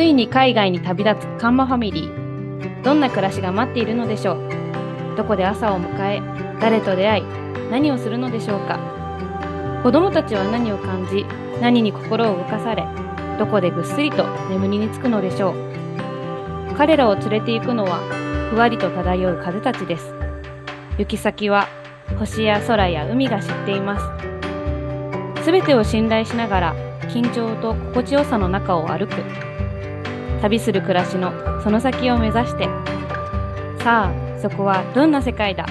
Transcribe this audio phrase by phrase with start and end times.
[0.00, 2.82] ついに海外に旅立つカンマファミリー。
[2.82, 5.14] どんな暮らしが待っているのでしょう？
[5.14, 6.22] どこで朝を迎え、
[6.58, 7.24] 誰と出会い、
[7.70, 8.78] 何をするのでしょうか？
[9.82, 11.26] 子供たちは何を感じ、
[11.60, 12.86] 何に心を動かされ、
[13.38, 16.74] どこでぐっすりと眠りにつくのでしょう？
[16.78, 17.98] 彼らを連れて行くのは、
[18.48, 20.14] ふわりと漂う風たちです。
[20.96, 21.68] 行き先は、
[22.18, 24.00] 星や空や海が知っていま
[25.36, 25.44] す。
[25.44, 26.74] すべてを信頼しながら、
[27.10, 29.49] 緊張と心地よさの中を歩く。
[30.40, 32.64] 旅する暮らしのその先を目指して。
[33.84, 35.66] さあ、そこはどんな世界だ？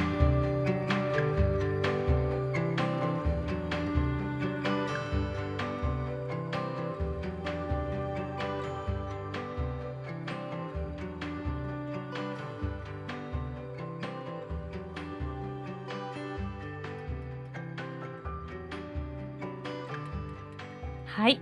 [21.06, 21.42] はい。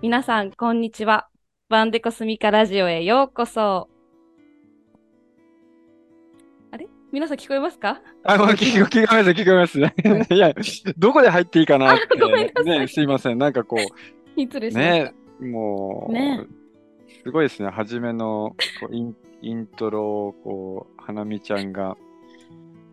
[0.00, 1.31] 皆さん、こんにちは。
[1.72, 3.88] バンデコスミカラジオへようこそ。
[6.70, 6.86] あれ？
[7.10, 8.02] 皆さん聞こえますか？
[8.24, 8.44] あ、聞こ
[8.92, 9.80] 聞こえます、聞こえます。
[10.34, 10.52] いや、
[10.98, 12.08] どこで入っていいかなって。
[12.14, 13.38] あごめんなさいね、すいません。
[13.38, 14.76] なんかこう、失礼し。
[14.76, 16.44] ね、もう、ね
[17.24, 17.70] すごいですね。
[17.70, 21.96] 初めのこうインイントロを、こう、花見ちゃんが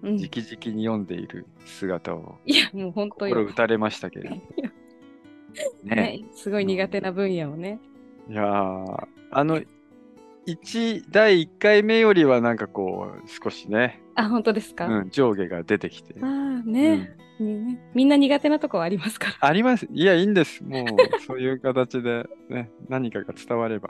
[0.04, 3.36] うん、直々に読んでいる姿をいや、もう本当よ。
[3.36, 4.36] 心打たれましたけれど。
[5.84, 5.96] ね。
[5.96, 7.82] ね、すごい苦手な分野をね。
[8.30, 9.62] いやーあの、
[10.46, 16.14] 一第1回目よりはなんかこう、少しね、あ、本当ですか、うん、上下が出てきて。
[16.22, 16.30] ああ、
[16.64, 19.48] ね、ねみんな苦手なとこはありますから。
[19.48, 19.88] あります。
[19.92, 20.64] いや、いいんです。
[20.64, 20.86] もう、
[21.26, 23.90] そういう形で、 ね、何かが伝われば。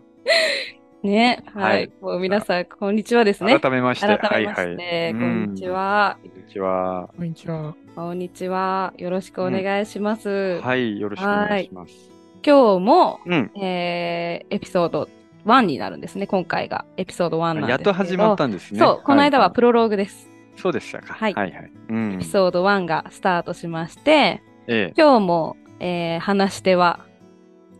[1.04, 1.78] ね、はい。
[1.78, 3.60] はいもう皆さん、こんにちはですね。
[3.60, 5.14] 改めまして、改めまして、はいはい。
[5.14, 6.17] こんにちは。
[6.23, 6.30] うん。
[6.30, 7.10] こんにちは。
[7.17, 7.76] こんにちは。
[7.95, 8.94] こんにちは。
[8.98, 10.61] よろしくお願いします。
[10.61, 12.08] はい、よろしくお願いします。
[12.45, 13.52] 今日も、うん。
[13.55, 15.10] えーエピソード
[15.45, 16.27] 1になるんですね。
[16.27, 17.72] 今回がエピソード1なんですけど。
[17.72, 18.80] やっと始まったんですね。
[18.80, 19.72] そう、この間はプロ。
[19.72, 20.30] ロローグです。
[20.55, 21.14] そうでしたか。
[21.14, 21.72] はいはいはい。
[21.89, 22.14] うん。
[22.16, 24.94] エピソード1がスタートしまして、ええ。
[24.98, 27.05] 今日も、えー話し手は、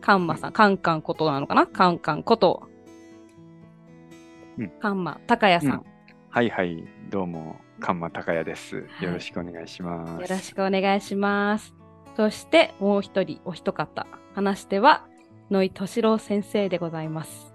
[0.00, 1.66] カンマさん、カンカンことなのかな？
[1.66, 2.68] カンカンこと、
[4.58, 5.82] うんカンマ、高谷さん、うん
[6.30, 6.84] はいはい。
[7.10, 8.76] どうも、カンマ高也です。
[8.76, 10.22] はいよろしくお願いします。
[10.22, 11.74] よろしくお願いします。
[12.16, 15.04] そして、もう一人、お一方、話し手は、
[15.50, 17.52] 野井敏郎先生でございます。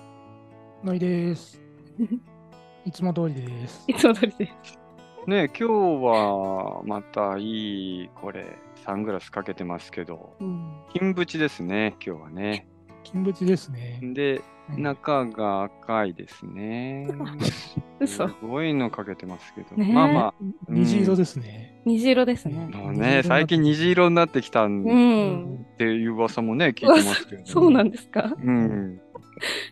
[0.84, 1.62] のいです。
[2.86, 3.86] いつも通りです。
[3.88, 4.78] いつも通りです。
[5.25, 5.64] ね今日
[6.03, 12.68] はまたいい、これ、サングラスかけてますけど、うん、金縁ですね、今日はね。
[13.03, 14.00] 金縁ですね。
[14.02, 17.08] で、うん中が赤いですね。
[18.02, 18.35] 嘘す。
[18.41, 19.75] ごいのかけてますけど。
[19.75, 20.34] ねえまあまあ、
[20.68, 21.75] 虹色ですね。
[21.85, 22.68] 虹色ですね。
[22.94, 25.66] ね、最近虹色になってきたんうっん。
[25.78, 27.44] ていう噂もね、聞いてますけど、ね。
[27.47, 28.35] そうなんですか？
[28.41, 29.00] うん。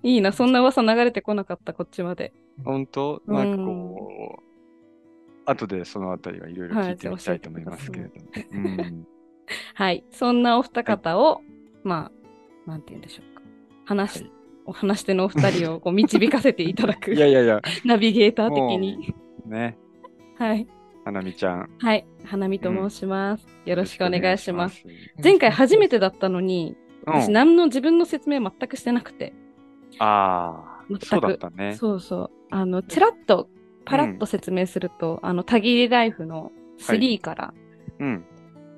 [0.04, 2.34] いいな、そんな噂流れてこなかった、こっちまで。
[2.64, 3.22] 本当？
[3.26, 4.44] うんなんかこう、
[5.46, 8.30] 後でそのあたりはいろいろ聞いてみたいと思いますけれども。
[8.52, 9.08] うん。
[9.74, 10.04] はい。
[10.12, 11.42] そんなお二方を、
[11.84, 12.12] ま
[12.68, 13.42] あ、なんて言うんでしょうか。
[13.86, 14.32] 話し、はい
[14.66, 19.14] お話し手のお二人をこう導かせていただく いやいやいや、ナビゲーター的に。
[19.46, 19.78] ね、
[20.38, 20.66] はい。
[21.06, 21.70] 花見ちゃん。
[21.80, 22.06] はい。
[22.26, 23.46] 花見と申します。
[23.66, 24.80] よろしくお願いします。
[24.80, 29.34] よろしく前回初めてだったのに、私何の自分の説明全くしてなくて。
[30.00, 31.76] ああ、そうだったね。
[31.76, 32.30] そうそう。
[32.50, 33.50] あの、ちらっと、
[33.86, 37.54] パラッと説明すると、あの、たぎりライフの3から、
[38.00, 38.26] うん。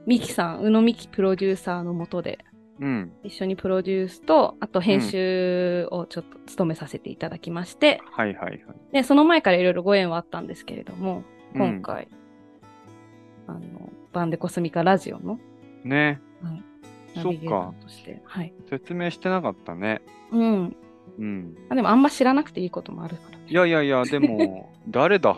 [0.07, 2.39] ミキさん、宇野美キプロデューサーのもとで、
[2.79, 3.11] うん。
[3.23, 8.61] 一緒にプロデュースと、あと編集をちょっと務めさせていただきまして、はいはいはい。
[8.91, 11.23] で、その前からいろいろご縁はあったんですけれども、
[11.55, 12.07] うん今回、
[13.47, 13.59] あの、
[14.13, 15.39] バンデコスミカラジオの
[15.83, 16.19] ね、
[17.15, 17.73] ナそっか
[18.25, 18.53] はい。
[18.69, 20.01] 説明してなかったね。
[20.31, 20.75] うん。
[21.17, 21.55] うん。
[21.69, 23.37] あでもあんま知らなくていいこともあるから。
[23.47, 25.35] いやいやいや、 でも、誰だ？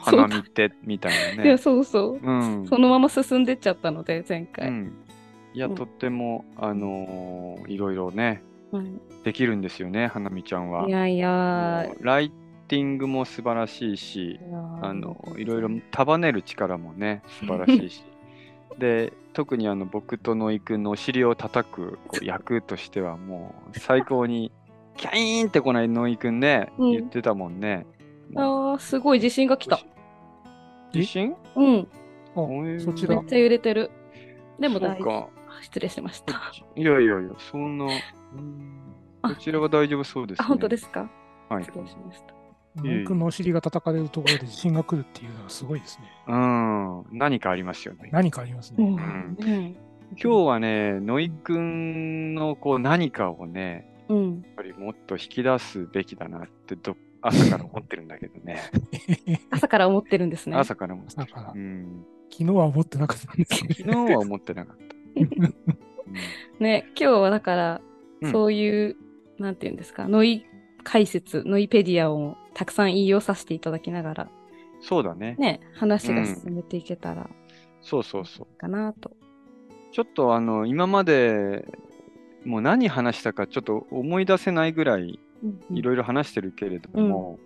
[0.00, 1.58] 花見って、みたいないや、ね。
[1.58, 2.26] そうそう。
[2.26, 2.32] う
[2.62, 2.66] ん。
[2.66, 4.70] そのまま進んでっちゃったので、前う回。
[4.70, 4.92] ん。
[5.54, 8.42] いや、うんとっても、あのーいろいろね、
[8.72, 10.88] うんできるんですよね、花見ちゃんは。
[10.88, 12.32] いやいやもうライ
[12.68, 14.38] ティングも素晴らしいし、
[14.82, 18.04] ああのいろいろ束ねる力もね素晴らしいし
[18.78, 24.52] で特にあの僕と野井くんのお尻を叩くこう役としてはもう最高に
[24.96, 27.86] キャイーンってこない野井くんね、うん言ってたもんね。
[28.34, 29.80] あーすごい自信がきた。
[30.92, 31.34] 自信？
[31.56, 31.88] うん。
[32.34, 33.24] あおいそちらめっ。
[33.26, 33.90] ちゃ揺れてる。
[34.58, 35.30] でも大丈。
[35.62, 36.52] 失礼しました。
[36.76, 37.92] いやいやいや、そんな、うん
[39.22, 40.48] あこちらは大丈夫そうです、あ、ね。
[40.48, 41.10] 本当ですか？
[41.48, 41.64] はい。
[41.64, 42.34] 失礼しました。
[42.76, 46.04] 僕のお尻が叩かれるところで地震が来るっていうのはすごいですね。
[46.28, 47.04] うん。
[47.12, 48.08] 何かありますよね。
[48.12, 48.84] 何かありますね。
[48.84, 49.36] うん。
[49.40, 49.76] うん
[50.12, 54.42] 今日はね、野井くんのこう何かをね、うん。
[54.42, 58.60] やっぱりもっと引き出すべきだなってど朝から思ってるんだけどね。
[59.50, 60.56] 朝から思ってるんですね。
[60.56, 61.16] 朝から思ってる。
[61.18, 64.06] だからうん、昨日は思ってなかったんですけ昨ど。
[64.06, 64.88] 日は思ってなかった。
[66.58, 67.80] ね、今日はだから、
[68.20, 68.96] うんそういう、
[69.38, 70.44] なんていうんですか、ノイ
[70.84, 74.28] 解説、ノイペディアをたくさん引用させていただきながら、
[74.80, 75.36] そうだね。
[75.38, 77.28] ね、話が進めていけたら
[77.80, 78.58] そうそうそう。
[78.58, 79.12] かなと。
[79.92, 81.64] ちょっとあの今まで
[82.44, 85.18] もう何話したかちょっと思い出せないぐらい
[85.70, 87.38] いろいろ話してるけれども、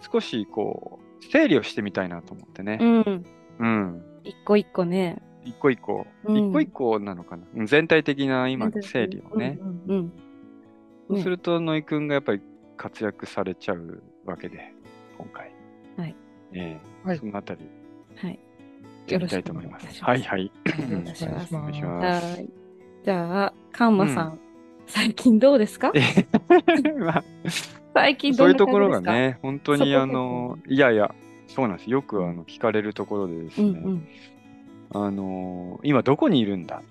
[0.00, 2.78] 少しこう整理をしてみたいなと思ってね。
[2.80, 3.24] うん。
[3.58, 4.02] うん。
[4.24, 5.20] 一個一個ね。
[5.44, 7.44] 一個一個、うん一個一個なのかな。
[7.54, 9.58] うん全体的な今整理をね。
[9.60, 10.12] うんうんうん。
[11.10, 12.40] そうすると野井くんがやっぱり
[12.76, 14.72] 活躍されちゃうわけで、
[15.18, 15.50] 今回。
[15.96, 16.14] はい。
[16.52, 17.60] ええはいそのあたり
[18.16, 18.38] はい。
[19.08, 20.04] やりたいと思います。
[20.04, 20.50] はいはい。
[20.88, 21.54] お願いします。
[21.54, 22.42] おお願いしはます。
[22.42, 22.48] い。
[23.04, 24.38] じゃあ、カンマさん、
[24.86, 25.92] 最近どうですか？
[25.94, 26.00] え
[26.98, 27.24] まあ
[27.94, 31.12] 最近どんなそういうところ感じですかがね、本当にあの、いやいや、
[31.48, 31.90] そうなんです。
[31.90, 34.08] よくあの聞かれるところでですね、うんうん。
[34.92, 36.82] あの、今どこにいるんだ？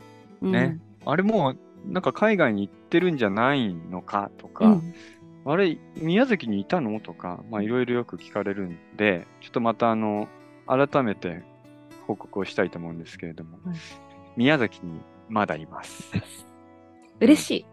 [0.42, 0.78] うんね。
[1.06, 4.94] あれもう、なんか海外に行ってるんじゃないのかとか、うん。
[5.46, 10.28] あれ、宮崎にいたのとか、まあいろいろよく聞かれるんで、ちょっとまたあの、
[10.68, 11.44] 改めて
[12.06, 13.78] 報告をしたいと思うんですけれども、はい
[14.36, 16.12] 宮崎にまだいます。
[17.20, 17.66] 嬉し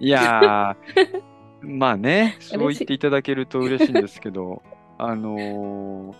[0.00, 0.06] い。
[0.06, 1.22] いやー、
[1.66, 4.62] まあね、そう言っていただけると嬉しいんですけど、
[4.98, 6.14] あのー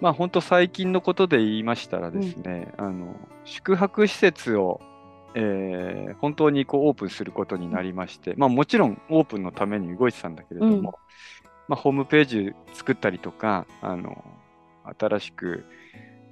[0.00, 4.80] まあ本当最近のことで言いましたらですね、あの宿泊施設を、
[5.34, 10.82] えー本当にこうオープンすることになりまして、まあもちろんオープンのために動いてたんだけれども、うん。
[10.82, 10.92] ま
[11.70, 14.24] あホームページ作ったりとか、あの
[14.98, 15.64] 新しく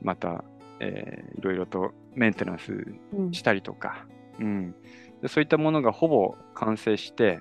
[0.02, 0.44] また、
[0.80, 3.32] えーいろいろとメンテナンスうん。
[3.32, 4.06] したりとか、
[4.40, 4.74] うん、
[5.22, 7.40] でそういったものがほぼ完成して、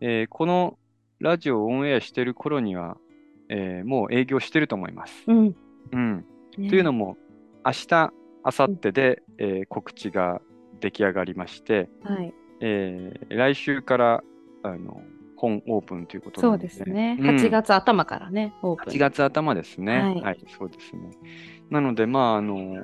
[0.00, 0.78] えーこの
[1.20, 2.96] ラジオをオンエアしている頃には、
[3.50, 5.24] えーもう営業してると思います。
[5.26, 5.56] うん。
[5.92, 6.24] うん、
[6.56, 6.68] ね。
[6.70, 7.16] というのも、
[7.64, 8.12] 明日、
[8.44, 10.40] 明後日で、えー告知が
[10.80, 12.34] 出来上がりまして、はい。
[12.60, 14.24] えー来週から
[14.62, 15.02] あの
[15.36, 17.16] 本オープンということそうなのですね。
[17.20, 18.94] うん8月頭からね、オープン。
[18.94, 20.00] 8月頭ですね。
[20.00, 21.10] はいはい、そうですね。
[21.70, 22.76] なので、まあ、あの、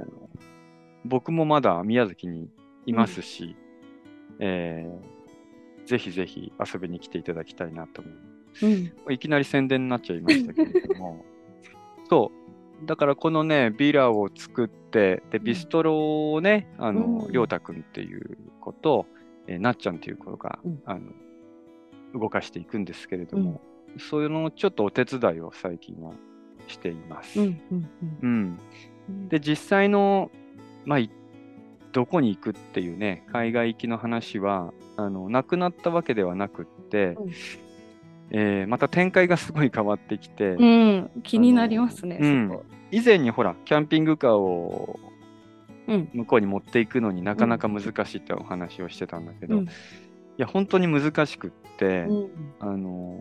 [1.05, 2.49] 僕もまだ宮崎に
[2.87, 3.57] いますし、
[4.39, 5.15] えー
[5.85, 8.67] ぜひぜひ遊びに来ていただきたいなと思う。
[8.67, 9.13] うん。
[9.13, 11.25] いきなり宣伝になっちゃいましたけれども、
[12.09, 12.54] そう。
[12.83, 17.33] だからこのね、ビラを作って、で、ビストロをね、あのう、ん。
[17.33, 19.07] りょうたくんっていう子と、
[19.47, 20.83] えーなっちゃんっていう子が、うん。
[20.85, 21.01] あの、
[22.15, 23.61] 動かしていくんですけれども、
[23.99, 26.13] そういうのをちょっとお手伝いを最近は
[26.67, 27.41] しています。
[27.41, 28.59] うん。
[29.29, 30.31] で、実際の、
[30.85, 31.11] まあ、い
[31.93, 37.31] どこに行くっていうね、海外行きの話は、あの、なくなったわけではなくって、うん
[38.31, 41.11] えーまた展開がすごい変わってきて、うん。
[41.23, 42.59] 気になりますね、うん。
[42.91, 44.99] 以前にほら、キャンピングカーを
[45.87, 46.09] うん。
[46.15, 49.69] 向こうに持っていくのになかなか難しいってお話をしてたんだけど、いうん。
[50.39, 52.31] や、本当に難しくって、うん。
[52.61, 53.21] あの、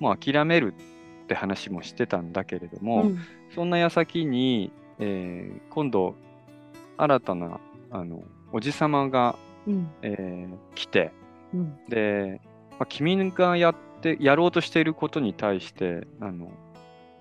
[0.00, 3.18] もう諦めるって話もしてたんだけれども、うん
[3.54, 6.16] そんな矢先に、えー今度、
[6.96, 9.90] 新たな、あの、おじさまが、うん。
[10.02, 11.12] えー来て、
[11.54, 11.76] うん。
[11.88, 12.40] で、
[12.72, 16.50] まあ、君がやって、やろうとしていることに対して、あの、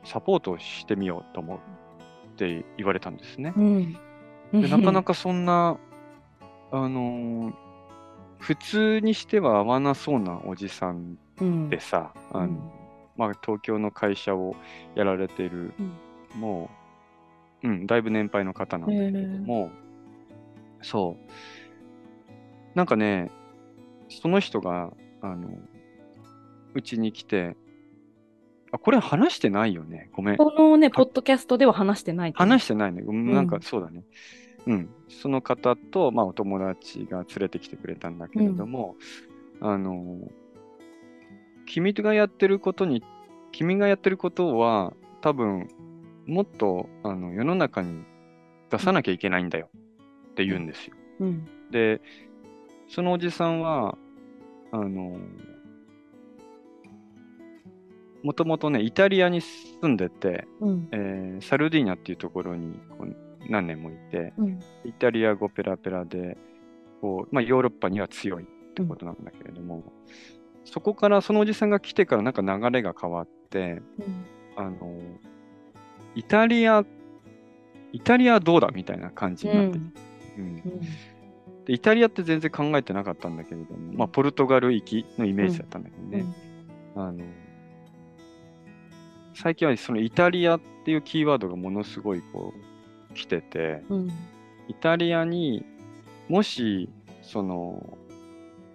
[0.04, 3.54] サポートをしてみようと思うって言われたんですね。
[3.56, 3.94] うん。
[4.54, 5.78] でなかなかそんな、
[6.72, 7.54] あのー
[8.42, 12.60] 普通にしては合わなそうなおじさんうんでさ、あのうん
[13.16, 14.56] まあ、東京の会社を
[14.96, 15.92] やられている、うん
[16.36, 16.70] も
[17.64, 19.70] う、うん、だいぶ年配の方なんだけれども、
[20.82, 22.78] そう。
[22.78, 23.30] なんかね、
[24.10, 25.50] その人が、あの、
[26.74, 27.56] うちに来て、
[28.72, 30.10] あ、これ話してないよね？
[30.14, 30.38] ごめん。
[30.38, 32.34] このね、ポッドキャストでは話してない。
[32.34, 33.04] 話してないね。
[33.06, 34.04] うんなんかそうだね。
[34.68, 34.90] うん。
[35.10, 38.96] その方と、まあ、お友達が連れてきてくれたんだけれども、
[39.60, 40.20] あの、
[41.66, 43.04] 君がやってることに、
[43.52, 45.68] 君がやってることは、多分、
[46.28, 48.04] もっと、あの、世の中に
[48.70, 49.70] 出さなきゃいけないんだよ
[50.30, 50.96] って言うんですよ。
[51.20, 51.48] うん。
[51.72, 52.02] で、
[52.88, 53.98] そのおじさんは、
[54.72, 55.18] あの、
[58.24, 60.90] もともとね、イタリアに住んでて、うん。
[60.92, 63.16] えーサルディーニャっていうところにこう
[63.50, 64.60] 何年もいて、うん。
[64.86, 66.38] イタリア語ペラペラで、
[67.02, 69.84] こうまあ、ヨーロッパには強いってことなんだけれども、
[70.66, 74.26] そこからそのおじさんが来てからなんか流れが変わって、うん。
[74.56, 75.00] あの、
[76.16, 76.86] イタリア、
[77.92, 79.80] イタリアどうだみたいな感じになって
[80.38, 80.64] うん
[81.66, 86.26] でイタリアって全然考えてなかったんだけれども、まあ、ポルトガル行きのイメージだったんだけどね、
[86.96, 87.24] あの
[89.34, 92.54] 最近はそのイタリアっていうキーワードがものすごいこ
[93.10, 94.12] う来てて、うん。
[94.68, 95.66] イタリアに
[96.30, 96.90] もし
[97.22, 97.98] その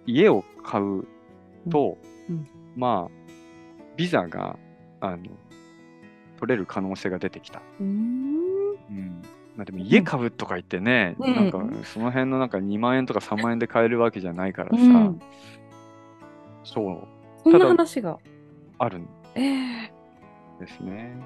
[0.05, 1.07] 家を買う
[1.69, 1.97] と、
[2.29, 2.35] うん。
[2.35, 2.47] うん。
[2.75, 3.31] まあ
[3.95, 4.57] ビザが
[5.01, 5.23] あの
[6.39, 7.61] 取れる可能性が出てきた。
[7.79, 7.87] うーん。
[7.89, 9.21] うん。
[9.55, 11.35] まあ、でも家買うとか言ってね、うん。
[11.35, 15.21] なんかその辺のなんか2万円とか3万円で買えるわけじゃないからさ、うん。
[16.63, 17.07] そう。
[17.43, 18.19] そんな話が。
[18.79, 19.96] あるんええ
[20.59, 21.17] ですね。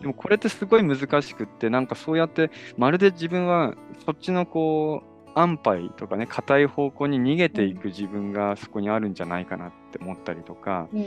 [0.00, 3.74] でもこれってすごい難しくって、なんかそうやって、まるで自分は
[4.04, 11.04] そっちのこう、安牌とかね、硬い方向に逃げていく自分がそこにあるんじゃないかなって思ったりとか、ほど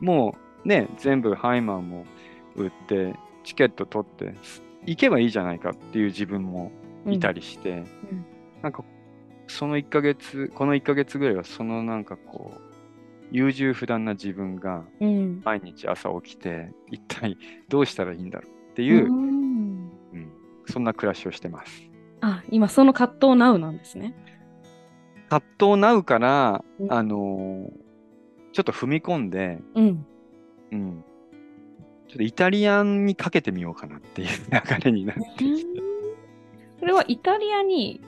[0.00, 2.06] もうね、全部ハイマーも
[2.56, 4.34] 売って、チケット取って、
[4.86, 6.72] 行けばいいじゃないかっていう自分も
[7.06, 7.74] うんいたりして、う
[8.14, 8.24] ん。
[8.62, 8.84] なんか
[9.46, 12.60] その1ヶ月、この1ヶ月ぐらいはそのなんかこう、
[13.30, 15.42] 優柔不断な自分がうん。
[15.44, 17.36] 毎日朝起きて、一体
[17.68, 20.32] どうしたらいいんだろうっていう、うんうん、
[20.66, 21.90] そんな暮らしをしてます。
[22.20, 24.14] あ、今その葛藤ナウなんですね。
[25.28, 27.84] 葛藤なうから、うんあのー
[28.54, 30.06] ちょっと踏み込んで、うん。
[30.70, 31.04] うん、
[32.08, 35.82] ちょっとイタリアンにかけてみようかなっていう流れになってきて。
[36.78, 38.00] それはイタリアに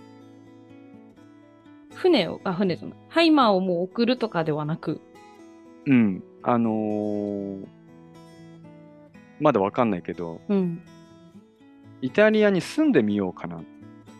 [1.96, 2.98] 船を、あ、船じゃない。
[3.08, 5.00] ハイマーをもう送るとかではなく。
[5.86, 7.76] うん、あのー
[9.40, 10.82] まだわかんないけど、うん。
[12.00, 13.62] イタリアに住んでみようかなっ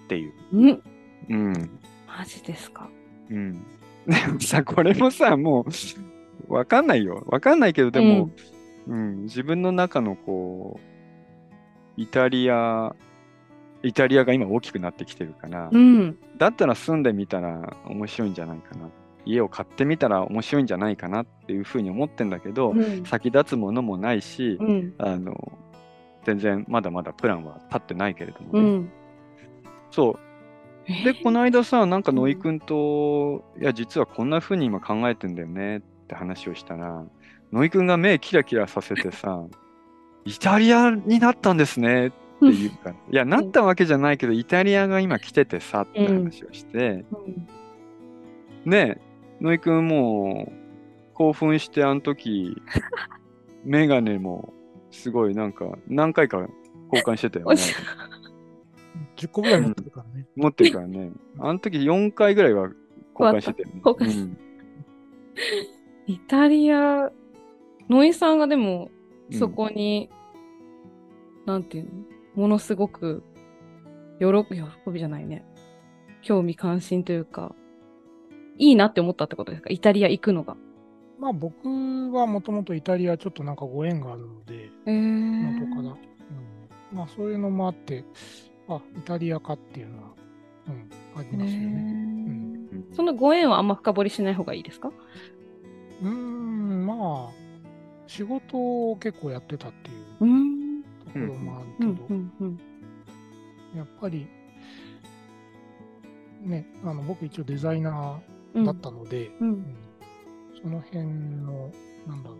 [0.09, 0.33] ていう。
[0.53, 0.83] うん。
[1.29, 1.53] うん。
[2.07, 2.89] マジですか。
[3.31, 3.55] うん。
[4.07, 5.67] でもさ、これもさ、も
[6.49, 7.25] う、わかんないよ。
[7.27, 8.31] わかんないけど、でも、
[8.87, 12.95] うん、自分の中のこう、イタリア、
[13.83, 16.19] イタリアが今大きくなってきてるから、うん。
[16.39, 18.89] だったら住んでみたら面白いんじゃないかな。
[19.25, 23.05] 家を買ってみたら面白いんじゃないかなっていうふうに思ってんだけど、うん。
[23.05, 24.95] 先立つものもないし、うん。
[24.99, 25.53] あの、
[26.25, 28.61] 全然まだまだプランは立ってないけれどもね。
[28.61, 28.93] うん。
[29.91, 30.27] そう。
[31.05, 37.05] で、この間さ、なんか野井くんと、いや、実はこんな風に今考えてんだよねって話をしたら、
[37.53, 39.45] 野井くんが目キラキラさせてさ、
[40.25, 47.05] イタリアになったんですねって言うから、いや、なったわけじゃないけど、イタリアが今来ててさって話をして、
[48.65, 48.71] うん。
[48.71, 49.01] ねえ、
[49.41, 50.53] 野井くんもう
[51.15, 52.61] 興奮してあの時、
[53.65, 54.53] メガネも
[54.91, 56.47] すごいなんか何回か
[56.93, 57.57] 交換してたよね。
[59.17, 60.27] 10個ぐらい持ってるからね。
[60.37, 61.11] 持ってるからね。
[61.39, 62.71] あの時4回ぐらいは
[63.19, 63.83] 交換してたよね。
[63.85, 64.47] 交換し
[66.07, 67.11] イタリア、
[67.89, 68.91] ノイさんがでも、
[69.31, 69.39] うん。
[69.39, 70.09] そこに、
[71.47, 71.91] なんていうの？
[72.37, 73.25] ものすごく、
[74.21, 75.45] 喜び、喜びじゃないね。
[76.23, 77.55] 興味関心というか、
[78.59, 79.71] いいなって思ったってことですか？
[79.71, 80.57] イタリア行くのが。
[81.19, 81.69] まあ僕
[82.13, 85.83] はもともとイタリアちょっとなんかご縁があるので、えー元から。
[85.83, 85.97] うん、
[86.93, 88.05] まあそういうのもあって、
[88.69, 90.09] あ、イタリアかっていうのは、
[90.69, 90.91] うん、
[91.21, 91.69] ありますよね。
[91.69, 91.81] ね
[92.73, 94.91] うんそのご縁はあんま深掘りしない方がいいですか？
[96.03, 97.33] うーん、まあ、
[98.07, 100.66] 仕事を結構やってたっていううん。
[101.21, 102.03] ところもあるうんけ
[102.45, 102.77] ど。
[103.77, 104.27] やっぱり、
[106.43, 108.21] ね、あの僕一応デザイナ
[108.55, 109.49] うんーだったので、うん。
[109.49, 109.77] うん。
[110.63, 111.71] その辺の、
[112.07, 112.39] なんだろう、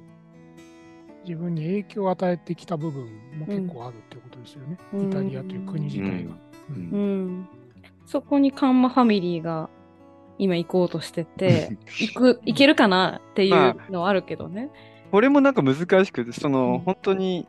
[1.25, 3.05] 自分に影響を与えてきた部分
[3.39, 4.79] も結構あるってことですよね。
[4.95, 5.11] うん。
[5.11, 6.31] イタリアという国自体が。
[6.71, 7.49] うん。
[8.07, 9.69] そこにカンマファミリーが
[10.39, 14.71] 今行こうとしてて、行く、行けるかなっていうのはあるけどね。
[15.11, 16.79] これもなんか難しくて、その、うん。
[16.81, 17.47] 本当に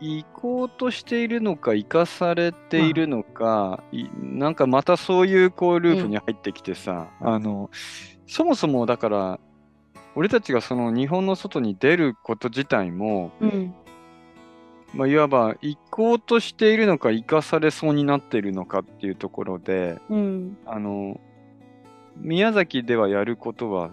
[0.00, 7.70] 行こうとしているのか、生かされているのか、いなんかまたそういうこうループに入ってきてさ、あの、
[8.26, 9.40] そもそもだから、
[10.16, 13.74] 俺たちがその日本の外に出ること自体も、うん。
[14.92, 20.56] まあ、いわば行こうとしているのか、生かされそうになっているのかっていうところで、うん。
[20.66, 21.20] あの、
[22.16, 23.90] 宮崎ではやることは、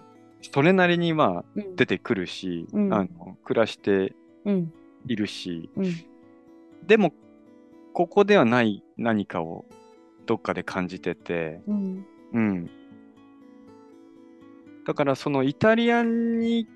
[0.52, 4.72] それなりにまあうん出てくるし、うんあの暮らしてうん。
[5.06, 5.94] いるし、うん。
[6.86, 7.12] でも、
[7.92, 9.64] ここではない何かを
[10.26, 12.06] どっかで感じてて、うん。
[12.32, 12.70] うん。
[14.86, 16.66] だからそのイタリアに、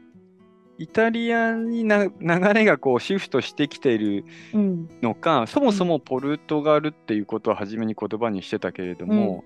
[0.78, 2.10] イタリアにな流
[2.52, 4.88] れがこうシフトしてきているうん。
[5.02, 9.44] のか、そもそもポルトガルっていうことは初めに言葉にしてたけれども、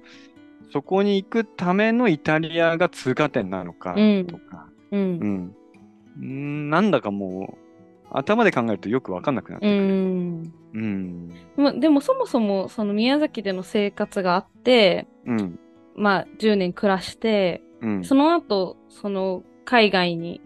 [0.73, 4.97] そこに行くためのイタリアが通過点なのかうんとか、う。
[4.97, 5.55] うんん。
[6.21, 7.70] うんなんだかもう、
[8.13, 9.83] 頭で考えるとよくわかんなくなってうくる。
[9.83, 10.53] ん。
[10.75, 11.35] うん。
[11.57, 15.59] までもそもそもその宮崎での生活があって、うん。
[15.97, 20.41] まあ、10年暮らして、うんその後、その海外に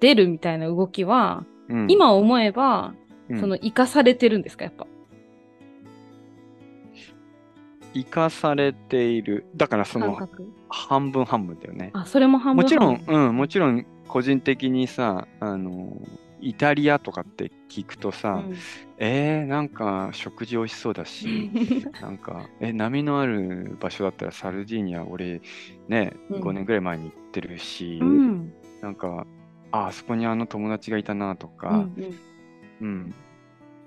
[0.00, 2.94] 出るみたいな動きは、うん今思えば、
[3.28, 4.86] うんその生かされてるんですか、やっぱ。
[7.94, 9.46] 生かされている。
[9.56, 10.18] だからその。
[10.68, 11.90] 半分半分だよね。
[11.94, 15.96] あ、それも半分もちろん、半うん、もちろん個人的にさ、あの、
[16.46, 18.56] イタリアとかって聞くとさ、分
[18.98, 21.50] えー、なんか食事美味しそうだし、
[22.00, 25.40] なんか、え、波のある場所だったらサルディーニャ、俺、
[25.88, 28.52] ね、うん5年ぐらい前に行ってるし、うん。
[28.80, 29.26] なんか、
[29.72, 31.94] あ、あそこにあの友達がいたなとうか、ん
[32.80, 33.14] うん。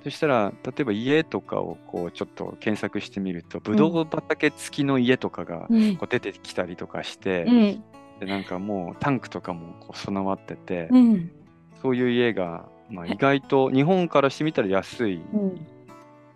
[0.04, 5.96] そしたら、例えば家とかをこうちょっと検索してみると、ぶどう畑付きの家とかがうん。
[5.96, 7.84] こう出てきたりとかして、うん。
[8.20, 11.32] でなんかもうタンクとかもこう備わってて、うん。
[11.82, 15.68] そういう家が、まあ、意外と日本からしてみたら安い、うん。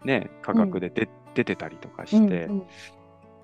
[0.04, 2.64] ね、価格でで、出てたりとかして、うん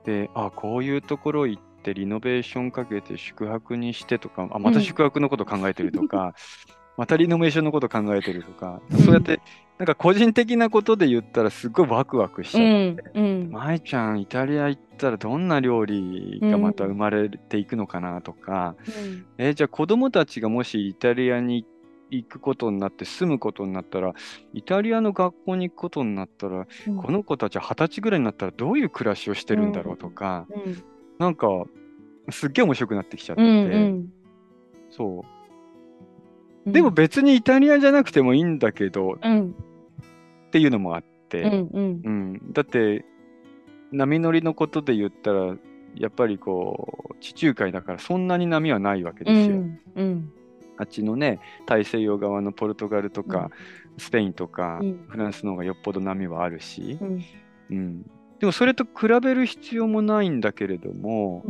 [0.06, 6.34] で、あ、こういうところ行ってリノベーションかけて宿泊にしてとか、あ、また宿泊のこと考えてるとか、
[6.98, 9.40] またリノベーションのこと考えてるとか、うんそうやって、
[9.78, 13.24] なんか個人的なことで言ったらすごいワクワクしちうゃって、ん。
[13.24, 13.52] うん。
[13.52, 18.76] 舞ちゃん、イタリア行ったらどんな料理がまた生まれていくのかなとか、
[19.38, 21.66] えーじゃあ子供たちがもしイタリアに行
[22.24, 24.14] くことになって住むことになったら、
[24.54, 30.84] イタリアの学校に行くことになったら、うんこの子たちは二十歳ぐらいになったらどういう暮らしをしてるんだろうとか、うん。
[31.20, 31.48] なんか
[32.32, 34.12] すっげえ面白くなってきちゃってうて、ん。
[34.90, 35.28] そう。
[36.66, 36.74] うん。
[36.74, 39.56] でも別にイタリアじゃなくてもいいんだけどうん。
[40.48, 41.70] っていうのもあって、うん。
[41.74, 42.02] うん。
[42.04, 43.06] うん、だって
[43.92, 45.56] 波乗りのことで言ったら
[45.96, 49.58] やっぱりこう地中海だからそんなに波はないわけうですよ。
[49.58, 49.80] ん。
[49.96, 50.32] うん。
[50.80, 53.52] あっちのね大西洋側のポルトガルとか、
[53.98, 55.06] スペインとか、うん。
[55.10, 57.26] フランスの方がよっぽど波はあるし、うん。
[57.70, 58.02] うん、
[58.40, 61.44] でもそれと比べる必要もないんだけれども、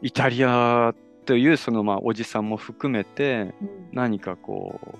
[0.00, 0.94] イタリア
[1.26, 3.54] というそのまあおじさんも含めて
[3.92, 4.96] 何かこう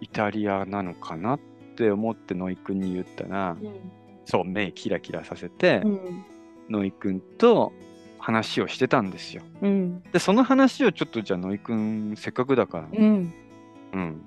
[0.00, 1.40] イタリアなのかなっ
[1.76, 3.56] て思ってノイ君に言ったら、
[4.24, 6.24] そう目キラキラさせて、うん。
[6.70, 7.72] ノイ君と
[8.24, 9.42] 話をしてたんですよ。
[9.60, 10.02] うん。
[10.04, 13.34] でその話をちょっとじゃあノイ君せっかくだから、うん。
[13.92, 14.22] うん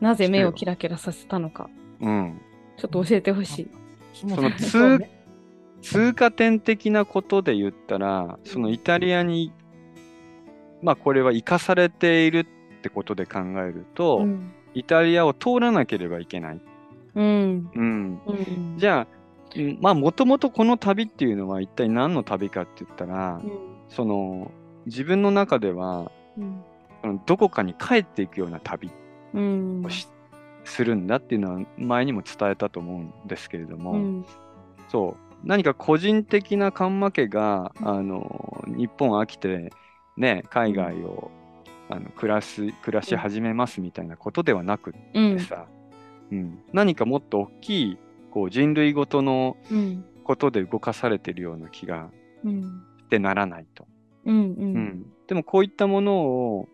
[0.00, 2.40] なぜ目をキラキラさせたのか、うん、
[2.76, 3.70] ちょっと教えてほしい。
[4.12, 5.10] そそのそうね
[5.80, 9.50] 通過点的なことで言ったらそのイタリアに
[10.82, 14.52] まあこれは生かされているってことで考えると、うん。
[14.74, 16.60] イタリアを通らなければいけない。
[17.14, 17.70] うん。
[17.74, 18.74] うん、うん。
[18.76, 19.21] じゃあうん
[19.80, 23.52] まあもともとこの旅っていうのは一体何の旅かって言ったら、うん。
[23.88, 24.50] その
[24.86, 26.40] 自分の中ではう
[27.08, 27.20] ん。
[27.26, 28.90] どこかに帰っていくような旅
[29.34, 30.08] うんをし、
[30.64, 34.26] するんだっていうのは前にも伝えたと思うんですけれども、うん。
[34.88, 39.72] そう何か個人的なカンマ家があの日本飽きて
[40.16, 41.30] ね海外を、
[41.90, 45.42] あの暮らす暮らし始めますみたいなことではなくっうんて。
[45.42, 45.66] さ、
[46.30, 47.98] うん何かもっと大きい
[48.32, 50.04] こう人類ごとのうん。
[50.24, 52.08] ことで動かされてるような気が
[52.44, 52.62] うん。
[52.98, 53.86] してならないと。
[54.24, 54.36] うん。
[54.36, 54.38] う。
[54.40, 56.68] うんん、でもこういったものを、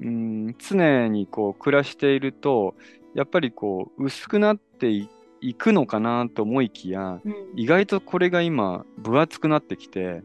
[0.00, 2.74] うん、常にこう暮らしていると
[3.14, 5.08] やっぱりこう薄くなってい
[5.42, 7.18] いくのかなと思いきや
[7.56, 10.22] 意外とこれが今分厚くなってきて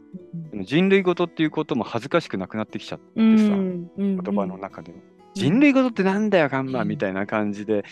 [0.66, 3.90] 人類ごとっていうことも恥ずかしくなくなってきちゃってさ、うん。
[3.98, 5.15] 言葉の中では。
[5.36, 7.84] 人類ごとってなんだよ、ガンマンみたいな感じで、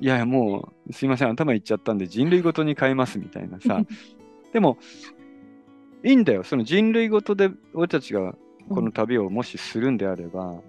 [0.00, 3.82] いやいや、もう、すいません、頭いっちゃったんで、人類ごとに変えますみたいなさ。
[4.52, 4.78] でも、
[6.04, 8.36] いいんだよ、その人類ごとで、俺たちが
[8.68, 10.60] この旅をもしするんであれば、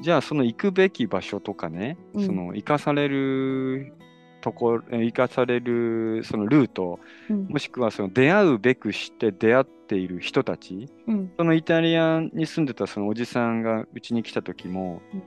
[0.00, 3.92] じゃあ、その行くべき場所とかね、うんその生かされる
[4.40, 6.98] ところ、え生かされるそのルート、
[7.30, 7.46] うん。
[7.48, 11.30] もしくはその出会うべくして出会っている人たち、うん。
[11.36, 15.22] そのイタリアに住んでたそのおじさんがうちに来た時も、うん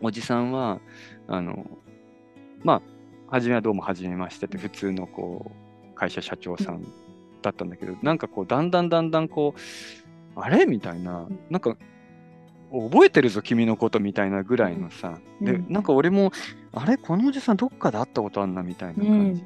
[0.00, 0.80] おじさんは、
[1.28, 1.66] あの、
[2.62, 2.82] まあ、
[3.28, 5.52] 初めはどうも初めましてって普通のこ
[5.92, 6.84] う、会社社長さん
[7.42, 10.66] だったんだけど、なんかこう、だんだんだんだんこう、あれ？
[10.66, 11.22] みたいな。
[11.22, 11.76] うん、なんか、
[12.72, 15.66] 覚えてるぞ、君のことみたいなぐらいのさ、で、うん。
[15.66, 15.72] うん。
[15.72, 16.32] なんか俺も、
[16.72, 16.96] あれ？
[16.96, 18.62] このおじさんどっかで会ったことあんな？
[18.62, 19.44] みたいな感じ。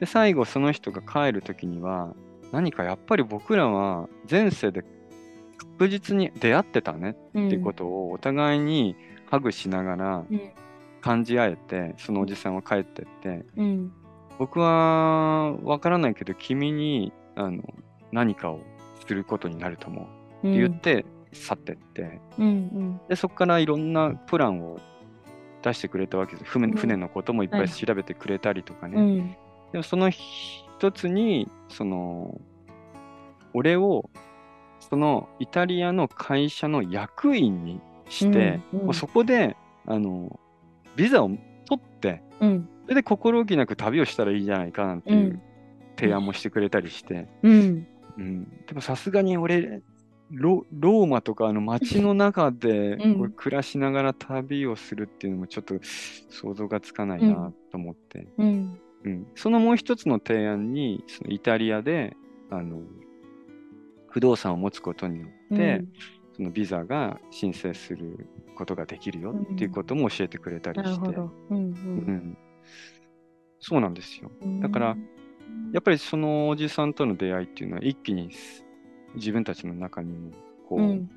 [0.00, 2.14] で、最後その人が帰る時には、
[2.50, 4.84] 何かやっぱり僕らは前世で
[5.78, 7.46] 確実に出会ってたねうん。
[7.46, 8.96] ってことをお互いに
[9.32, 10.50] ハグしながらうん。
[11.00, 13.92] 感じ合えて、そのおじさんは帰ってって、うん。
[14.38, 17.62] 僕はわからないけど君にあの
[18.12, 18.60] 何かを
[19.04, 20.06] することになると思
[20.44, 22.46] うって言って去ってって、うん。
[22.46, 23.00] うん。
[23.08, 24.78] でそこからいろんなプランを
[25.62, 29.36] 出してくれたわけです船うん船のこともいっぱはいい調べてくれたりとかね、うん。
[29.72, 32.38] でもその一つにその
[33.54, 34.08] 俺を
[34.78, 37.80] そのイタリアの会社の役員に
[38.12, 38.84] して、うんうん。
[38.86, 40.38] もうそこであの
[40.94, 41.30] ビザを
[41.66, 42.68] 取ってうん。
[42.84, 45.42] それで心置きなく旅をしたらいいじゃないかなんていううん。
[45.96, 47.86] 提案もしてくれたりして、うん。
[48.18, 48.44] うん。
[48.66, 49.82] でもさすがに俺
[50.30, 52.98] ロローマとかあの街の中で
[53.36, 55.74] 暮らしながら旅をするっていうのもちょっと
[56.30, 58.80] 想像がつかないなと思って、うん。
[59.04, 59.26] うん。
[59.34, 62.16] そのもう一つの提案にそのイタリアで
[62.50, 62.80] あの
[64.08, 65.84] 不動産を持つことによって、
[66.36, 71.16] そのビザが申請することができるよっていうことも教えてくれたりして。
[71.50, 72.38] うんうん
[73.64, 74.30] そうなんですよ。
[74.42, 74.60] うん。
[74.60, 74.96] だから
[75.72, 78.30] やっぱりそのおじさんとの出会いっていうのは一気に
[79.14, 80.32] 自分たちの中にも
[80.68, 81.10] こう、うん。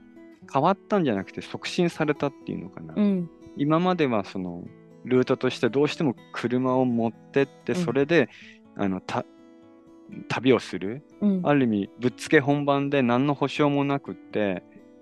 [0.52, 2.94] 変わったんじゃなくて促進されたっていうのかな。
[2.96, 3.30] うん。
[3.58, 4.64] 今まではその
[5.06, 8.30] ルートとしてどうしても車を持ってってうんそれで、
[8.76, 9.26] あのた
[10.28, 11.42] 旅をするうん。
[11.44, 14.62] ある意味ぶっつけ本番で何の保証もなくって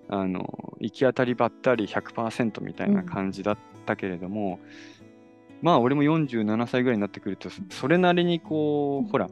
[0.09, 4.59] あの行き当たりばったり100%みたいな感じだったけれども、
[5.61, 9.29] まあ俺も47歳ぐらいになってくるとそそれなりにこう、うんほら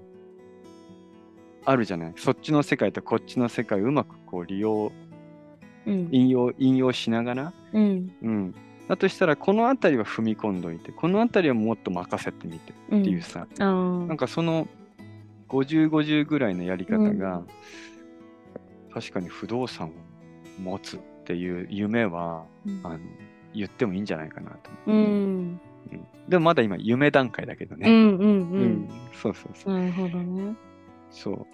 [1.63, 4.91] あるじゃないそっちの世界とこっちの世界をうまくこう利用
[5.86, 6.10] うん。
[6.12, 8.12] 引用引用しながら、うん。
[8.21, 8.55] うん、
[8.88, 13.01] だとしたらこの辺りは踏み込んどいてこの辺りはもっと任せてみてうん。
[13.01, 14.05] っていうさ、ああ。
[14.07, 14.67] なんかその
[15.49, 17.43] 5050ぐらいのやり方が、
[18.93, 19.91] 確かに不動産を
[20.62, 23.00] 持つっていう夢はうんあの
[23.54, 25.60] 言ってもいいんじゃないかなと思って、うん。
[25.91, 27.95] うんでもまだ今夢段階だけどね、うん。
[27.95, 28.10] うん。
[28.10, 28.89] ううんん。
[29.13, 30.56] そうそうそうなるほどね。
[31.10, 31.47] そう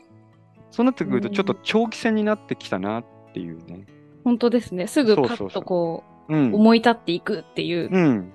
[0.70, 3.86] そうなってくるとちょっと長期戦になってきたなっていうね
[4.24, 4.88] 本当ですね。
[4.88, 8.32] すぐパッとこううん思い立っていくっていううん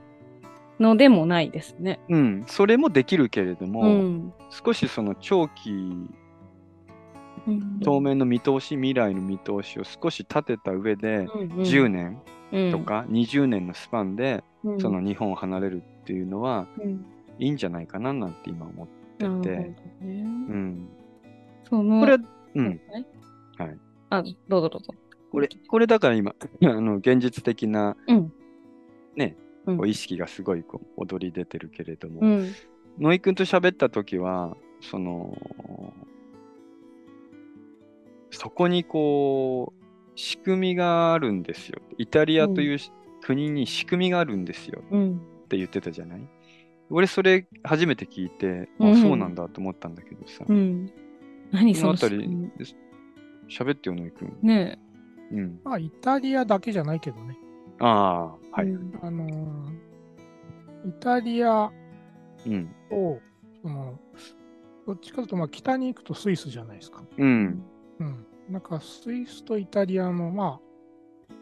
[0.81, 2.01] のでもないですね。
[2.09, 4.33] うんそれもできるけれども、うん。
[4.51, 6.15] 少しその長期うん
[7.83, 11.49] 当面の見通し未来の見通しを少し立てた上で、うんうん。
[11.63, 12.21] 10年
[12.53, 12.71] うん。
[12.71, 14.81] とか20年のスパンで、うん。
[14.81, 17.05] その日本を離れるっていうのはうん。
[17.39, 19.77] いいんじゃないかななんて今思ってて、ね。
[20.01, 20.89] うん、
[21.69, 22.19] そのこれは、
[22.55, 23.07] うん、はい。
[23.59, 23.79] はい。
[24.11, 24.95] あ、どうぞどうぞ。
[25.31, 28.33] これこれだから今 あの現実的なうん。
[29.17, 29.77] ね、うん。
[29.79, 32.53] こう意識がすごいこう踊り出てるけれども、うん。
[32.99, 35.37] 野井くんと喋った時はその
[38.33, 39.83] そこにこう
[40.17, 41.81] 仕組みがあるんですよ。
[41.99, 42.91] イタリアというし
[43.23, 44.83] 国に仕組みがあるんですよ。
[44.91, 45.17] うん。
[45.45, 46.21] って言ってたじゃない？
[46.91, 48.93] 俺それ初めて聞いて、うん。
[48.93, 50.91] あそうなんだと思ったんだけどさ、うん。
[51.53, 52.65] 何そそののあたり仕組みで
[53.49, 54.79] 喋ってよ野井くん、ね
[55.31, 57.37] うん、まあ、イタリアだけじゃないけどね。
[57.81, 58.65] ああはえ。
[58.65, 58.99] い、うん。
[59.03, 61.71] あのーイタリア
[62.45, 62.75] うん。
[62.91, 63.21] と、
[63.63, 63.99] その、
[64.87, 67.05] どっちかというと、まあ、北に行くとスイスじゃないですか。
[67.17, 67.63] うん
[68.03, 68.53] うん。
[68.53, 71.35] なんか、スイスとイタリアの、まあ、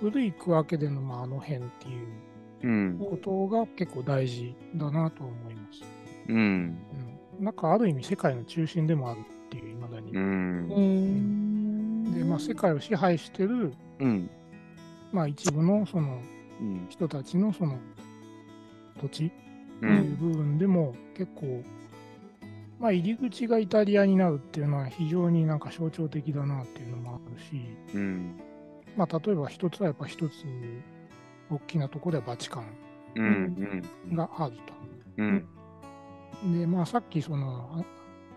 [0.00, 2.06] 古い区分けでの、まあ、あの辺っていう
[2.62, 5.82] うんことが結構大事だなと思います。
[6.28, 6.78] うん
[7.38, 7.44] うん。
[7.44, 10.12] なんか、ある意味、世界の中心でもあるっていう、いまだに。
[10.12, 10.78] うんうー
[12.10, 12.14] ん。
[12.14, 14.30] で、まあ、世界を支配してる、うん
[15.12, 16.20] まあ、一部の、その、
[16.60, 17.78] うん人たちの、その、
[19.00, 21.62] 土地うというん部分でも結構、
[22.80, 27.62] まあ、入り口がイタリアになるっていうのは非常になんか象徴的だなっていうのもあるし、
[27.94, 28.40] うん。
[28.96, 30.46] まあ、例えば一つはやっぱ一つ
[31.50, 32.64] 大きなところではバチカン
[33.16, 33.24] うん
[34.08, 34.54] うんがある
[35.18, 35.46] うん。
[36.42, 36.58] と。
[36.58, 37.84] で、まあ、さっきその、あ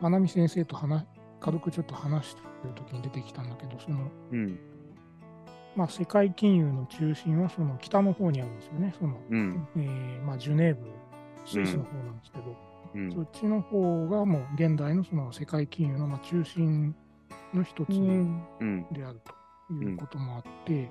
[0.01, 1.05] 花見先生と話
[1.39, 4.59] 軽くちょっと話してる時に出てきたんだけど、その、うん。
[5.77, 8.93] まあ、世界金融の中心はその北の方にあるんですよね。
[8.99, 9.67] その、うん。
[9.77, 10.85] えーまあ、ジュネーブ、
[11.45, 16.95] スイスの方なんですけど、うんそっちの方がもう現代のその世界金融のまあ中心
[17.53, 17.89] の一つ
[18.91, 19.21] である
[19.67, 20.89] ということもあって、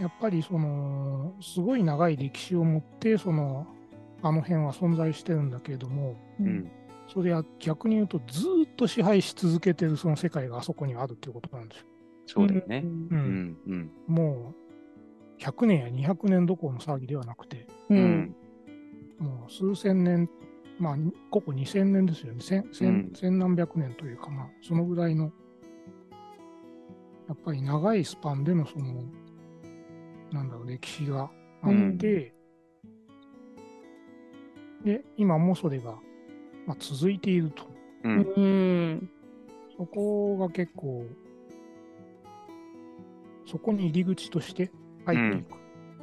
[0.00, 3.66] やっぱりそのすごい長い歴史を持ってその
[4.22, 6.42] あの辺は存在してるんだけれども、う。
[6.42, 6.70] うんん
[7.12, 11.86] それは逆に言うとずーっと支配し続けてるその世界があそこにあるっていうことなんですよ。
[12.26, 12.82] そうだよね。
[12.84, 14.54] ううんんうんも
[15.38, 17.94] う100年や200年どころの騒ぎではなくて、う。
[17.94, 18.36] うんん
[19.18, 20.28] もう数千年、
[20.82, 20.96] まあ、
[21.30, 22.40] ここ2000年ですよね。
[22.40, 25.30] 千うん千千何百年というか、まあ、そのぐらいの、
[27.28, 29.04] やっぱり長いスパンでのその、
[30.32, 31.30] なんだろう、歴史が
[31.62, 32.34] あって、
[34.84, 35.94] で、今もそれが、
[36.66, 37.62] まあ、続いていると。
[38.02, 39.10] ううんん。
[39.78, 41.06] そこが結構、
[43.46, 44.72] そこに入り口として
[45.06, 45.56] 入っていくと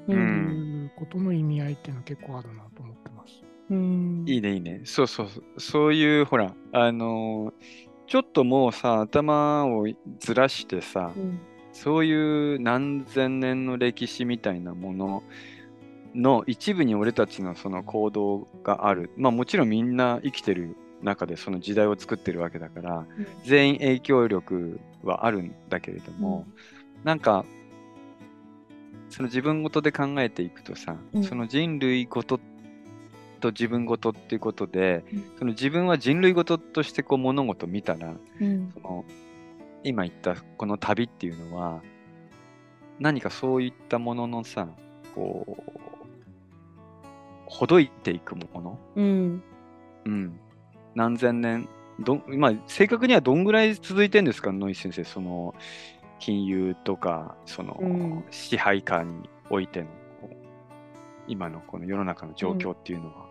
[0.08, 0.16] う。
[0.16, 2.69] んいうことの意味合いっていうのは結構あるな。
[3.70, 4.24] うん。
[4.28, 4.82] いいねいいね。
[4.84, 9.86] そうそうそういうほらあのーちょっともうさ頭を
[10.20, 11.40] ずらしてさ、うん
[11.72, 15.24] そういう何千年の歴史みたいなもの
[16.14, 19.12] の一部に俺たちのその行動がある。
[19.16, 23.06] まあもちろんみんな生きてる中でその時代を作ってるわけだから、
[23.46, 26.48] 全員影響力はあるんだけれども、
[27.04, 27.46] なんか
[29.10, 32.40] その自分ごとで考えていくとさ、うんその人類ごと
[33.40, 35.32] と自分ごとっていうことで、うん。
[35.40, 38.72] その自分は人類ごととしてこう物事を見たらうん。
[38.74, 39.06] その
[39.84, 41.82] 今言ったこの旅っていうのは
[43.00, 44.68] 何かそういったもののさ
[45.16, 45.80] こう
[47.46, 49.44] ほどいていくもの、うん。
[50.06, 50.40] うん、
[50.96, 51.68] 何千年
[52.00, 55.54] どん、まあ、正確にはどんぐらい続いてんですかノイ先生その
[56.20, 58.24] 金融とかその、うん。
[58.30, 59.88] 支配下においての
[61.30, 63.29] 今のこの世の中の状況っていうのは、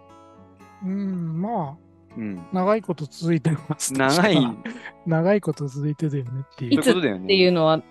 [0.84, 1.76] うん、ま
[2.16, 4.36] うんあ、長いこと続いてますと長い
[5.06, 6.68] 長いこと続いてるよねってい。
[6.68, 7.24] いういうことだよね。
[7.24, 7.82] っていうのは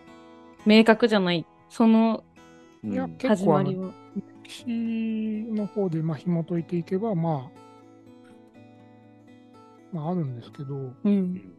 [0.65, 1.45] 明確じゃない。
[1.69, 2.23] その
[2.84, 3.91] うんいや、結始まりは。
[4.45, 4.65] 歴史
[5.52, 7.60] の方でまあ紐解いていけば、まあ、
[9.91, 10.95] まああるんですけど、う。
[11.04, 11.56] うんん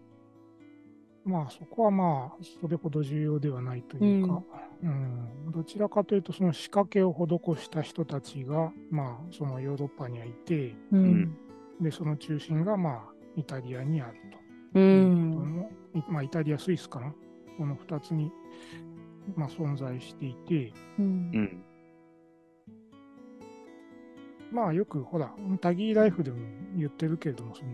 [1.28, 4.42] まあそこはまあそれほど重要ではないというか、
[4.82, 5.52] うん。
[5.52, 11.36] どちらかというとその仕掛けを施した人たちがまあそのヨーロッパにはいて、うん。
[11.82, 13.02] でその中心がまあ
[13.36, 14.14] イタリアにある
[14.70, 15.54] うということん。
[15.54, 17.12] も、いまあイタリア、スイスかな、
[17.58, 18.32] この2つに
[19.36, 21.04] まあ存在していて、うん。
[21.04, 21.08] う
[21.40, 21.64] ん。
[24.50, 26.38] まあよくほら、タギーライフでも
[26.74, 27.70] 言ってるけれども、その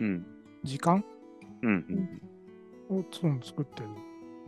[0.00, 0.26] うん。
[0.62, 1.02] 時間？
[1.62, 2.22] うんうん
[3.42, 3.88] 作ってる。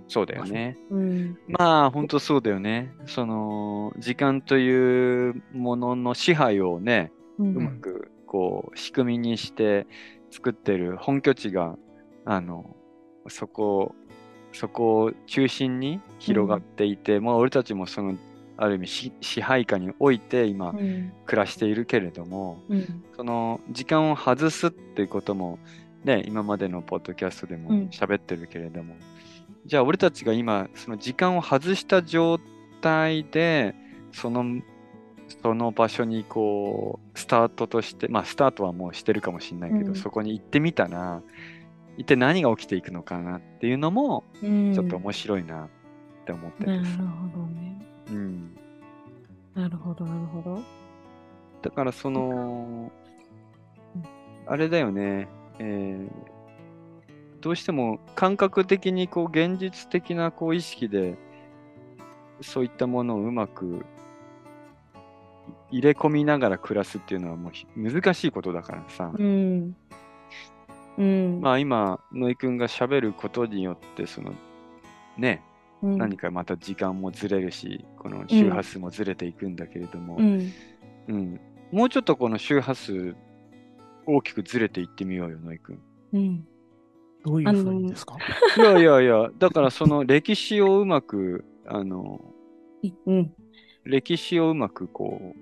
[0.08, 0.76] そうだよね。
[0.90, 1.38] うん。
[1.48, 2.92] まあ本当そうだよね。
[3.06, 9.86] その時間というものの支配をね、ううまくこう仕組みにして
[10.30, 11.76] 作ってる本拠地が
[12.24, 12.76] あの
[13.28, 13.94] そこ
[14.52, 18.16] そこを中心に広がっていて、まあ俺たちもその
[18.56, 21.12] ある意味し支配下において今うん。
[21.26, 23.04] 暮らしているけれども、うん。
[23.16, 25.58] その時間を外すっていうことも
[26.04, 27.88] ね今までのポッドキャストでもうん。
[27.88, 28.94] 喋ってるけれども、
[29.66, 32.38] じゃあ俺たちが今その時間を外した状
[32.80, 33.74] 態で
[34.12, 34.62] その
[35.42, 39.94] その場所にこうスタートとしてまあスタートはもうしてるかもしれないけど、うん。
[39.96, 41.22] そこに行ってみたら
[41.96, 44.74] 一体何が起きていくのかなっていうのもうん。
[44.74, 45.68] ちょっと面白いなっ
[46.26, 46.84] て思っててさ、なる
[47.32, 47.86] ほどね。
[48.10, 48.56] うん、
[49.54, 50.62] なるほど、なるほど。
[51.62, 52.90] だからその、
[54.46, 56.34] あれだよね、えー
[57.44, 61.18] どうしても感覚的にこう現実的なこう意識で
[62.40, 63.84] そういったものをうまく
[65.70, 69.76] 入れ込みながら暮らすっていうのはもうひ難しいことだからさ、うん。
[70.96, 71.40] うん。
[71.42, 74.32] まあ今野井くんが喋ることによってその
[75.18, 75.42] ね、
[75.82, 80.50] うん何かまた時間もずれるしこの周波数もずれていくんだけれども、うん。
[81.08, 81.40] うん、
[81.70, 83.14] もうちょっとこの周波数
[84.06, 85.78] 大きくずれていってみようよ、野井くん。
[86.12, 86.46] うん。
[87.24, 88.16] どういうふうにですか？
[88.56, 92.20] いやいやいや、だからその歴史をうまく、あの、
[92.82, 93.32] いうん。
[93.84, 95.38] 歴史をうまくこう、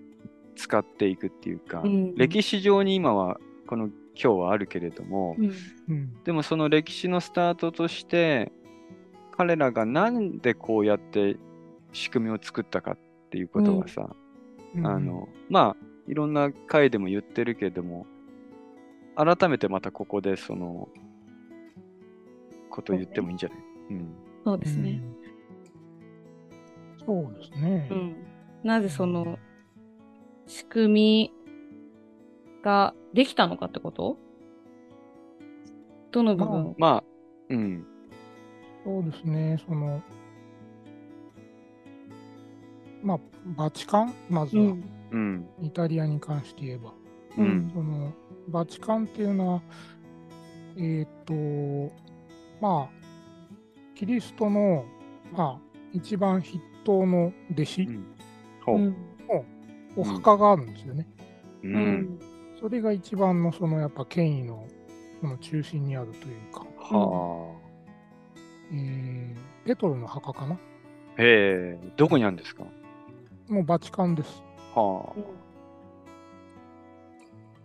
[0.55, 5.53] 使っていくっていうか、うん歴史上に今は、この今日はあるけれども、うん。
[5.89, 6.23] うん。
[6.25, 8.53] でもその歴史のスタートとして、
[9.37, 11.37] 彼らがなんでこうやって
[11.93, 12.99] 仕組みを作ったかっ
[13.31, 14.11] ていうことはさ、
[14.77, 18.07] うんあの、まあ、いろんな回でも言ってるけれども、
[19.17, 20.89] 改めてまたここでその、
[22.71, 23.59] こと言ってもいいんじゃない？
[23.91, 24.15] うん。
[24.45, 25.03] そうですね。
[25.05, 25.23] うん
[27.05, 27.89] そうですね。
[27.91, 28.17] うん。
[28.63, 29.37] なぜその
[30.47, 31.33] 仕組み
[32.63, 34.17] ができたのかってこと？
[36.13, 37.05] どの部分まあ、
[37.49, 37.85] うん。
[38.85, 39.61] そうですね。
[39.67, 40.01] その、
[43.03, 43.19] まあ、
[43.57, 44.85] バチカン、まずは、うん。
[45.11, 45.49] うん。
[45.61, 46.91] イタリアに関して言えば、
[47.37, 47.71] ううんん。
[47.75, 48.13] その、
[48.49, 49.63] バチカンっていうのは、
[50.77, 51.35] えっ、と、
[52.61, 52.89] まあ、
[53.95, 54.85] キリストの、
[55.33, 55.61] まあ、
[55.93, 58.05] 一番筆頭の弟子うん
[58.65, 58.77] ほう。
[58.77, 58.97] うん。
[59.97, 61.07] お墓があるんですよね。
[61.63, 61.69] う。
[61.69, 62.19] うんん。
[62.61, 64.67] それが一番の、その、やっぱ権威の、
[65.21, 67.55] その中心にあるというか、は
[68.73, 70.59] えーペトロの墓かなあ。
[71.19, 72.65] へえ、どこにあるんですか？
[73.49, 74.43] もうバチカンです。
[74.75, 75.13] は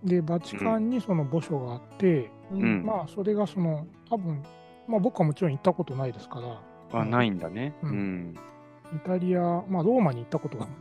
[0.04, 4.44] で、バチカンにその墓所があって、うんまあ、それがその、多分
[4.88, 7.02] まあ僕はもちろん行ったことないですから、あ。
[7.02, 7.74] あ、ないんだね。
[7.84, 8.36] ううんん。
[8.96, 10.76] イタリア、まあローマに行ったことがない。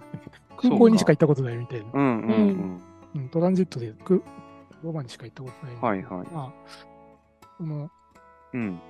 [0.59, 1.87] 空港にしか行ったことないみたいな。
[1.93, 2.81] うんうんうん。
[3.17, 4.23] うん、トランジットでく
[4.83, 5.77] ローマにしか行ったことない。
[5.77, 6.27] はいはい。
[6.33, 6.53] まあ、
[7.59, 7.91] その、う
[8.55, 8.81] うん。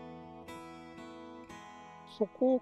[2.19, 2.61] そこ、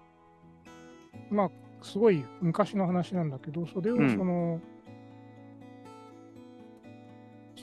[1.29, 1.49] まあ、
[1.81, 4.61] すごい昔の話なんだけど、それをうん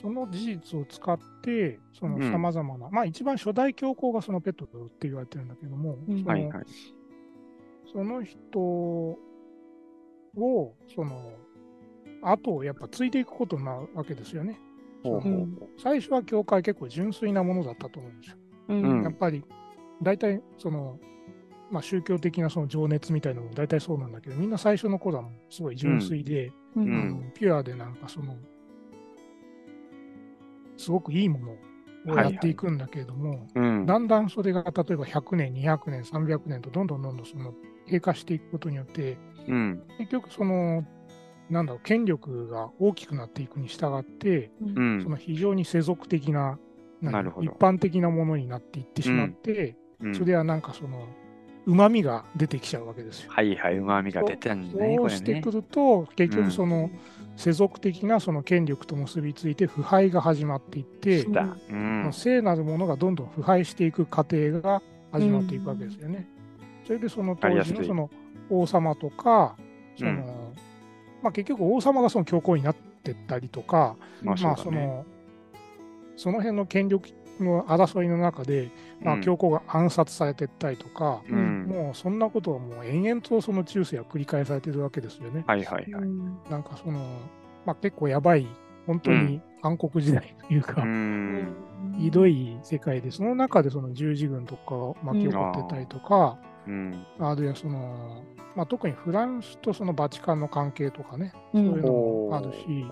[0.03, 2.29] その、事実を使って、そのうん。
[2.29, 6.19] さまざまな、まあ一番初代教皇がそのペットって言われてるんだけども、うん。
[6.19, 6.65] そのはいはい。
[7.91, 9.17] その人を、
[10.93, 11.31] その、
[12.21, 14.59] 後をやっぱついていくことなわけですよね。
[15.03, 15.35] ほうほうう。
[15.45, 18.37] んほ最初は教会結構純粋なものだったと思うんですよ。
[18.69, 19.03] うん。
[19.03, 19.43] やっぱり、
[20.01, 20.99] 大体、その、
[21.71, 26.83] まあ、宗教的なその情熱みたいなのも大体そうなんだけど、みんな最初の頃はすごい純粋で、うん。
[26.83, 27.31] うん。
[27.33, 28.35] ピュアでなんかその、
[30.77, 31.39] すごくいいも
[32.05, 33.59] のをやっていくんだけれども、う。
[33.59, 33.85] うん。
[33.85, 37.53] だんだんそれが例えば100年、200年、300年とどんどんどんどんその
[37.87, 39.83] 経過していくことによって、うん。
[39.97, 40.85] 結局その、
[41.49, 45.03] なんだろう、権力が大きくなっていくに従って、うん。
[45.03, 46.59] その非常に世俗的な、
[47.01, 51.07] な一般的なものになっていってしまって、うんそれはなんかその、
[51.65, 53.31] うまみが出てきちゃうわけですよ。
[53.31, 55.49] はいはい、うまみが出てんね、そうしてく。
[55.49, 56.89] ると、結うん局その、
[57.35, 62.09] 世俗的なその権力と結びついて腐敗が始まっていって、うん。
[62.11, 66.27] 聖なるものがどんどん腐敗していく過程が始まっていくわけですよね。
[66.85, 68.09] それでその当時のその
[68.49, 69.55] 王様とか、
[69.97, 70.17] そのうん
[71.21, 74.63] まあ、結局王様がその教皇になってったりとか、まあそうまあだね。
[74.63, 75.05] その
[76.15, 78.69] その辺の権力の争いの中で、
[79.01, 81.65] まあ、うん教皇が暗殺されてったりとか、うん。
[81.67, 85.43] もうそんなことはもう延々とその中世は繰り返されてるわけですよね。
[85.47, 86.03] はいはいはい。
[86.49, 86.99] なんかその、
[87.65, 88.47] まあ、結構やばい、
[88.85, 91.55] 本当に暗黒時代というか、うん。
[91.97, 97.05] ひどい世界で、その中でその十字軍とかが巻き起こってたりとか、うん。
[97.19, 98.23] あるいはその、
[98.55, 102.85] まあ、特にフランスとそのバチカンの関係とかね、うんそういうのもあるし、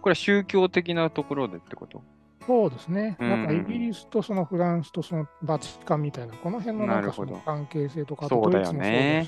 [0.00, 2.02] これは宗教的なところでってこと？
[2.46, 3.30] そうですね、うん。
[3.30, 9.26] なんかイギリスとそのフランスとそのバチカンみたいな、この辺のなんかその関係性とか、あそうだよね。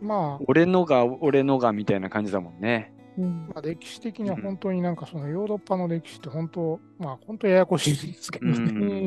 [0.00, 2.94] まあ、俺のが、俺のがみたいな感じだもんね。
[3.18, 3.48] うん。
[3.48, 8.58] まあ、歴史的には本当になんかそのヨーロッパの歴史って本当、まあ本当ややこしいですけどうね。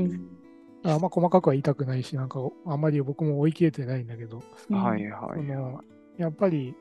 [0.04, 0.40] ん。
[0.84, 4.38] あんま細かくは言いたくないし、なんかあんまり僕も追い切れてないんだけど、
[4.70, 5.82] はいはいその
[6.18, 6.76] やっぱり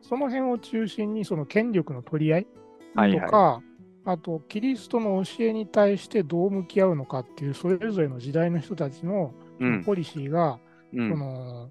[0.00, 2.46] その辺を中心にその権力の取り合い
[2.94, 3.62] はいとか、
[4.10, 9.84] あとキリストの教えに対してどう向き合うのかっていうそれぞれの時代の人たちのうん。
[9.84, 10.60] ポリシーが、
[10.94, 11.10] そうん。
[11.18, 11.70] の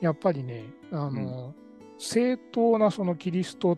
[0.00, 1.54] やっぱりねあの、
[1.98, 3.76] 正当なそのキリスト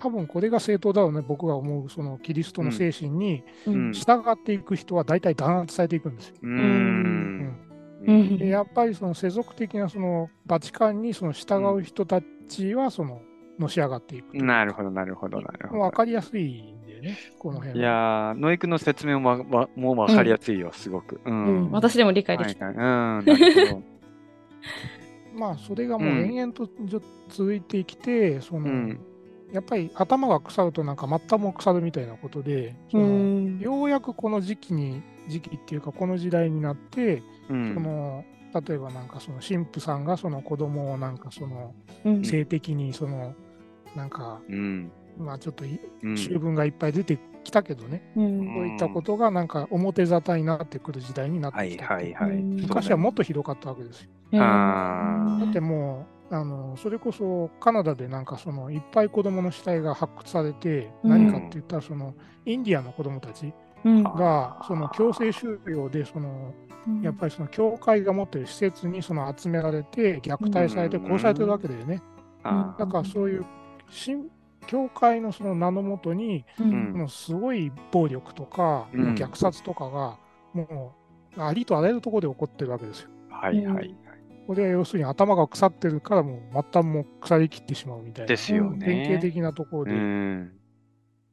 [0.00, 6.34] 多分これが正当だろうね僕が思うそのキリストの精神にうん従っていく人は大体弾圧されていくんですよ。
[6.42, 7.58] ううんん。
[8.06, 13.20] うんでやっぱりその世俗的なそのバチカンにその従う人たちはその
[13.58, 15.80] のし上がっていくといなるほど、なるほど、なるほど。
[15.82, 17.76] わかりやすいんだよね、この辺は。
[17.76, 21.20] いやー、野井くんの説明もわわもうわかりやすいよ、すごく。
[21.24, 21.70] ううんん。
[21.70, 22.66] 私でも理解できた。
[22.66, 23.82] はいはい、うん、なるほど。
[25.38, 26.68] まあ、それがもううん延々と
[27.28, 29.00] 続いてきて、そのうん
[29.52, 37.74] やっぱり頭が腐るとなんか末端も腐るみたいなことで、そのうんようやくこの時期に、時期っていうか、この時代になって、そうん。
[37.82, 38.24] の
[38.66, 43.34] 例えばなんかその神父さんがその子供をなんかそのうん性的にその
[43.94, 44.90] なんかうん。
[45.18, 46.16] まあちょっというん。
[46.16, 48.38] 修文がいっぱい出てきたけどね、うん。
[48.38, 52.30] そういったことがなんか表沙汰になってくる時代になっはいてきたとはいはい。
[52.30, 54.10] うん昔はもっとひどかったわけですよ。
[54.42, 61.10] あだってもうあのそれこそカナダでなんかそのいっぱい子供の死体が発掘されて、うん。
[61.10, 63.52] 何かって言ったらそのインディアンの子供たち。
[63.84, 64.02] うん。
[64.02, 66.52] がその強制収容でその
[67.02, 71.06] やっぱりその教会が持っている施設にその集められて虐待されてうん。
[71.06, 72.02] 殺されてるわけだよね。
[72.44, 73.44] あだからそういう
[73.90, 74.28] 新
[74.68, 80.18] 教会のその名のもとにうんもうすごい暴力とか、うん虐殺とかが
[80.52, 80.94] も
[81.36, 83.08] うありとあらゆるところで起こってるわけですよ。
[83.30, 83.96] はいはい。
[84.46, 89.08] これは要するに頭が腐ってるからもう末端も腐りきってしまうみたいなですよ典ね。
[89.10, 90.52] 型的なところうで、ん。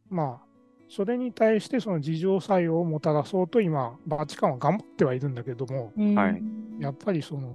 [0.10, 0.46] まあ
[0.88, 6.42] それに対してその自浄作用をもたらそうと今バチカンは頑張ってはいるんだけどもはい
[6.80, 7.54] やっぱりその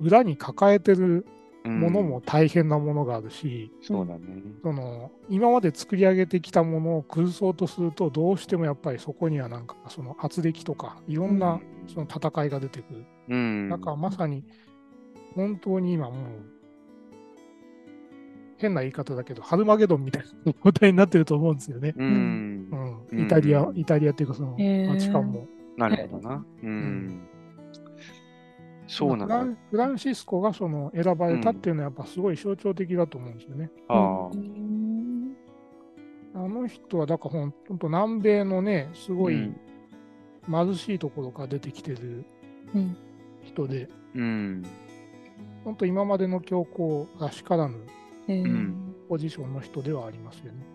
[0.00, 1.24] 裏に抱えてるうん
[1.64, 4.42] ものも大変なものがあるし、そうだね。
[4.62, 13.04] その今まで作り上げてきたものを崩そうとするとどうしてもやっぱりそこにはなんかその圧力とかいろんなその戦いが出てくる。
[13.28, 13.68] うん。
[13.68, 14.44] だからまさに
[15.34, 16.16] 本当に今もう
[18.58, 21.94] 変な言い方だけどハルマゲドンみたいな状態になってると思うんですよね。
[21.96, 22.06] うん。
[22.06, 25.46] うんうんイタリア、イタリアっていうかそのへーバチカンも。
[25.76, 26.44] なるほどな。
[26.62, 27.20] うん。
[28.92, 29.44] そうなんだフラ。
[29.44, 33.70] ンフランシスコがその選ばれたっていうのはやっぱすごい象徴的だと思うんですよね。
[33.88, 34.30] ああ。
[36.34, 39.56] あの人は、だからほんほんと南米のね、すごいうん
[40.50, 42.24] 貧しいところから出てきてる
[42.74, 42.96] うん。
[43.44, 44.62] 人で、うん。
[45.64, 47.76] 本当今までの教皇らしからぬ
[49.08, 50.66] ポジションの人ではありますよね。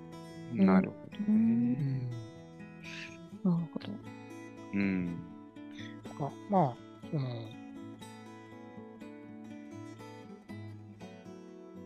[0.56, 1.26] うんなるほどうね。
[1.28, 2.10] うんん。
[3.44, 3.88] なるほど。
[4.74, 5.18] うん。
[6.04, 6.74] とか、まあ、
[7.12, 7.26] その、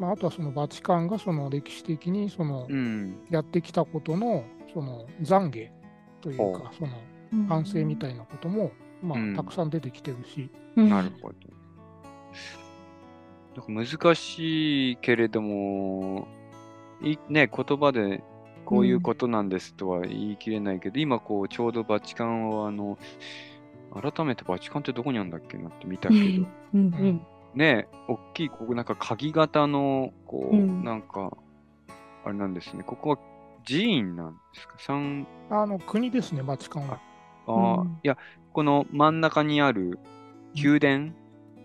[0.01, 3.19] まあ、あとはそのバチカンがその歴史的にそのうん。
[3.29, 4.43] やってきたことの
[4.73, 5.69] その懺悔
[6.21, 6.89] というほか、その
[7.47, 8.71] 反省みたいなことも、
[9.03, 9.33] まうん。
[9.33, 10.89] あ、たくさん出てきてるし、うん。
[10.89, 11.35] なるほど。
[13.69, 16.27] なんか難しいけれども、
[17.03, 18.23] いね、言葉で
[18.65, 22.97] こういうことなんですとは言い切れないけど、今こうちょうどバチカンをあの、
[23.93, 26.47] 改めてバチカンってどこにあるんだっけなって見たけど、うん。
[26.73, 27.21] うん
[27.53, 30.83] ね、大きい、ここなんか鍵型の、こう、うん。
[30.83, 31.35] なんか、
[32.23, 33.19] あれなんですね、ここは
[33.65, 34.75] 寺院なんですか？
[34.79, 36.99] 三あの国ですね、バチカンは。
[37.47, 37.87] あー、うん。
[38.03, 38.17] いや、
[38.53, 39.99] この真ん中にある
[40.55, 41.11] 宮殿、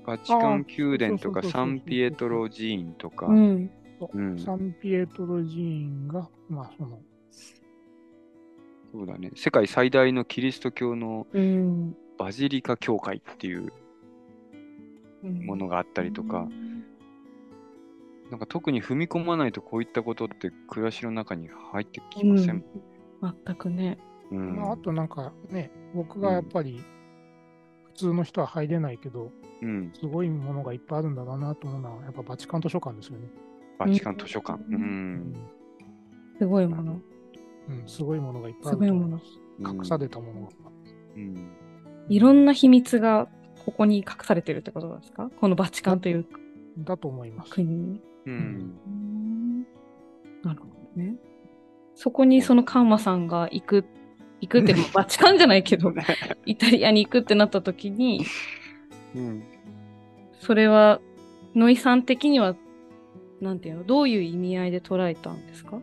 [0.05, 7.01] バチカン宮殿とかサンピエトロ寺院とか、サンピエトロ寺院が、まあ、その、
[8.93, 11.97] そうだね、世界最大のキリスト教のうん。
[12.19, 13.71] バジリカ教会っていううん
[15.23, 16.49] ものがあったりとか、
[18.31, 22.65] なんか特に踏み込まないとこういったことって暮らしの中に入ってきません？
[23.45, 23.99] 全くね。
[24.31, 26.83] うんまあ、あとなんかね、僕がやっぱり、
[27.85, 29.31] 普通の人は入れないけど、
[29.63, 33.29] うん、すごいものがいっぱいあるんだろうなと思うのは、やっぱバチカン図書館ですよね。
[33.79, 34.61] バチカン図書館。
[34.61, 34.75] ううん。
[34.75, 35.35] うん
[36.39, 37.01] すごいもの。
[37.69, 39.21] うん、すごいものがいっぱいあすごいもの。
[39.61, 40.49] 隠されたものが。
[41.17, 41.51] うん。
[42.09, 43.29] いろんな秘密が
[43.67, 45.29] ここに隠されてるってことなんですか？
[45.39, 46.25] このバチカンという
[46.79, 47.51] だと思います。
[47.53, 48.01] 国に。
[48.27, 48.33] うん。
[48.33, 48.37] う
[48.91, 49.63] ん
[50.43, 51.17] なるほどね。
[51.95, 53.85] そこにそのカンマさんが行く、
[54.41, 55.93] 行くっていうのも バチカンじゃないけど、
[56.45, 58.25] イタリアに行くってなった時に、
[59.15, 59.43] うん。
[60.41, 61.01] それは、
[61.55, 62.55] ノイさん的には、
[63.41, 65.81] なんていうの、どういう意味合いで捉えたんですか？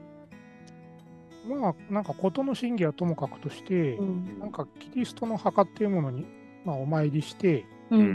[1.49, 4.39] まあ、なんか事の真偽はともかくとして、ん。
[4.39, 6.25] なんかキリストの墓っていうものに、
[6.63, 7.65] まあ、お参りして、
[7.97, 7.99] う。
[7.99, 8.05] うん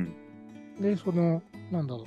[0.79, 0.81] ん。
[0.81, 2.07] で、その、なんだろう、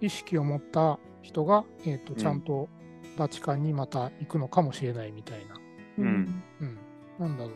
[0.00, 2.68] 意識を持った人が、えっ、と、んちゃんと
[3.16, 5.54] バチカンにまた行くのかもしれないみたいな。
[5.98, 6.78] うんうん。
[7.18, 7.52] なんだろう。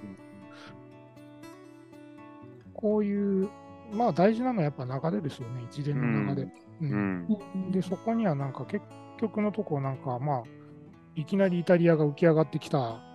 [2.75, 3.49] こういう、
[3.93, 6.49] まあ大事なのはやっぱ流れですよね、一連の流れ。
[6.83, 7.39] うんうん。
[7.55, 8.85] うんで、そこにはなんか結
[9.19, 10.43] 局のところなんか、まあ、
[11.15, 13.06] いきなりイタリアが浮き上がってきたうん。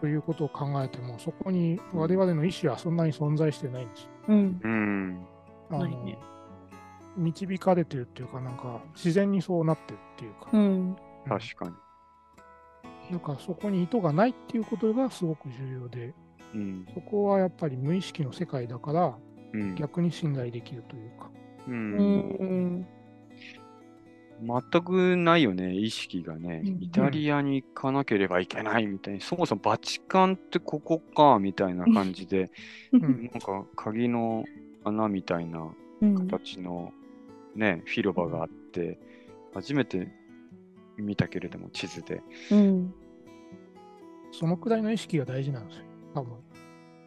[0.00, 4.08] ということを考えても、そこに我々の意思はそんなに存在してないんですよ。
[4.28, 4.60] うん。
[4.62, 5.26] うん。
[5.70, 5.88] あの
[7.16, 10.96] 導かれてるっていうか、なんか自然にそうなってるっていうか、うん。
[11.26, 11.72] 確かに。
[13.10, 16.14] なんかそこに意図がないっていうことがすごく重要で、
[16.54, 16.86] うん。
[16.94, 19.18] そこはやっぱり無意識の世界だから、
[19.52, 19.74] うん。
[19.74, 21.30] 逆に信頼できるというか。
[21.66, 21.70] う。
[21.70, 22.86] うんん。
[24.40, 26.62] 全くないよね、意識がね。
[26.64, 32.50] うんイタリアに行かなければいけないみたいに、そもそもバチカンってここかみたいな感じで、
[32.96, 34.44] んなんか鍵の
[34.84, 35.70] 穴みたいな
[36.00, 36.28] うん。
[36.28, 36.92] 形の
[37.56, 38.98] ね、広場があって、
[39.52, 40.08] 初めて
[40.96, 42.22] 見たけれども、地図で。
[42.50, 42.94] うん。
[44.30, 45.84] そのくらいの意識が大事なんですよ、
[46.14, 46.36] 多分。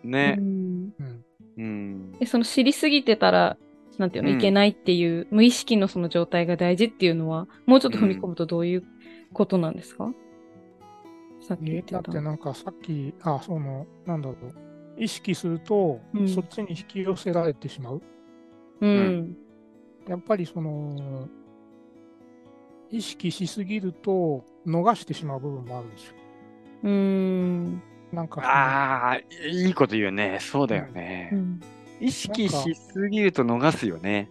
[0.03, 0.41] ねう。
[0.41, 1.25] んうん。
[1.57, 2.11] うん。
[2.19, 3.57] え、その知りすぎてたら、
[4.01, 8.83] なんていうの、うんいけないっていう、無意識のその状態が大事っていうのは、もうちょっと踏み込むとどういう
[9.31, 10.11] ことなんですか、
[11.39, 11.93] さっき言って。
[11.93, 14.37] だったてなんかさっき、あ、その、なんだろう。
[14.97, 18.01] 意識すると、うんそっちに引き寄せられてしまう。
[18.81, 19.37] うん。
[20.07, 21.27] やっぱりその、
[22.89, 26.15] 意識しすぎると、逃してしまう部分もあるんですよ。
[26.83, 27.81] うん。
[28.11, 30.39] なんかああ、いいこと言うね。
[30.41, 31.29] そうだよね。
[31.31, 31.61] うん。
[32.01, 34.29] 意識しすぎると逃すよね。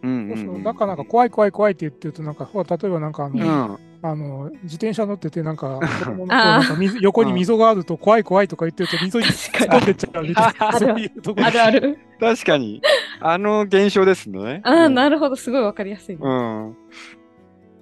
[0.65, 3.79] だからなんか怖い怖い怖いって言ってると、なんか、例えばなんかあうの、ん。
[4.03, 11.99] あの自転車乗ってて、なんか、 子供の頃あーなんか水横に溝があると怖い怖いとか言ってると、溝に突っ込んでっちゃうみたいな、確かにそういうところあるある。
[12.19, 12.83] 確かに。
[13.21, 14.63] あの現象ですね。
[14.65, 15.37] ああ、うんなるほど。
[15.37, 16.21] すごいわかりやすいね。
[16.23, 16.77] うん。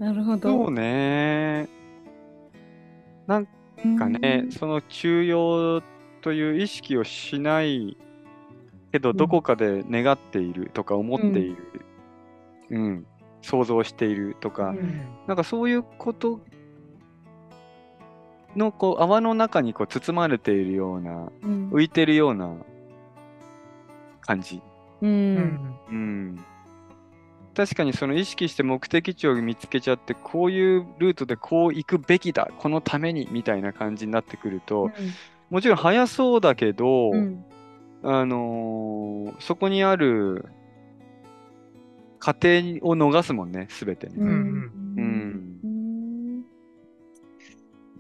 [0.01, 0.49] なるほど。
[0.51, 1.69] そうね。
[3.27, 3.47] なん
[3.97, 5.83] かね、その中庸
[6.21, 7.97] という意識をしない
[8.93, 11.57] けど、んどこかで願っているとか思っている、
[12.71, 13.07] うん、
[13.43, 16.41] 想像しているとか、うんなんかそういうこと
[18.57, 21.71] のこう泡の中にこう包まれているような、うん。
[21.71, 22.55] 浮いてるような
[24.21, 24.63] 感じ。
[25.03, 25.07] う。
[25.07, 26.45] うんんうん。
[27.55, 34.91] 確かにその意識して目的地を見つけちゃってこういうルートでこう行くべきだこのためにみたいな感じになってくると、
[35.51, 37.45] もちろん速そうだけど、うん
[38.03, 40.47] あのーそこにある
[42.19, 42.49] 過程
[42.83, 45.61] を逃すもんね全てね、うんうん。
[45.65, 46.43] うん。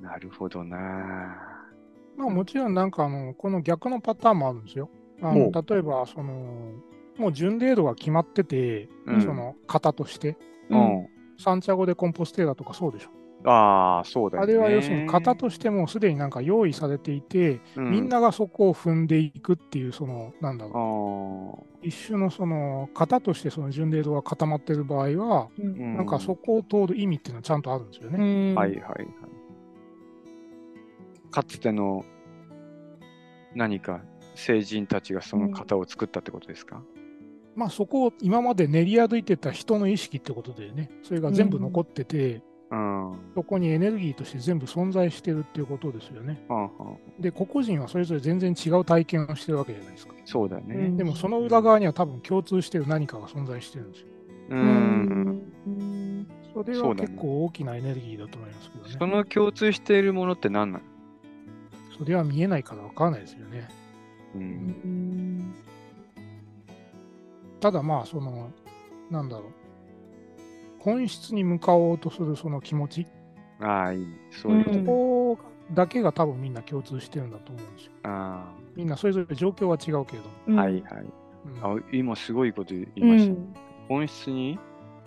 [0.02, 1.58] なるほどな。
[2.16, 4.90] まあもちろんなんかあの、この逆のパターンもあるんですよ。
[5.22, 6.72] あほの例えば、その、
[7.16, 9.22] もう巡礼路が決まってて、うん。
[9.22, 10.36] その型として、
[10.70, 11.06] うん、
[11.38, 13.10] サンチャゴでコンポステーラとかそうでしょ。
[13.44, 14.52] ああそうだよね。
[14.52, 17.90] あれは要するに型としてもうすでになんか用意されていて、うん。
[17.90, 21.84] みんながそこを踏んでいくっていう、その、なんだあろー。
[21.84, 25.66] う、一種のその、型としてその巡礼路が固まってる場合は、うん。
[25.66, 28.18] うんなんかそこを通る意味っていうのはちゃんとあるんですよね。
[28.18, 28.54] うん。
[28.56, 29.06] はいはいはい。
[31.30, 32.04] かつての
[33.54, 34.00] 何か
[34.34, 36.82] 聖人たちがその型を作ったってことですか、
[37.54, 46.44] まあそこを今まで練り歩いてた人の意識ってことでね、それが全部残ってて、うん、はそこにエネルギーとして全部存在してるっていうことですよね。
[46.48, 46.82] あはあ
[47.18, 50.14] で、個々人はそれぞれ全然違う体験をしてるわけじゃないですか。
[50.24, 50.74] そうだね。
[50.74, 54.06] うんでもその裏側には多分共通してる何かが存在してるんですよ。
[54.50, 58.96] ううんんうんそれは結構大きなエネルギーだと思いますけどね。
[58.98, 60.84] その共通しているものって何なの、
[61.96, 63.68] それは見えないから分からないですよね。
[64.34, 65.54] う、うんん
[67.60, 68.50] ただまあ、その、
[69.10, 69.52] なんだろう。
[70.80, 73.06] 本質に向かおうとするその気持ち、
[73.60, 74.06] ああ、いい。
[74.30, 75.38] そういうこここ
[75.74, 77.92] だけが多分みんな共通してるんだと思うんですよ。
[78.04, 80.34] あみんなそれぞれ状況は違うけれども。
[80.46, 80.82] うんあ、はいはい。
[81.02, 83.32] うんあ今すごいこと言いうました。
[83.32, 83.54] ん
[83.88, 84.58] 本質に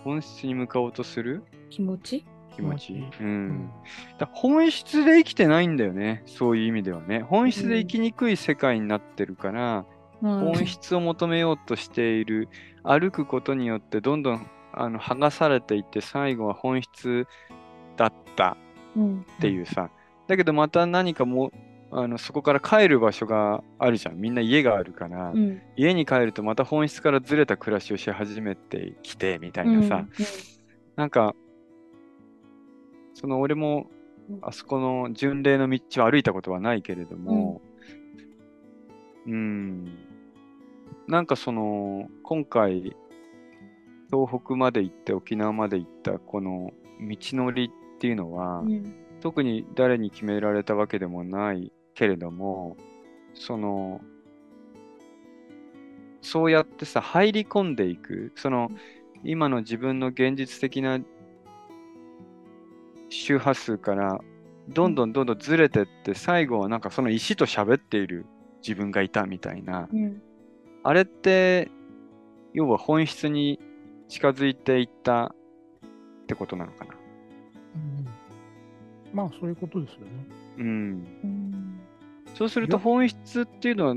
[0.04, 1.44] 本質に向かおうとする？
[1.70, 2.26] 気持ち？
[2.56, 2.88] 気持ち。
[2.88, 3.24] 気持ちう。
[3.24, 3.72] うんん
[4.18, 6.24] だ本質で生きてないんだよね。
[6.26, 7.22] そういう意味ではね。
[7.22, 9.86] 本質で生きにくい世界になってるから、
[10.22, 12.50] 本質を求めようとしている。
[12.84, 17.28] 歩くことによってどんどんあの剥がされていって、最後は本質
[17.98, 18.58] だった
[18.96, 19.90] うんっていうさ。
[20.28, 21.52] だけどまた何かもう
[21.92, 24.18] あのそこから帰る場所があるじゃん。
[24.18, 30.06] みんな家があるから、うん家に帰るとまた本質からずれた暮らしをし始めてきてみたいなさ。
[30.96, 31.36] なんか、
[33.14, 33.88] その俺も
[34.30, 37.62] うんあそこの巡礼の道を歩いたことはないけれども、
[39.28, 39.86] うん、
[41.08, 42.96] なんかその、今回、
[44.12, 48.96] 東北まで行って沖縄まで行ったこの道のりっていうのは、うん。
[49.22, 52.76] 特に誰に決められたわけでもないけれども、
[53.34, 54.02] その、
[56.22, 58.70] そうやってさ、入り込んでいく、その、
[59.24, 61.00] 今の自分の現実的な
[63.10, 64.20] 周波数から、
[64.70, 68.26] どんどんどんどんずれてって、最後はなんかその石と喋っている
[68.62, 70.22] 自分がいたみたいな、うん。
[70.84, 71.70] あれって、
[72.54, 73.60] 要は本質に
[74.12, 76.94] 近づいていったってことなのかな。
[77.76, 78.08] うん
[79.14, 80.28] まあそういうことですよね。
[80.58, 80.66] うん。
[80.66, 81.82] うん
[82.36, 83.96] そうすると本質っていうのは、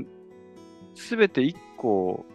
[0.93, 2.25] すべて一個、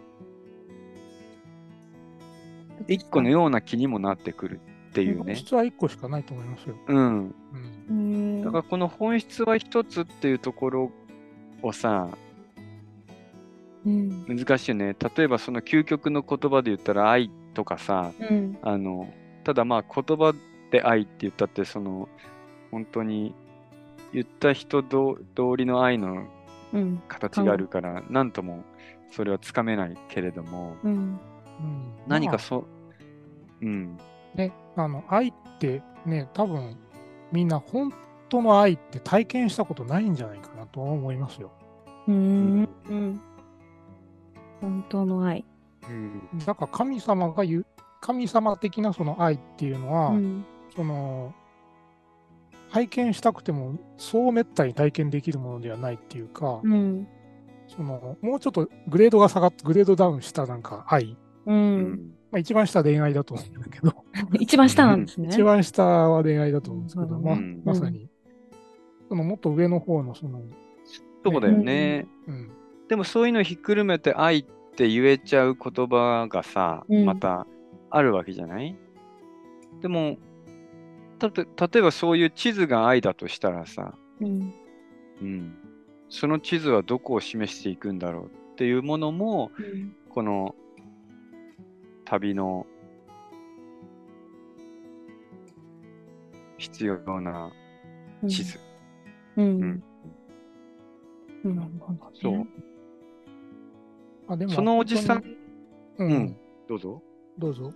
[2.87, 4.59] 一個のような気にもなってくる
[4.89, 5.35] っていうね。
[5.35, 6.75] 質は1個しかないと思いますよ。
[6.87, 6.97] うん。
[6.97, 7.35] うん
[7.89, 10.91] うんだからこの本質は一つっていうところ
[11.63, 12.09] をさ、
[13.85, 14.95] うん難しいよね。
[15.17, 18.57] 例えばその究極の言葉で言ったら愛とかさ、うん。
[18.61, 19.11] あの、
[19.43, 20.33] ただまあ言葉
[20.71, 22.09] で愛って言ったって、その、
[22.71, 23.35] 本当に
[24.13, 26.27] 言った人ど通りの愛の
[26.73, 27.01] うん。
[27.07, 28.63] 形があるから、なんとも
[29.11, 30.91] それはつかめないけれども、うん。
[30.91, 31.09] うん。
[31.09, 31.19] まあ。
[32.07, 32.65] 何かそ、
[33.61, 33.97] うん、
[34.35, 36.77] ね、あの愛ってね、多分
[37.31, 37.93] みんな本
[38.29, 41.51] 当の愛って体験したことないんじゃないかなと思いますよ。
[42.07, 42.69] うん。
[42.89, 43.21] うん。
[44.61, 45.43] 本当の愛
[45.89, 47.65] うん、だから神様が言う、
[48.01, 50.45] 神様的なその愛っていうのは、うん。
[50.75, 51.33] その、
[52.71, 57.07] 体験したくてもそうめったに体験できるものではないっていうか、うん。
[57.67, 61.77] そのもうちょっとグレードが下がって、グレードダウンしたなんか愛、ううん。
[61.79, 63.93] ん、まあ、一番下は恋愛だと思うんだけど、
[64.39, 65.27] 一番下なんですね。
[65.29, 67.23] 一番下は恋愛だと思うんですけど、うん。
[67.23, 67.61] まあうん。
[67.65, 68.09] まさに、
[69.09, 70.41] そのもっと上の方のその、
[71.23, 72.07] そうだよね。
[72.27, 72.51] うん、
[72.87, 77.05] でもそういうのをひっくるめて愛って言えちゃう言葉がさ、うん。
[77.05, 77.47] また
[77.89, 78.75] あるわけじゃない？
[79.81, 80.17] でも、
[81.19, 84.53] たと例えばそういう地図が愛だとしたらさ、うん。
[85.21, 85.53] うん、
[86.09, 89.95] その地図はどこを示していくんだろうっていうものも、うん。
[90.09, 90.55] この
[92.05, 92.65] 旅の
[96.57, 97.51] 必要な
[98.27, 98.59] 地図。
[99.37, 99.45] うん。
[99.45, 99.83] うん。
[101.43, 101.55] うん。
[101.55, 102.19] なるほどね。
[102.21, 102.47] そう。
[104.31, 106.13] あでもそのおじさん、う、うん。
[106.13, 106.37] ん。
[106.69, 107.03] どうぞ。
[107.37, 107.73] どうぞ。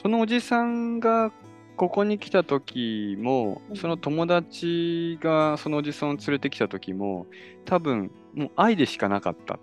[0.00, 1.32] そのおじさんが
[1.76, 3.76] ここに来た時も、うん。
[3.76, 7.26] その友達がそのおじさんを連れてきた時も、
[7.64, 9.58] 多分もう愛でしかなかったっ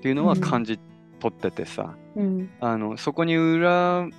[0.00, 0.40] ていうのはうん。
[0.40, 0.78] 感じ
[1.18, 2.50] 取っててさ、うん。
[2.60, 4.12] あのそこに恨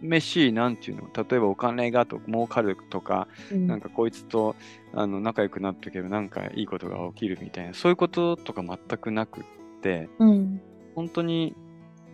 [0.00, 3.68] めしい、なんていうの、例えばお金がと儲かるとか、うん。
[3.68, 4.56] なんかこいつと
[4.92, 9.44] あの仲良くなってけばなんかいいことが起きるみたいな、そういうこととか全くなくっ
[9.82, 10.60] て、うん。
[10.94, 11.54] 本当に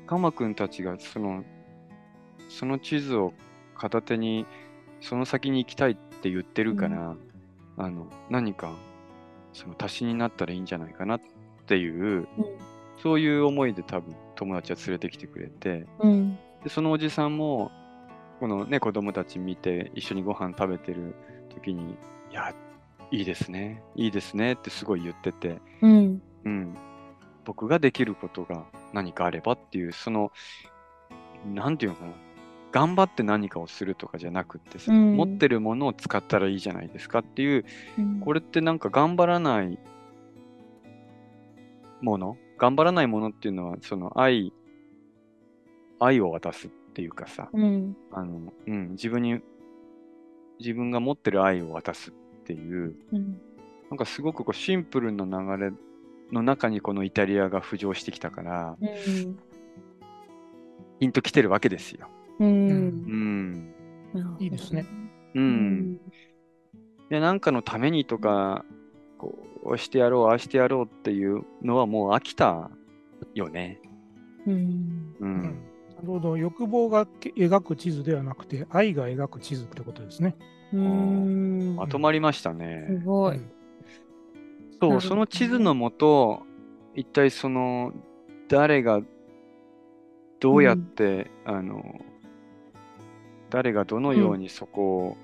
[0.07, 1.45] ガマくんたちがその
[2.49, 3.33] その地図を
[3.77, 4.47] 片手に
[5.01, 7.17] その先に行きたいって言ってるから、
[7.77, 8.75] あの何か
[9.53, 11.21] その足しになったらいいんじゃないかなっ
[11.67, 12.27] ていう
[13.03, 16.39] そういう思いで多分友達は連れてきてくれてうん。
[16.63, 17.71] でそのおじさんも
[18.41, 21.15] このね子供たち見て一緒にご飯食べてる
[21.55, 21.97] 時に
[22.31, 22.55] 「いや
[23.11, 25.59] いいですねいいですね」ってすごい言ってて。
[25.81, 26.23] うん。
[26.45, 26.75] うん、
[27.45, 30.33] 僕ができることが何かあればっていう、その、
[31.47, 32.13] なんていうのかな、
[32.73, 37.65] 頑張って何かをするとかじゃなくってさ、うん持ってるものを使ったらいいじゃないですかっていう、
[37.99, 38.21] うん。
[38.21, 39.79] これってなんか頑張らない
[42.01, 44.53] もの、頑張らないものっていうのは、その愛、
[46.01, 47.97] 愛を渡すっていうかさ、うん。
[48.11, 49.41] あの、うん、自分に、
[50.59, 52.13] 自分が持ってる愛を渡すっ
[52.45, 53.41] ていう、うん。
[53.91, 55.25] なんかすごくこうシンプルな
[55.57, 55.73] 流れ
[56.33, 59.39] の中にこのイタリアが浮上してきたから、うん。
[60.99, 62.09] ピンときてるわけですよ。
[62.41, 62.45] う。
[62.45, 63.75] うんん。
[64.39, 64.87] いいですね。
[65.35, 65.41] う。
[65.41, 66.01] うん
[67.11, 68.65] で、なんかのためにとか、
[69.19, 72.71] こうしてやろう、ああしてやろうっていうのはもう飽きた
[73.35, 73.81] よね。
[74.47, 74.55] うん。
[74.55, 74.57] う。
[75.21, 76.37] うんんなるほど。
[76.39, 77.07] 欲望が
[77.37, 80.37] 描く地図ではなくて、愛が描く地図ってことですね。
[80.73, 81.77] うん。
[81.77, 83.03] まとまりましたすね。
[83.05, 83.37] ごい。
[83.37, 83.62] うん
[84.91, 86.43] そう、その地図のもと、
[86.95, 87.93] 一体その、
[88.49, 89.01] 誰が
[90.41, 92.01] どうやって、あの、
[93.51, 95.17] 誰がどのようにそこを、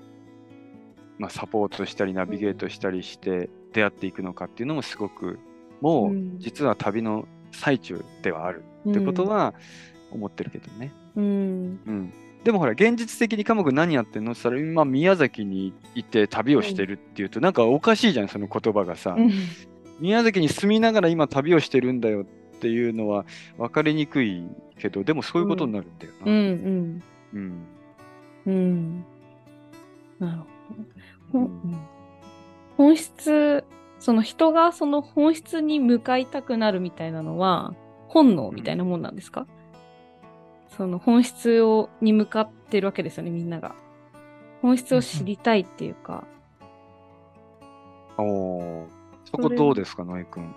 [1.18, 5.40] まあ、サポートしたりナビゲートしたりして出会っていくのかっていうのもすごく
[5.80, 6.38] もううん。
[6.38, 9.54] 実は旅の最中ではあるってことは
[10.12, 10.92] 思ってるけどね。
[11.16, 11.24] うん。
[11.24, 12.12] うん
[12.44, 14.32] でもほら現実的に科目何やってんの？
[14.32, 19.14] って言ったら今宮崎に行って旅をしてるっていうとなんかおかしいじゃんその言葉がさ。
[19.18, 19.32] うん。
[20.00, 22.24] 宮崎に住みながら今旅をしてるんだよっ
[22.60, 23.24] ていうのは
[23.56, 24.44] 分かりにくい
[24.78, 26.30] けどでもそういうことになるんだよな。
[26.30, 26.38] うん。
[26.38, 27.02] うん。
[27.34, 27.66] うん
[28.46, 29.04] うん。
[30.20, 30.38] なる
[31.32, 31.38] ほど。
[31.40, 31.78] うんうん
[32.76, 33.64] 本質、
[33.98, 37.74] その人がその本質に向かいたくなるみたいなのは
[38.06, 39.48] 本能みたいなもんなんですか、
[40.78, 43.74] その本質をに向かってるわけですよね、みんなが。
[44.62, 46.24] 本質を知りたいっていうか。
[48.16, 48.86] おー
[49.24, 50.54] そこどうですか、野江君。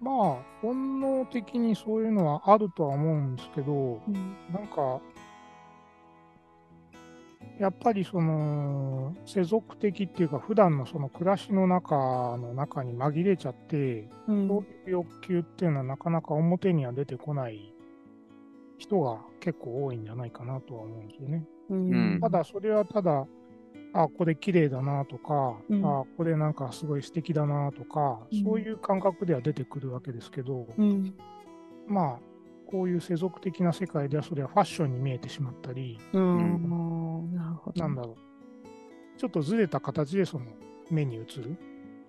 [0.00, 5.00] まあ、本能的にそういうのはあるとは思うんですけど、うんなんか、
[7.60, 11.94] やっぱりその世俗的っていうか、普段のその暮らしの中
[12.38, 17.73] の中に紛れちゃって、うんそういう欲求っていうのはなかなか表には出てこない
[18.84, 21.46] 人が結構多いんじゃないかなとは思うんですよね。
[21.70, 22.18] うん。
[22.20, 23.26] ただ、それはただ、
[23.94, 25.84] あ、これ綺麗だなとか、うん。
[25.84, 28.44] あ、これなんかすごい素敵だなとか、うん。
[28.44, 31.14] そういう感覚では出てくるわけですけど、うん。
[31.86, 32.18] まあ、
[32.66, 36.68] こういう世俗的な世界ではそれはファッションに見えてしまったり、うん。
[37.76, 40.46] なんだろう、ちょっとずれた形でその
[40.90, 41.56] 目に映る。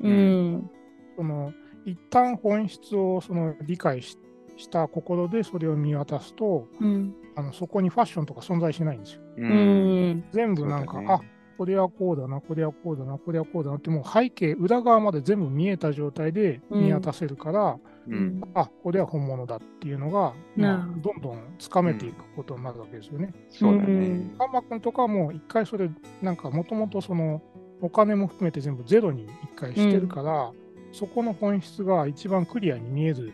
[0.01, 0.69] うん。
[1.15, 1.53] その
[1.85, 4.17] 一旦本質をその理解し
[4.57, 7.13] した心でそれを見渡すとうん。
[7.35, 9.21] あの、そこにファッションとか存在しないんですよ。
[9.37, 10.23] ううん。
[10.31, 11.19] 全部なんか、ねあ
[11.57, 17.77] これはこうだな、これはこうだな、これはこうだなって、もう背景、裏側まで全部見えた状態で見渡せるから、
[18.07, 23.33] うんあこれは本物だっていうのが、まあどどんどんつかめていくことになるわけですよね。
[23.49, 24.35] そうだねうん。
[24.37, 25.89] ハンマ君とかはもう一回それ、
[26.21, 27.41] なんかもともとその
[27.81, 30.51] お金も含めて全部ゼロに一回してるから、
[30.91, 33.33] そこの本質が一番クリアに見える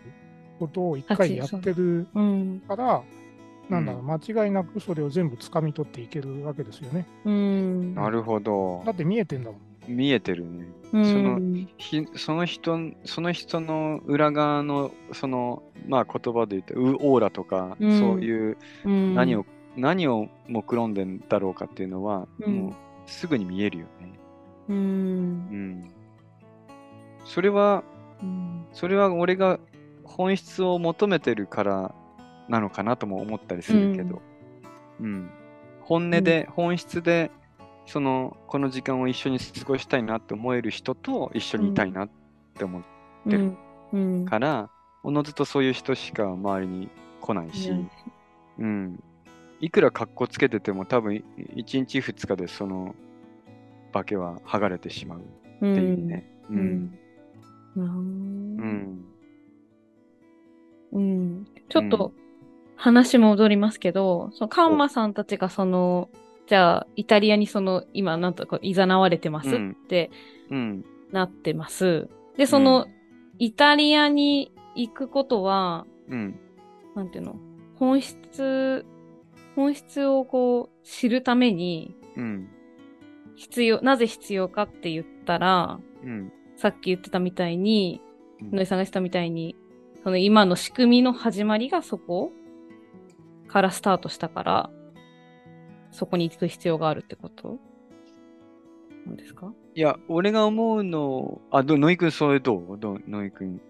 [0.61, 2.61] ことを一回やってるうん。
[2.67, 3.01] から、
[3.69, 7.07] なんだろう、う間違いなくそれを全部掴み取っていけるわけですよね。
[7.25, 7.95] うん。
[7.95, 8.91] なるほどだ。
[8.91, 9.61] って見えてんだもん。
[9.87, 10.67] 見えてるね。
[10.93, 11.39] うんその
[11.77, 19.45] ひその人その人の裏側のそのまあ言葉で言ってうオーラとか、うんそういううん何を、
[19.75, 22.73] 何を目論んでんだろうかっていうのは、うんもう
[23.07, 24.19] すぐに見えるよね。
[24.69, 25.91] うんうん。
[27.25, 27.83] それは
[28.21, 29.59] うんそれは俺が
[30.11, 31.95] 本質を求めてるから
[32.47, 34.21] なのかなとも思ったりするけど、
[34.99, 35.29] うん。
[35.81, 37.31] 本音で、本質で
[37.85, 42.09] そのこの時間を一緒に過ごしたいなって思える人と一緒にいたいなっ
[42.57, 42.83] て思う
[43.29, 43.57] てる。
[43.93, 44.25] うん。
[44.25, 44.69] から、
[45.03, 46.89] おのずとそういう人しか周りに
[47.19, 47.89] 来ないし、うん
[48.59, 49.03] うん、
[49.59, 51.23] いくら格好つけてても多分
[51.55, 52.95] 1日2日でその
[53.91, 55.23] 化けは剥がれてしまうっ
[55.59, 56.31] ていうね。
[56.49, 56.53] う。
[56.53, 56.59] うん。
[56.59, 56.99] ん。
[57.75, 57.79] う。
[57.79, 59.05] うんん。
[60.91, 61.47] うん。
[61.69, 62.13] ちょっと
[62.75, 66.09] 話戻りますけど、そのカンマさんたちがその、
[66.47, 70.11] じゃあ、イタリアにその、今、なんとか、いざなわれてますうんって
[70.49, 70.85] うん。
[71.11, 72.09] なってます。
[72.37, 72.87] で、その、
[73.39, 76.39] イタリアに行くことは、うん。
[76.95, 77.35] なんていうの、
[77.75, 78.85] 本質、
[79.55, 82.49] 本質をこう、知るために、うん。
[83.35, 86.33] 必要、なぜ必要かって言ったら、うん。
[86.57, 88.11] さっき言ってたみたいに、うん
[88.51, 89.55] 野井さんが言ってたみたいに、
[90.03, 92.31] その今の仕組みの始まりがそこ
[93.47, 94.69] からスタートしたから、
[95.91, 97.59] そこに行く必要があるってこと？
[99.05, 99.53] なんですか？
[99.75, 102.77] いや、俺が思うの、あ、ど、野井くん、それどう？
[102.79, 103.61] ど野井くん。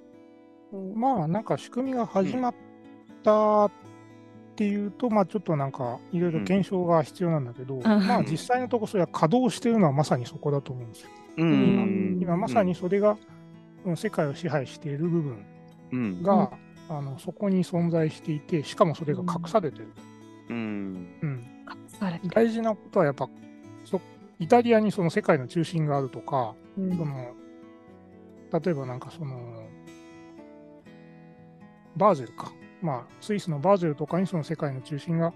[0.96, 2.56] まあなんか仕組みが始まっ
[3.24, 3.72] たっ
[4.56, 11.10] ていうと、まあちょっとなんかいろいろ検証が必要なんだけど、まあ実際のところそれは稼働してるのはまさにそこだと思うんですよ。
[11.38, 12.22] ううんん。
[12.22, 15.44] 今まさにそれが、うん世界を支配している部分
[15.92, 16.24] うん。
[16.24, 16.52] が、
[16.90, 19.88] あのそこに存在していて、しかもそれが隠されてる。
[20.50, 20.58] うん。
[21.22, 22.34] うん隠されてる。
[22.34, 23.30] 大事なことはやっぱ
[23.86, 24.02] そ
[24.40, 27.34] イタリアにその世界の中心があるとか、うんその
[28.52, 29.70] 例えばなんかその
[31.96, 35.34] バーゼルか、まあ、スイスのバーゼルとかにその世界の中心が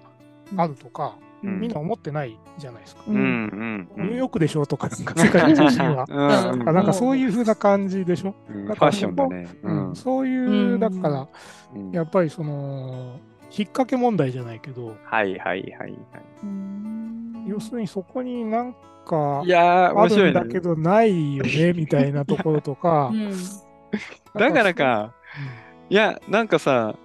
[0.57, 3.03] あるとか、うんみんな思ってないじゃないですか。
[3.07, 3.89] ううんん。
[3.97, 4.05] うん。
[4.05, 6.05] ニューヨークでしょとか、なんか世界の中心は。
[6.73, 8.33] なんかそういう風な感じでしょ。
[8.49, 9.47] うんファッションだね。
[9.93, 11.27] そういう、だから、
[11.75, 13.19] うんやっぱりその、
[13.57, 15.93] 引っ掛け問題じゃないけど、はいはいはいはい。
[16.43, 18.73] うん要するにそこになん
[19.05, 20.45] かい、やー、あ面白いんだ。
[20.45, 23.15] けどないよね、みたいなところとかう。
[23.15, 23.31] ん
[24.33, 25.13] だからか、
[25.89, 26.95] いや、なんかさ、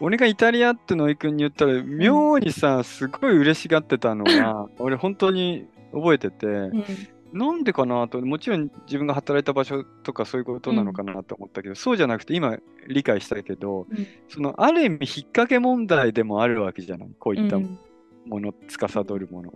[0.00, 6.84] 俺がイタリアって野井くんに言ったら、妙にさ、すごい嬉しがってたのが、 俺本当に覚えてて、うん。
[7.32, 14.06] なんでかなと、もちろん自分が働いた場所とかそういうことなのかなと思ったけど、そうじゃなくて今理解したけど、うん。
[14.28, 17.78] そのある意味引っ掛け問題でもあるわけじゃない、こういったうん。
[18.26, 19.52] もの、司るもの。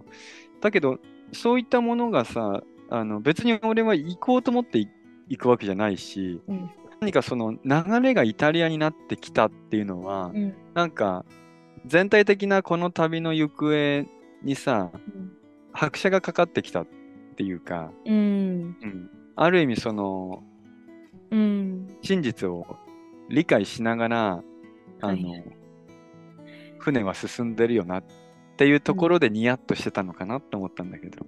[0.61, 0.99] だけど、
[1.32, 4.88] そういったものがさ、あの別に俺は行こうと思ってい
[5.28, 6.70] 行くわけじゃないし、うん
[7.05, 10.55] 何かその流れがイタリアになってきたっていうのは、うん。
[10.72, 11.26] なんか
[11.84, 14.07] 全体的なこの旅の行方
[14.42, 14.90] にさ、
[15.72, 16.86] 拍車がかかってきたっ
[17.36, 18.14] ていうか、うん。
[18.14, 20.42] うん、ある意味その
[21.30, 21.94] うん。
[22.00, 22.78] 真実を
[23.28, 24.42] 理解しながら、
[25.02, 25.44] あの、はい
[26.78, 28.05] 船は進んでるよなっ
[28.59, 31.24] ていうところでニヤッとしてたのかなって思ったんだけど。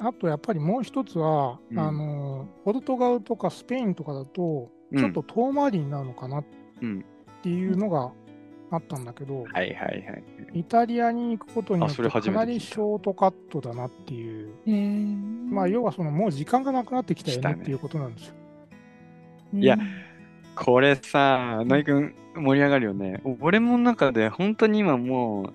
[0.00, 1.78] あとやっぱりもう一つは、うん。
[1.78, 6.44] あの、ポルトガルとかスペインとかだと、ちょっと遠回りになるのかなっ
[6.80, 7.04] うん、
[7.42, 8.10] ていうのが
[8.70, 9.86] あったんだけど、はいはいは
[10.54, 10.60] い。
[10.60, 14.52] イタリアに行くことによってかなりショートカットだなっていう、
[15.50, 17.62] まあ要はそのもう時間がなくなってきたよねね。
[17.62, 18.34] っていうことなんですよ。
[19.54, 19.78] いや
[20.54, 23.22] これさ、野井くん盛り上がるよね。
[23.40, 25.52] 俺も中で本当に今もう、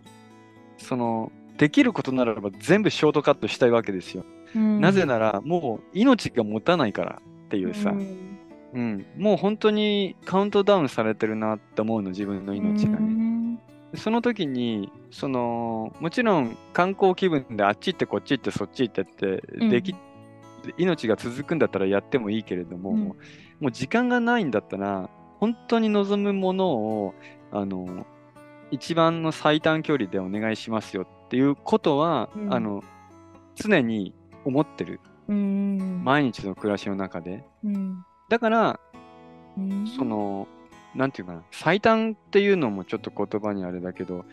[0.78, 4.26] その、できることならば全部ショートカットしたいわけですよ。
[4.56, 4.82] うん。
[4.82, 8.33] なぜなら、もう命が持たないからっていうさ、うん
[8.74, 13.08] うん、もう本当にカウントダウンされてるなって思うの、自分の命がうね。
[13.08, 13.60] ん。
[13.96, 19.70] その時に、その、もちろん観光気分であっち行ってこっち行ってそっち行ってって、うん。
[19.70, 19.96] でき、
[20.78, 23.00] 命が続くんだったらやってもいいけれども、うん。
[23.00, 23.16] も
[23.62, 25.10] う時間がないんだったら、
[25.40, 27.14] 本当に望むものを、
[27.52, 28.08] あの、
[28.72, 32.54] 一番の最短距離でお願いしますよっていうことは、うん。
[32.54, 32.84] あの、
[33.54, 34.16] 常に
[34.46, 35.00] 思ってる。
[35.28, 36.02] うん。
[36.04, 37.46] 毎日の暮らしの中で。
[37.64, 38.04] うん
[38.34, 38.80] だから、
[39.60, 40.48] うんその、
[40.96, 44.26] なんていうかな、最短っていうのもちょっと言葉にあれだけど、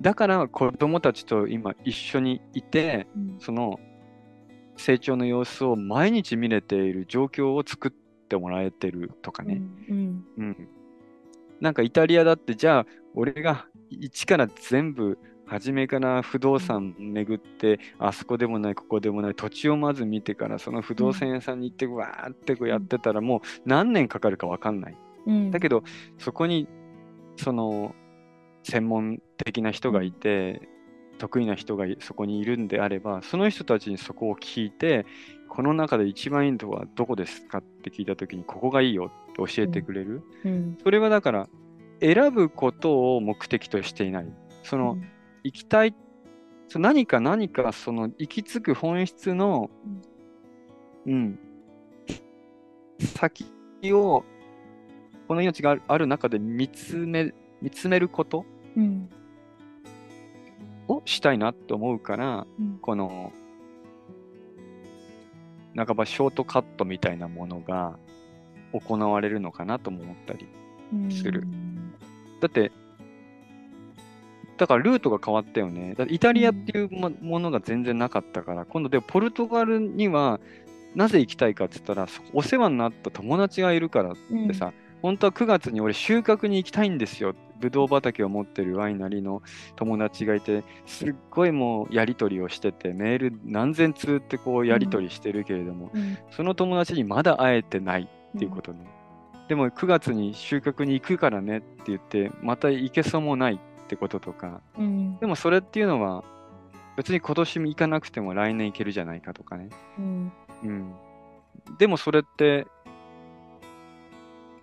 [0.00, 3.80] だから子供たちと今一緒にいて、うんその
[4.76, 7.90] 成長の様子を毎日見れている状況を作っ
[8.28, 9.60] てもらえてるとかね。
[9.88, 10.68] うんうん。
[11.60, 15.18] なんかイタリアだって、じゃあ俺が一から全部
[15.52, 24.96] 初めから不動産巡って、あそこでもない、ここでもない、土地をまず見てから、その不動産屋さんに行って、わーってこうやってたら、もう何年かかるかわかんない。
[25.26, 25.84] うんだけど、
[26.16, 26.68] そこに、
[27.36, 27.94] その、
[28.62, 30.68] 専門的な人がいて、
[31.18, 35.04] 得意な人がいそこにいるんであれば、その人たちにそこを聞いて、
[35.50, 40.22] この中で一番いいのはどこですかって聞いたときに、ここがいいよって教えてくれる。
[40.46, 41.48] うんそれはだから、
[42.00, 44.32] 選ぶことを目的としていない。
[44.62, 44.96] その、
[45.44, 45.94] 行きたい、
[46.68, 49.70] そ何か何かその行き着く本質の、
[51.06, 51.38] うん、
[53.00, 53.44] 先
[53.92, 54.24] を、
[55.28, 58.44] この命がある中で見つめ、見つめること
[58.76, 59.08] うん。
[60.88, 62.78] をしたいなって思うから、うん。
[62.80, 63.32] この
[65.76, 67.98] 半ばショートカットみたいなものが
[68.72, 70.46] 行われるのかなとも思ったり
[71.10, 71.46] する。
[72.40, 72.72] だって
[74.62, 75.96] だからルートが変わったよね。
[75.98, 80.38] だイタリアっていうもものが全然なかったから今度でもポルトガルには
[80.94, 87.34] なぜ行きたいかって言ったらそお世話になった友達がいるからってさ、本当は9月に俺収穫に行きたいんですよ。
[87.58, 89.42] ぶどう畑を持ってるワイナリーの
[89.74, 96.18] 友達がいて、すっごいもうやり取りをしてて、メール何千通ってこうやり取りしてるけれども、うん。
[96.30, 98.86] その友達にまだ会えてないっていうことね。
[99.48, 105.18] でも9月に収穫に行くからねって言って、また行けそうもないってこととか、うん。
[105.18, 106.24] でもそれっていうのは、
[106.96, 109.70] 別に今年行かなくても来年行けるじゃないかとかね。
[109.98, 110.32] うん。
[110.64, 110.94] うん、
[111.78, 112.66] でもそれって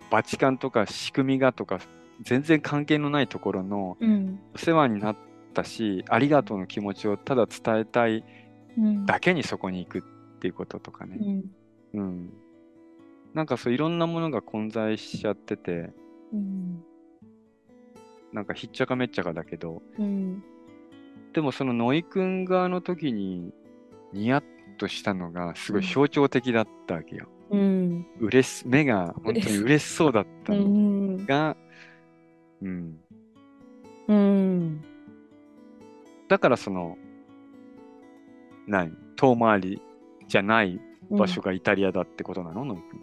[0.10, 1.80] バチカンとか仕組みがとか
[2.22, 4.40] 全然関係のないところのうん。
[4.56, 5.16] お世話になっ
[5.54, 8.24] たしありがとうの気持ちをただ伝えたい
[8.78, 9.06] うん。
[9.06, 10.02] だけにそこに行くっ
[10.40, 11.18] ていうこととかね、
[11.94, 12.00] うん。
[12.00, 12.34] うん、
[13.34, 15.92] なんかそういろんなものが混在しちゃってて。
[16.32, 16.84] うん
[18.34, 20.44] なんかひっちゃかめっちゃかだけどうん。
[21.34, 23.54] でもそのノイ君側の時に
[24.14, 24.44] ニヤッ
[24.78, 27.28] としたのがすごい象徴的だったわけよ。
[27.50, 28.06] うん。
[28.20, 29.90] うれし目が本当に嬉し。
[29.90, 31.26] そうだったうのん。
[31.26, 31.56] が、
[32.62, 33.00] うん、
[34.08, 34.84] うん。
[36.28, 36.98] だからその
[38.68, 38.96] 何？
[39.16, 39.82] 遠回り
[40.28, 40.80] じゃない
[41.12, 43.02] 場所がイタリアだってことなの、ノイ君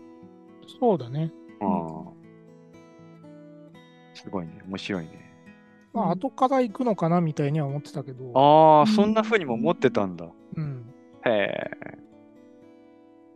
[0.80, 1.32] そうだね。
[1.60, 2.15] ああ
[4.26, 4.60] すごいね。
[4.66, 5.32] 面白いね。
[5.92, 6.10] まあ、うん。
[6.12, 8.86] 後から行くのかなみたいには思ってたけど、ああ、うん。
[8.88, 10.26] そんな風にも思ってたんだ。
[10.56, 10.92] うん。
[11.24, 11.70] へえ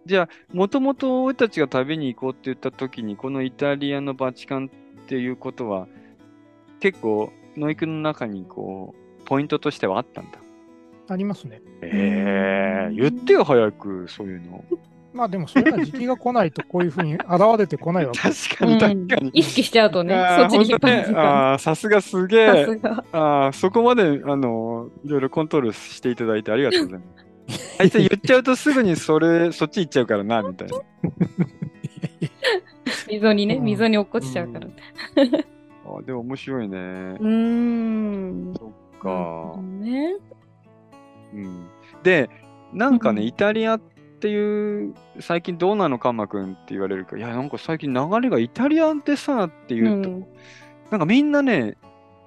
[0.06, 4.70] じゃあもともと俺たちが旅に行こうって言った時にこのイタリアのバチカン
[5.02, 5.86] っていうことは
[6.80, 10.38] 結構ノイ君の中にこうポイントとしてはあったんだ。
[11.08, 11.60] ありますね。
[11.82, 14.64] ええ言ってよ、早く、そういうの。
[15.12, 17.24] まあでも、それが時期が来ないと、こういうふうに現
[17.58, 18.20] れてこないわけ。
[18.20, 19.30] 確かに、確かに。
[19.30, 21.52] 意識しちゃうとね、そっちに引っ張る時本当ね間。
[21.52, 22.66] あーさすがすげえ。
[23.12, 27.20] あーそこまで、あの、いろいろコントロールしていただいてありがとうございます。
[27.80, 30.78] あいつ言っちゃうとすぐにそれ、そっち行っちゃうからな、みたいな。
[33.08, 34.66] 溝にね、うん溝に落っこちちゃうから。
[34.66, 36.78] あーでも面白いね。
[36.78, 38.54] うーん。
[38.56, 39.60] そっか。
[39.80, 40.16] ね。
[41.34, 41.66] うん、
[42.02, 42.28] で、
[42.72, 43.89] なんかね、うんイタリアって
[44.28, 50.26] いう、最近どうなのかまくんって言われるから、いや、なんか最近流れがイタリアでさっていうと、うん。
[50.90, 51.76] なんかみんなね、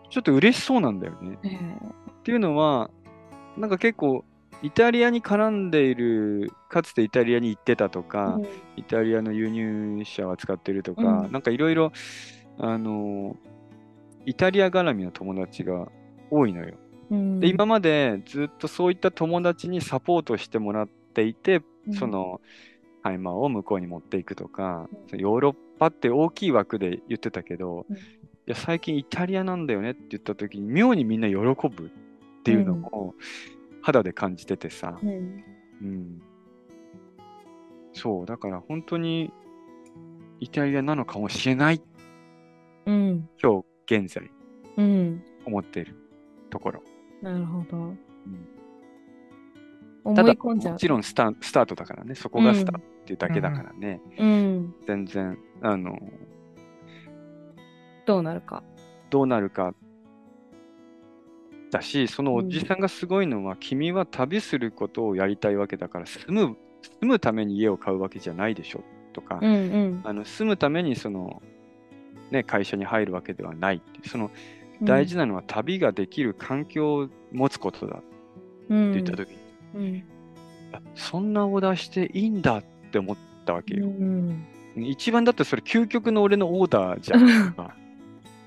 [0.09, 1.37] ちょっと嬉しそうなんだよね。
[1.43, 2.89] えっていうのは、
[3.57, 4.23] なんか結構、
[4.61, 8.39] イタリアに絡んでいる、かつてイタリアに行ってたとーか、
[8.77, 11.31] イタリアの輸入車を扱ってるとか、うん。
[11.31, 11.91] なんかいろいろ、
[12.57, 13.35] あの、
[14.25, 15.89] イタリア絡みの友達が
[16.31, 16.75] 多いのよ。
[17.11, 17.39] うん。
[17.39, 22.41] で、今までずっとそういった友達にサポートしてもらっていて、うんその、
[23.01, 27.97] ハイマーを向こうに持っていくとか、ヨーロッパって大きい枠で言ってたけど、うん
[28.45, 31.89] いや、最近イタリアなんだよねって言った時に、妙にみんな喜ぶっ
[32.43, 33.16] ていうのを
[33.82, 35.43] 肌で感じててさ、うん
[35.82, 36.22] うん。
[37.93, 39.32] そう、だから本当に
[40.41, 41.82] イタリアなのかもしれない、
[42.86, 43.30] うん。
[43.41, 44.30] 今日現在
[44.76, 45.24] うん。
[45.45, 45.95] 思っている
[46.49, 46.84] ところ。
[47.22, 47.78] なるほど。
[47.78, 47.97] ん思
[50.04, 50.34] ただ。
[50.36, 54.76] もちろんスタスタートだからね、そこがスタートっていうだけだからね、うん。
[54.86, 55.97] 全然、あの、
[58.06, 58.64] どうなるか。
[59.10, 59.74] どうなるか
[61.72, 66.58] だし、そのおじさんがすごいのは、君は旅することをやりたいわけだから、住む、
[67.01, 68.84] 住むために家を買うわけじゃないでしょ
[69.14, 71.41] とか、うんうんあの住むためにその、
[72.32, 74.32] ね、会社に入るわけではないってその
[74.82, 78.06] 大事なのは旅ができる環境を持つことだって
[78.70, 79.42] うん言った時に、うん
[80.74, 83.86] あそんなオーダーしていいんだって思ったわけよ。
[83.86, 84.45] うん
[84.76, 87.55] 一番だってそれ究極の俺のオーダーじゃん。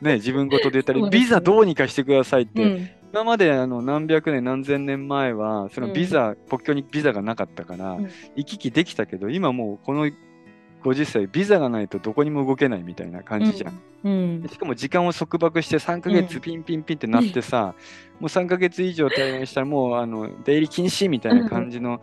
[0.02, 1.08] ね、自分事で言ったり、ね。
[1.08, 2.90] ビザどうにかしてくださいって、うん。
[3.12, 8.10] 今まであの何百年何千年前はそのビザ、国境にビザがなかったから、うん。
[8.34, 10.10] 行き来できたけど今もうこの
[10.86, 13.80] 50歳ビザがないとどこにも動けないみたいな感じじゃん。
[14.04, 14.42] うん。
[14.42, 17.74] でしかも時間を束縛して3ヶ月うんピンピンピンってなってさ、
[18.20, 22.00] もう3ヶ月以上滞在したらもうあの出入り禁止みたいな感じの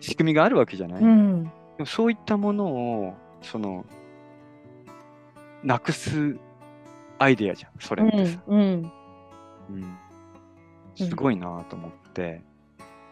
[0.00, 1.50] 仕組みがあるわけじゃない、でうん。
[1.80, 3.84] もそういったものをその
[5.64, 6.36] なくす
[7.18, 8.60] アイデアじゃんそれってさ、うん。
[8.60, 9.98] うん。
[10.94, 12.42] すごいなと思って、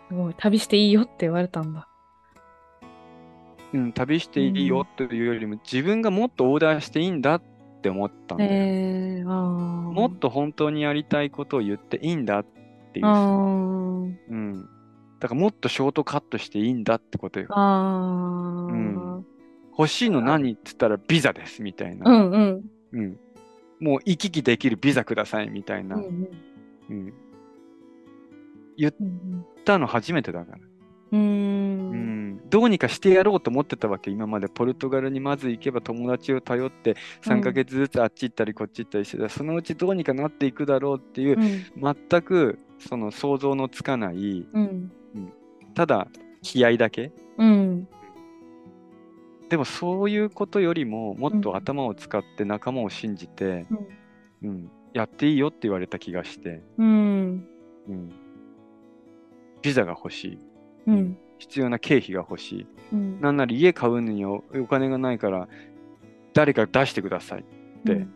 [0.08, 0.34] すごい。
[0.36, 1.88] 旅していいよって言われたんだ。
[3.72, 7.42] うん、旅していいよというよりも自分がもっとオーダーしていいんだっ
[7.82, 8.54] て思ったんだよ、へ
[9.20, 9.32] えああ。
[9.92, 14.68] もっと本当にやりたいことを言っていいんだっっていううん。
[15.18, 17.46] だからもっとショートカットしていいんだってことよ。
[17.48, 19.26] うん
[19.78, 22.10] 欲しいの何って言ったらビザですみたいな。
[22.10, 22.62] うんうん。
[22.92, 23.18] うん。
[23.80, 25.96] もう行き来できるビザくださいみたいな。
[25.96, 26.28] うんうん
[26.90, 27.14] うん。
[28.78, 30.58] うんたの初めてだから。
[31.12, 31.92] うん
[32.32, 32.50] ん。
[32.50, 34.10] どうにかしてやろうと思ってたわけ。
[34.10, 39.28] 今までポルトガルにまず行けば友達を頼って3ヶ月ずつあっち行ったりこっち行ったりしてた。
[39.28, 44.92] そのうちどうにかなっていくだろうっていう、うん全くその想像のつかない、うん
[45.74, 46.08] ただ
[46.42, 47.12] 気合だけ。
[47.38, 47.88] うん
[49.48, 53.66] でもそういうことよりももっと頭を使って仲間を信じて、
[54.42, 57.46] うん、やっていいよって言われた気がして、うん
[57.86, 58.12] うん、
[59.60, 60.38] ビザが欲しい。
[60.86, 61.18] うん。
[61.38, 62.66] 必要な経費が欲しい。
[62.92, 63.20] うん。
[63.20, 65.48] なんなら家買うのにおお金がないから
[66.34, 67.44] 誰か出してくださいっ
[67.84, 68.06] て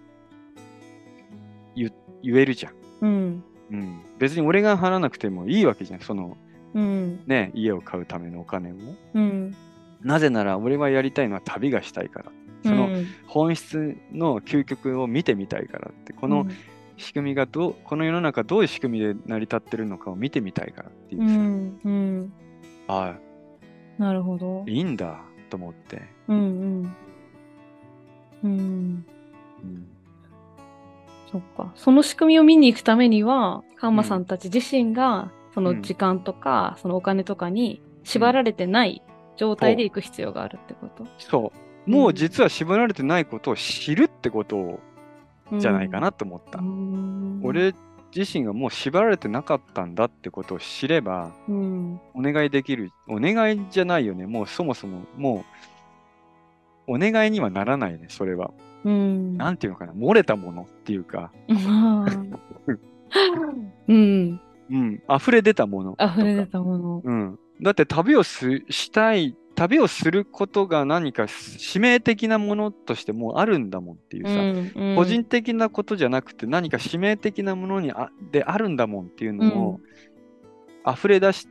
[1.75, 1.91] 言
[2.37, 2.73] えるじゃん。
[3.03, 3.45] うん。
[3.69, 6.01] うん、別に俺が払わなくてもいいわけじゃん。
[6.01, 6.37] その
[6.75, 7.21] うん。
[7.27, 8.75] ね、家を買うためのお金を。
[9.14, 9.57] うん。
[10.03, 12.33] なぜなら俺はやりたいのは旅がしたいから。
[12.64, 12.89] その
[13.27, 16.47] 本質の究極を見てみたいからって、この
[16.97, 21.25] 仕組みがどう、この世の中どういう仕組みで成り立ってるのかを見てみたいからっていう。
[21.25, 21.81] うさ、ん。
[21.85, 22.33] うん
[22.89, 23.16] あ
[23.99, 24.64] なるほど。
[24.66, 25.20] あ、いいんだ
[25.51, 26.03] と思って。
[26.28, 26.97] うんうん。
[28.45, 28.51] うん。
[28.51, 28.55] う
[29.66, 29.87] ん。
[31.32, 31.72] そっか。
[31.74, 39.03] その仕組みを見に行くためにはカンマさんたち自身がその時間とかそのお金とかに縛られてない
[39.37, 41.05] 状態で行く必要があるってこと？
[41.18, 41.53] そ
[41.87, 41.91] う。
[41.91, 44.80] もう実は縛られてないことを知るってこと
[45.59, 46.59] じゃないかなと思った。
[46.59, 47.41] うん。
[47.45, 47.74] 俺
[48.15, 52.91] 自身がもう縛られてなかったんだってことを知れば、うんお願いできる。
[53.09, 54.27] お願いじゃないよね。
[54.27, 55.45] もうそもそも、も
[56.89, 58.51] う、お願いにはならないね、それは。
[58.85, 62.17] うんなんていうのかな、漏れたものっていうか、ま あ
[63.89, 64.41] うん
[64.71, 65.97] うん、溢れ出たもの。
[66.01, 67.39] 溢れ出たものうん。
[67.63, 79.81] だって旅をすしたい、旅をすることが何か使命的なものとしてもうあるんだもんっていうさ、個人的なことじゃなくて何か使命的なものにあであるんだもんっていうのを、
[80.87, 81.49] 溢れ出し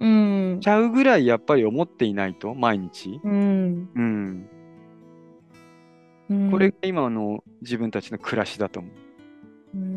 [0.00, 3.20] うんちゃうぐらいやっぱり思っていないと、毎日。
[3.24, 4.48] うんうん。
[6.28, 8.92] うんこれが今の自分たちの暮らしだと思う。
[9.76, 9.90] うんうん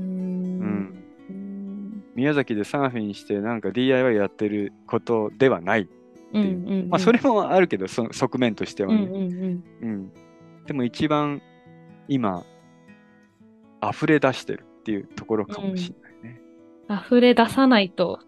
[1.29, 5.89] うん宮崎でサーフィンしてなんか DIY やってることではない。
[6.33, 6.39] う。
[6.39, 9.03] んうんまあそれもあるけど、その側面としてはね。
[9.03, 9.63] うんうんうん。
[9.81, 10.11] うん。
[10.65, 11.41] でも一番
[12.07, 12.43] 今、
[13.81, 16.41] 溢れ出してるっていうところかもしれないね。
[17.05, 18.19] 溢れ出さないと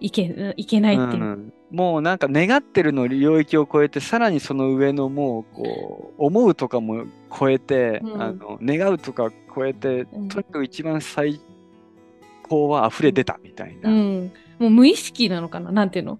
[0.00, 1.22] いけいけないっていう。
[1.22, 1.26] う。
[1.26, 7.04] んもうなんか願ってるの領域を超えてさらにその上のもうこう思うとかも
[7.38, 8.22] 超えて、うん。
[8.22, 10.28] あの願うとか超えて、うん。
[10.28, 11.40] とにかく一番最
[12.48, 13.88] 高は溢れ出たみたいな。
[13.88, 15.70] うん、もう無意識なのかな？
[15.70, 16.18] なんていうの？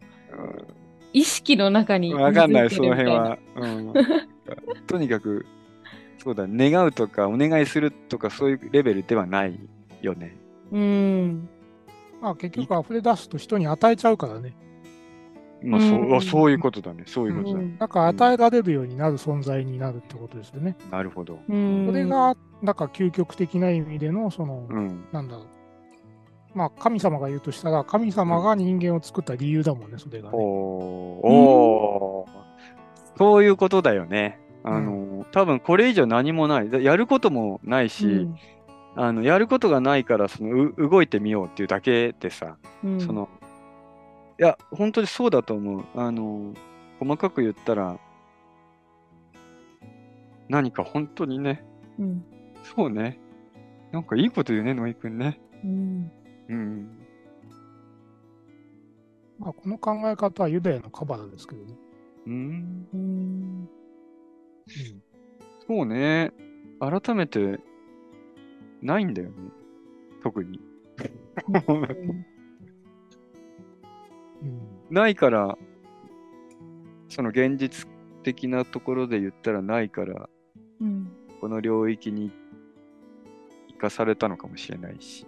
[1.13, 3.39] 意識の中にわかんない、その辺は。
[3.57, 3.93] うん、
[4.87, 5.47] とにかく、
[6.19, 9.59] そうだ、願うとかお願いするとかそういうレベルではない
[10.03, 10.37] よね。
[10.71, 11.49] うん。
[12.21, 14.55] まあ結局溢れ出すと人に与えちゃうからね。
[15.63, 17.05] まあ、そううんあそういうことだね。
[17.07, 17.61] そういうことだ。
[17.61, 20.77] うんなんか与えられるようになる存在になるってことですよね。
[20.91, 21.39] なるほど。
[21.49, 25.05] うんそれが、なんか究極的な意味での、その、うん。
[25.13, 25.47] なんだろう。
[26.55, 30.37] まあ神様が言うとしたら、神様が人間を作った理由だもんね、それが、ね。
[30.37, 30.41] おー。
[31.27, 33.19] おー。
[33.19, 34.41] そういうことだよね。
[34.65, 36.71] あの、多分これ以上何もない。
[36.71, 38.37] だやることもないし、うん。
[38.97, 43.01] あのやることがないからそのう動いてみようっていうだけでさ、うん。
[43.01, 43.29] その
[44.39, 45.85] いや本当にそうだと思う。
[45.95, 46.55] あの
[46.99, 47.99] 細かく言ったら
[50.49, 51.65] 何か本当にね。
[51.99, 52.25] うん。
[52.75, 53.21] そうね。
[53.93, 55.41] なんかいいこと言うね野井くんね。
[55.65, 56.11] うん
[56.51, 56.99] うん。
[59.39, 61.75] まあこの考え方はユダヤのカバラですけどね。
[62.27, 63.69] うんうんうん。
[65.67, 66.33] そうね。
[66.81, 67.61] 改めて
[68.83, 69.35] ないんだよね。
[70.23, 70.61] 特に。
[74.43, 74.69] うん。
[74.91, 75.57] ないから
[77.09, 77.89] その現実
[78.25, 80.29] 的なところで言ったらないから
[80.81, 81.13] うん。
[81.41, 82.33] この領域に
[83.69, 85.27] 生かされたのかもしれないし、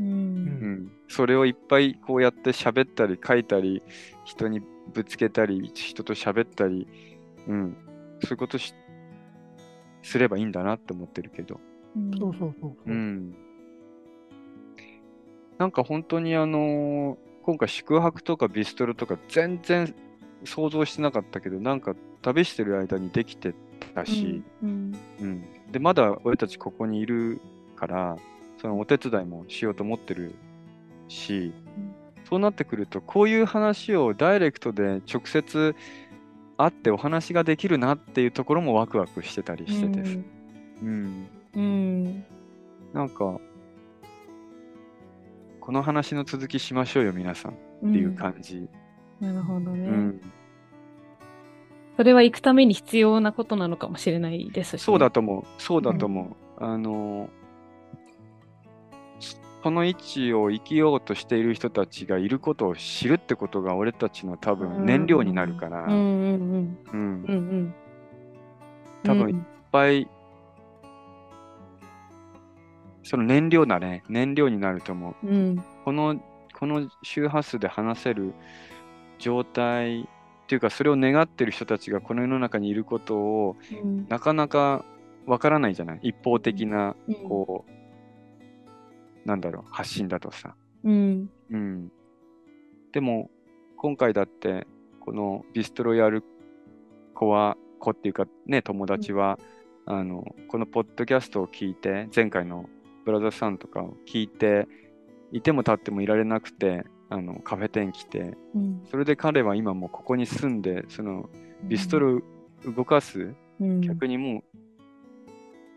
[0.00, 0.08] ううん。
[0.08, 3.82] ん、それをいっぱいこうやって喋ったり書いたり
[4.24, 4.60] 人に
[4.92, 6.86] ぶつけたり人と喋ったり、
[7.48, 7.76] うん、
[8.22, 8.74] そういうことし
[10.02, 11.60] すればいいんだなって思ってるけど、
[11.96, 12.10] うん。
[12.18, 12.90] そうそうそうそう。
[12.90, 13.34] うん、
[15.58, 19.94] なんか本当にあのー今回宿泊とかビストロとか全然
[20.44, 23.54] 想像してなかったけどなんか旅してる間にできて
[23.94, 24.92] たし、うん。
[25.20, 27.40] うん、でまだ俺たちここにいる
[27.76, 28.16] から
[28.66, 30.34] そのお手伝いもしようと思ってる
[31.06, 31.52] し、
[32.28, 35.76] そうなってくるとこういう話をダイレクトで直接
[36.56, 40.18] 会ってお話ができるなっていうところもワクワクしてたりしてです。
[40.82, 42.24] うん、うん。
[42.92, 43.38] なんか
[45.60, 47.54] この話の続きしましょうよ皆さんっ
[47.84, 48.68] うんていう感じ。
[49.20, 49.88] なるほどね。
[49.88, 50.20] うん
[51.96, 55.44] それは行くために必要なことなのかもしれないですしね、そうだと思う。
[55.56, 56.62] そうだと思う。
[56.62, 57.30] あの、
[59.66, 65.86] この位置を生きようとしている人たちがいることを知るってことが俺たちの多分燃料になるから。
[65.86, 66.78] 多分
[69.30, 69.36] いっ
[69.72, 70.08] ぱい、
[73.02, 74.04] その燃料だね。
[74.08, 75.26] 燃料になると思う。
[75.26, 75.60] うん。
[75.84, 76.14] この、
[76.56, 78.34] この周波数で話せる
[79.18, 80.06] 状態っ
[80.46, 84.06] ていうか、それを願ってる人たちがこの世の中にいることをうん。
[84.08, 84.84] なかなか
[85.26, 85.98] わからないじゃない？
[86.02, 87.72] 一方的なうんこう、
[89.26, 90.54] なんだろう、発信だとさ。
[90.84, 91.28] うん。
[91.50, 91.92] うん。
[92.92, 93.28] でも、
[93.76, 94.66] 今回だって、
[95.00, 96.22] このビストロやる
[97.12, 99.38] 子は、子っていうかね、友達は、
[99.84, 102.70] あの、このポッドキャストを聞いて、前回の
[103.04, 104.68] ブラザーさんとかを聞いて、
[105.32, 108.82] いても立ってもいられなくて、あの、カフェ店来て、うん。
[108.88, 111.28] それで彼は今もうここに住んで、その、
[111.64, 112.20] ビストロ
[112.64, 114.58] 動かす、うん、逆にもう、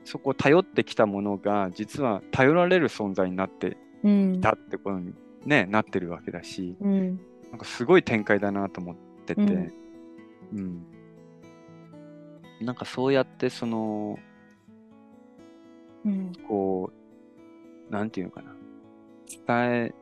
[0.10, 5.14] そこを頼ってきたものが、実は頼られる存在になってうんいたってことに、
[5.46, 7.20] ね、なってるわけだし、うん。
[7.52, 8.96] なんかすごい展開だなと思っ
[9.28, 9.74] てて、うん
[10.54, 10.86] うん。
[12.66, 14.18] なんかそうやって、その、
[16.06, 16.32] うん。
[16.48, 16.92] こ
[17.88, 18.56] う、なんていうのかな、
[19.48, 19.96] 伝え、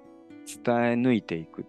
[0.64, 1.66] 伝え抜いていく、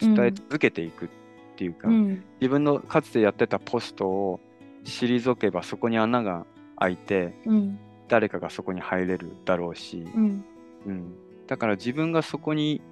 [0.00, 1.08] 伝え続けていくっ
[1.56, 2.24] ていうか、うん。
[2.40, 4.40] 自分のかつてやってたポストを
[4.82, 6.46] 退けばそこに穴が
[6.82, 7.78] 開いて、うん。
[8.08, 10.44] 誰かがそこに入れるだろうし、うん。
[10.84, 11.14] うん、
[11.46, 12.82] だから自分がそこに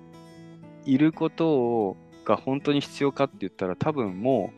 [0.86, 4.52] いることをが本当に必要かって言ったら多分も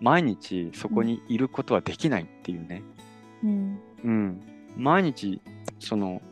[0.00, 2.82] う毎日そこにいることはできないっていうね、
[3.42, 3.78] うん。
[4.04, 4.40] うん、
[4.76, 5.40] 毎日
[5.80, 6.22] その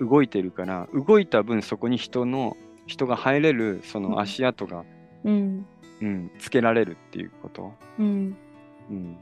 [0.00, 4.84] 動いてるから動いた分そこに人の人が入れるその足跡が、
[5.24, 5.66] うん。
[6.02, 8.36] うん、つけられるっていうこと、うん。
[8.90, 9.16] うん、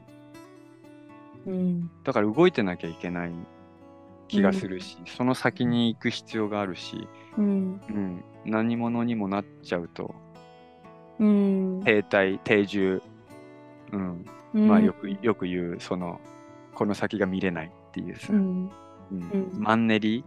[1.45, 1.91] うん。
[2.03, 3.31] だから動いてなきゃいけない
[4.27, 7.81] 気がするし、その先に行く必要があるし、うん。
[7.89, 10.15] うん、何者にもなっちゃうと
[11.19, 11.81] うん。
[11.83, 13.01] 停滞定住、
[13.91, 16.21] うんまあよくよく言うその
[16.75, 18.71] この先が見れないっていうさ、ううんん。
[19.11, 20.23] うんマンネリ、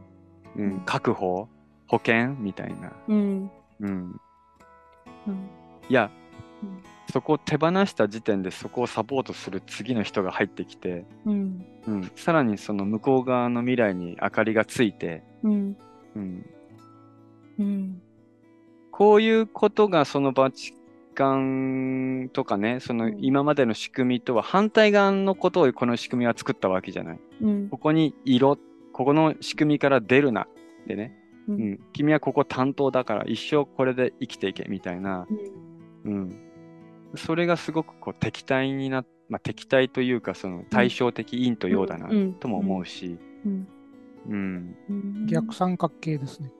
[0.56, 1.48] ううんん、確保
[1.86, 3.50] 保険みたいな、うん。
[3.80, 4.20] うん、
[5.26, 5.48] うん。
[5.88, 6.10] いや、
[6.62, 11.64] うんそこを手放した時点でそこをサポートする次の人が入ってきて、うん。
[11.86, 15.76] うん、さらにその向こう側の未来に明かりがついて、うん。
[16.16, 16.46] うん、
[17.58, 18.02] うん。
[18.90, 20.74] こういうことがそのバチ
[21.14, 27.20] カンとかね、そのうん今までの仕組みとは反対側のことをこの仕組みは作ったわけじゃない。
[27.40, 27.68] うん。
[27.68, 28.56] ここに色、
[28.92, 30.48] ここの仕組みから出るな。
[30.86, 31.16] でね、
[31.48, 35.26] ううんん、君はここ担当だから一生これで生きていけみたいな、
[36.04, 36.45] うん、
[37.14, 42.34] それがすごくこう敵対になっ、まあ、敵対というかその対照的陰と陽だなうん。
[42.34, 43.18] とも思うし、
[44.28, 44.76] うん。
[45.26, 46.50] 逆三角形ですね。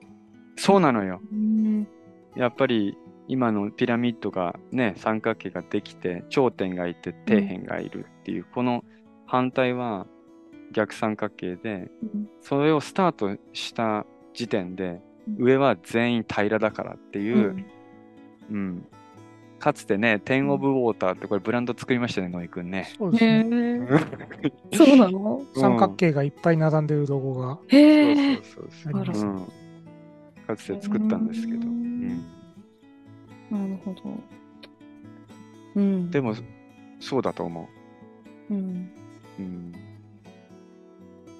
[0.55, 1.21] そうなのよ。
[1.31, 1.87] うん。
[2.35, 2.97] やっぱり
[3.27, 8.83] 今のピラミッドがね三角形ができて頂点がいて底辺がいるっていう、この
[9.25, 10.07] 反対は
[10.71, 11.89] 逆三角形で
[12.41, 15.43] それをスタートした時点でうん。
[15.43, 17.65] 上は全員平らだからっていう、
[18.49, 18.87] うん
[19.59, 22.89] かつてね、テンオブウォーターってこれブランド作りましたね、ノイ君ね。
[22.91, 23.87] へそうですね。
[24.43, 24.51] え。
[24.77, 25.41] そうなの？
[25.55, 27.57] 三角形がいっぱい並んでるロゴが。
[27.69, 28.35] へえ。
[28.43, 29.41] そうそうそうありますうん
[30.47, 31.59] かつて作ったんですけど。
[31.67, 32.17] ううんん
[33.49, 34.01] なるほど。
[35.75, 36.11] うん。
[36.11, 36.33] でも、
[36.99, 37.67] そうだと思
[38.49, 38.57] うん。
[38.57, 38.61] う。
[39.39, 39.73] うん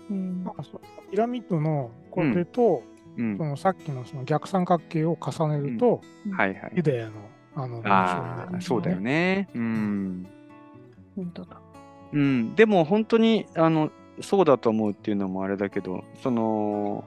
[0.10, 0.82] うんなんかそう
[1.12, 2.82] ピラミッドのこれと、
[3.18, 6.72] うんそのさっきのその逆三角形を重ねると、はいはい。
[6.76, 7.14] ユダヤの
[7.60, 9.50] あのあそうだよね。
[9.56, 10.28] うん。
[11.16, 11.60] 本当だ。
[12.14, 13.90] うん、でも本当にあの
[14.22, 17.04] そうだと思うっていうのもあれだけどその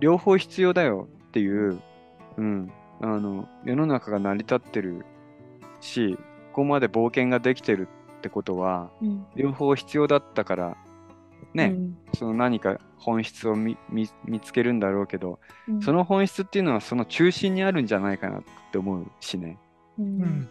[0.00, 1.80] 両方必要だよっていう、
[2.36, 5.04] うん、あの世の中が成り立ってる
[5.80, 6.16] し
[6.52, 7.88] ここまで冒険ができてる
[8.18, 9.26] ってことはうん。
[9.36, 10.76] 両方必要だったから
[11.54, 15.82] ね、うんその何か本質を見見見つけるんだろうけどうん。
[15.82, 19.58] その本質っていうのはその中心にあるんじゃないかなって思うしね。
[19.98, 20.02] う。
[20.02, 20.48] うんん。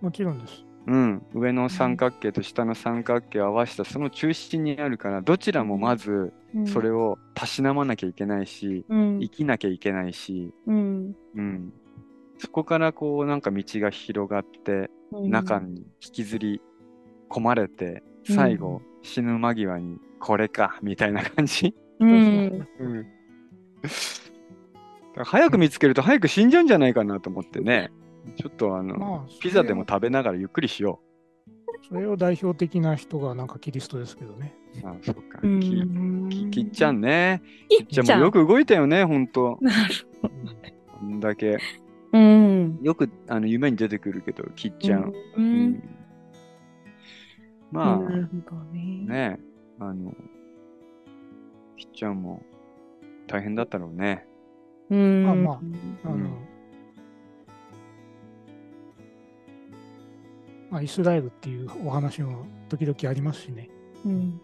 [0.00, 0.64] もちろんです。
[0.86, 9.18] うん、上の三角形と下の三角形を合わせたその中心にあるからどちらもまずうんそれをたしなまなきゃいけないし、うん。
[9.20, 11.14] 生きなきゃいけないし、うん。
[11.36, 11.72] うん、
[12.38, 16.62] そこからこうなんか道が広がって、中に引きずり
[17.28, 18.02] 込まれて、
[18.34, 21.74] 最後、死ぬ間際にこれかみたいな感じ。
[22.00, 22.66] うん。
[22.78, 23.06] うん、
[25.24, 27.90] 早く見つけると早く死んじゃうんじゃないかなと思ってね。
[28.36, 31.00] ちょっとあの、まあピザでも食べながらゆっくりしよ
[31.88, 34.54] それを代表的な人がなんかキリストですけどね。
[34.82, 34.86] う。
[34.86, 35.40] あそうか。
[35.42, 37.42] うんきききっちゃんね。
[37.68, 39.58] いきっちゃんもよく動いたよね、ほんと。
[39.60, 40.34] なるほど。
[41.00, 41.58] あんだけ。
[42.12, 42.78] うん。
[42.82, 45.04] よくあの夢に出てくるけど、きっちゃん。
[45.04, 45.82] ううんん。
[47.70, 48.80] まあ、なるほどね。
[49.06, 49.40] ね
[49.78, 50.14] あの、
[51.76, 52.42] きっちゃんも
[53.26, 54.26] 大変だったろうね。
[54.90, 55.24] うん。
[55.24, 55.60] まあま
[56.04, 56.50] あの、うん
[60.70, 63.68] まあ、イスラエルっていうお話も時々ありますしね。
[64.04, 64.40] うん。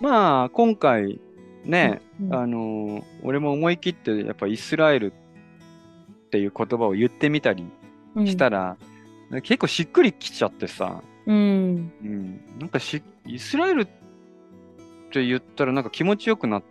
[0.00, 1.20] まあ、今回
[1.64, 7.64] ね、うんあの、俺も思い切ってやっぱイスラエルっていう言葉を言ってみたり
[8.24, 8.76] したら、
[9.42, 11.92] 結構しっくりきちゃってさ、うん。
[12.02, 13.86] うん、なんかしイスラエルっ
[15.10, 16.62] て言ったらなんか気持ちよくなっ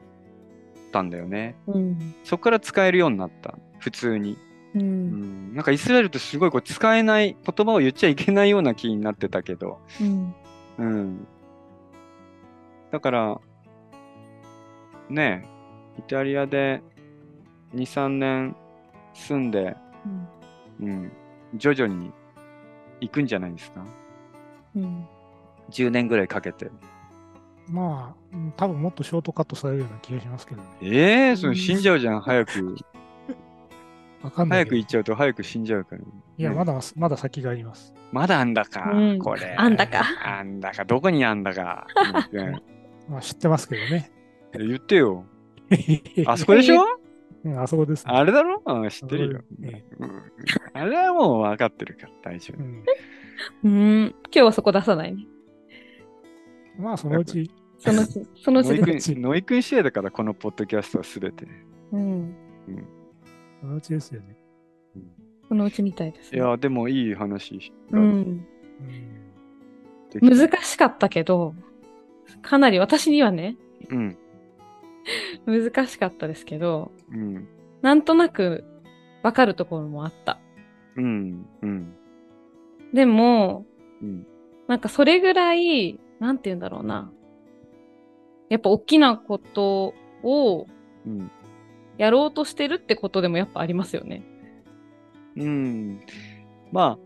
[0.92, 1.56] たんだよね。
[1.68, 2.16] うん。
[2.24, 3.58] そこから使えるようになった。
[3.80, 4.38] 普通に。
[4.76, 4.80] う。
[4.80, 9.80] うんん、なんかイスラエルってすごいこう使えない、言葉を言っちゃいけないような気になってたけど。
[10.02, 10.36] うん。
[10.78, 11.28] うん。
[12.92, 13.40] だから、
[15.10, 15.46] ね
[15.98, 16.82] え、イタリアで
[17.74, 18.56] 2、3年
[19.14, 19.78] 住んで、
[20.80, 21.12] うん、
[21.56, 22.12] 徐々に
[23.02, 23.86] 行くんじゃないですか？
[24.76, 25.08] うん。
[25.72, 26.70] 10年ぐらいかけて。
[27.70, 30.68] まあ、うん多分もっとショートカットされるような気がしますけどね。
[30.82, 30.88] え
[31.30, 32.76] えー、それ死んじゃうじゃん、早く。
[34.22, 34.60] わかんない。
[34.60, 36.02] 早く行っちゃうと早く死んじゃうから。
[36.02, 37.94] いや、ねまだ、まだ先があります。
[38.12, 39.56] まだあんだか、うんこれ。
[39.58, 40.04] あんだか？
[40.24, 41.88] あんだか、どこにあんだか。
[42.32, 42.52] うん
[43.10, 44.12] まあ、知ってますけどね。
[44.54, 45.26] 言ってよ。
[46.28, 46.84] あそこでしょ？
[47.44, 48.14] うんあそこです、ね。
[48.14, 48.62] あれだろ？
[48.66, 50.24] あ知ってるよ、えうん
[50.74, 52.64] あれはもう分かってるから大丈夫。
[52.64, 52.84] うん
[53.64, 54.02] うん。
[54.04, 55.26] 今日はそこ出さないね。
[56.78, 59.00] まあ、そのうち、そのうち、 そのうちノイで。
[59.00, 61.48] 君、ノイ君次第だから、このポッドキャストはすべて。
[61.92, 62.36] うん。
[63.62, 64.38] そのうちですよね。
[65.48, 66.40] そのうちみたいですね。
[66.40, 68.46] いや、でもいい話がうん。
[70.22, 70.38] うん。
[70.38, 71.54] 難しかったけど、
[72.42, 73.58] かなり私にはね、
[73.90, 74.18] うん。
[75.46, 77.48] 難しかったですけど、うん。
[77.82, 78.64] なんとなく
[79.24, 80.40] わかるところもあった。
[80.96, 81.46] うん。
[81.62, 81.96] うん。
[82.94, 83.66] でも、
[84.02, 84.28] うん。
[84.68, 87.12] なんかそれぐらい、なんて言うんだろうな。
[88.50, 89.94] やっぱ大きなこと
[90.24, 90.68] を
[91.06, 91.32] うん。
[91.98, 94.24] やろうとしてるってことでもやっぱありますよね。
[95.38, 96.02] うん。
[96.72, 96.98] ま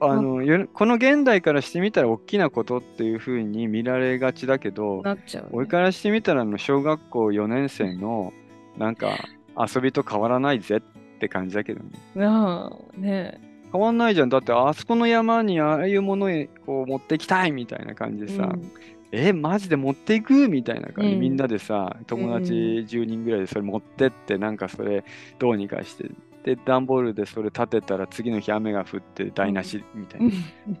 [0.00, 5.50] あ、あの、よこの現代からしてみたら大きなことっていうふうに見られがちだけど、なっちゃう、ね。
[5.52, 8.32] 俺からしてみたらあの小学校4年生の
[8.76, 9.16] なんか
[9.56, 11.90] 遊びと変わらないぜって感じだけどね。
[12.14, 13.40] なあ、ね
[13.72, 14.28] 変わんないじゃん。
[14.28, 16.30] だってあそこの山にああいうものを
[16.64, 18.26] こう持ってきたいみたいな感じえ。
[18.26, 18.70] でさ、うん
[19.12, 20.48] え、マジで持っていく？
[20.48, 25.04] みたいな感じ、うんみんなでさ、友達10人ぐらいでそれ持ってって、なんかそれ
[25.38, 26.10] どうにかして、
[26.42, 30.30] で、段ボールでそれ立てたら次の日雨が降って台無しみたいな。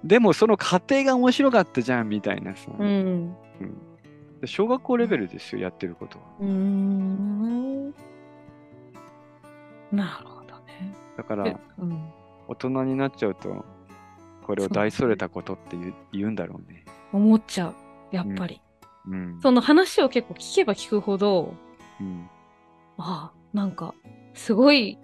[0.04, 2.68] でもその過程が面白かったじゃんみたいなさ。
[2.76, 3.36] うん。
[4.44, 6.24] 小学校レベルですよ、やってることは。
[6.40, 7.94] うーん。
[9.92, 10.94] なるほどね。
[11.16, 12.12] だからえ、うん。
[12.48, 13.64] 大人になっちゃうと、
[14.44, 16.84] これを大それたことって言う言うんだろうね。
[17.12, 17.74] 思っちゃう。
[18.12, 18.60] やっぱり。
[19.08, 19.40] うん。
[19.40, 21.54] その話を結構聞けば聞くほど、
[22.00, 22.28] うん。
[22.98, 23.94] ああ、なんか、
[24.34, 24.98] すごい、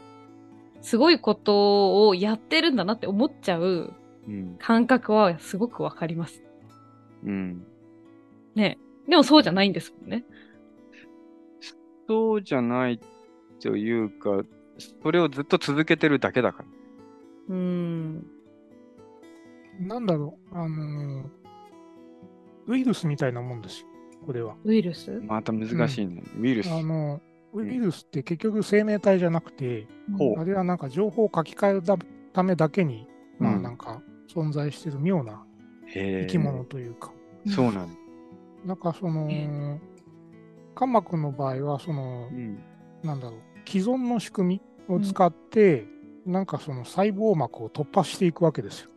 [0.81, 3.95] すごいことをやってるんだなって思っちゃう
[4.29, 4.57] うん。
[4.59, 6.43] 感覚はすごくわかります。
[7.25, 7.65] うん。
[8.55, 8.79] ね。
[9.09, 10.25] でもそうじゃないんですもんね。
[12.09, 13.01] そうじゃない
[13.61, 14.43] というか、
[15.03, 16.69] それをずっと続けてるだけだから。
[17.49, 18.27] うーん。
[19.81, 21.27] なんだろう、あのー
[22.69, 23.89] ウイルスみたいなもんですよ、
[24.25, 24.55] これは。
[24.65, 25.11] ウイルス？
[25.27, 26.23] また難しいね。
[26.39, 26.71] ウイルス。
[26.71, 27.21] あの
[27.53, 31.83] ウんイルスって結局生命体じゃなくて、ほうあれはなんか情報を書き換える
[32.33, 33.09] ためだけに、
[33.39, 34.01] まあうんなんか
[34.33, 35.45] 存在してる妙な
[35.87, 36.27] へえ。
[36.27, 37.13] 生き物というか、
[37.47, 37.89] そうなの。
[38.65, 39.81] なんかそのえ、
[40.77, 42.59] カンマ君の場合は、そのう、ん。
[43.03, 45.85] なんだろう、既存の仕組みを使って、
[46.27, 48.91] なんかその細胞膜を突破していくわけですよ。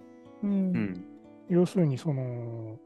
[0.43, 0.47] う。
[0.47, 1.05] うんん。
[1.49, 2.77] 要するにその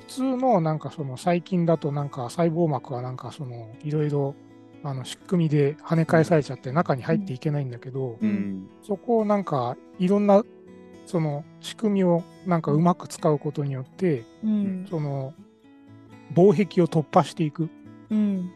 [0.00, 4.34] 普通のなんかその細菌だとなんか細胞膜はなんかそのいろいろ
[4.82, 8.68] あの仕組みで跳ね返されちゃって中に入っていけないんだけど、うん。
[8.82, 10.42] そこをなんかいろんな
[11.06, 14.86] その仕組みをなんかうまく使うことによってうん。
[14.88, 15.34] その
[16.34, 17.68] 防壁を突破していく。
[18.10, 18.50] うん。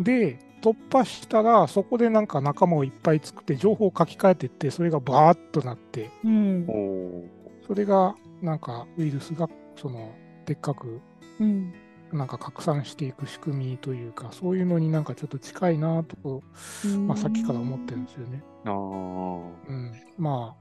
[0.00, 6.72] で突破したら、そこでなんか仲間をいっぱい作って、情報を書き換えていって、それがバーッとなって、うんお。
[6.72, 7.24] お
[7.66, 10.12] それがなんかウイルスがその
[10.44, 11.00] でっかく
[11.40, 11.72] うん。
[12.12, 16.42] なんか拡散していく仕組みというか、そういうのになんかちょっと近いなと、
[17.06, 18.42] まあ、さっきから思ってるんですよね。
[18.64, 18.70] ー。
[18.70, 20.54] あうん、ま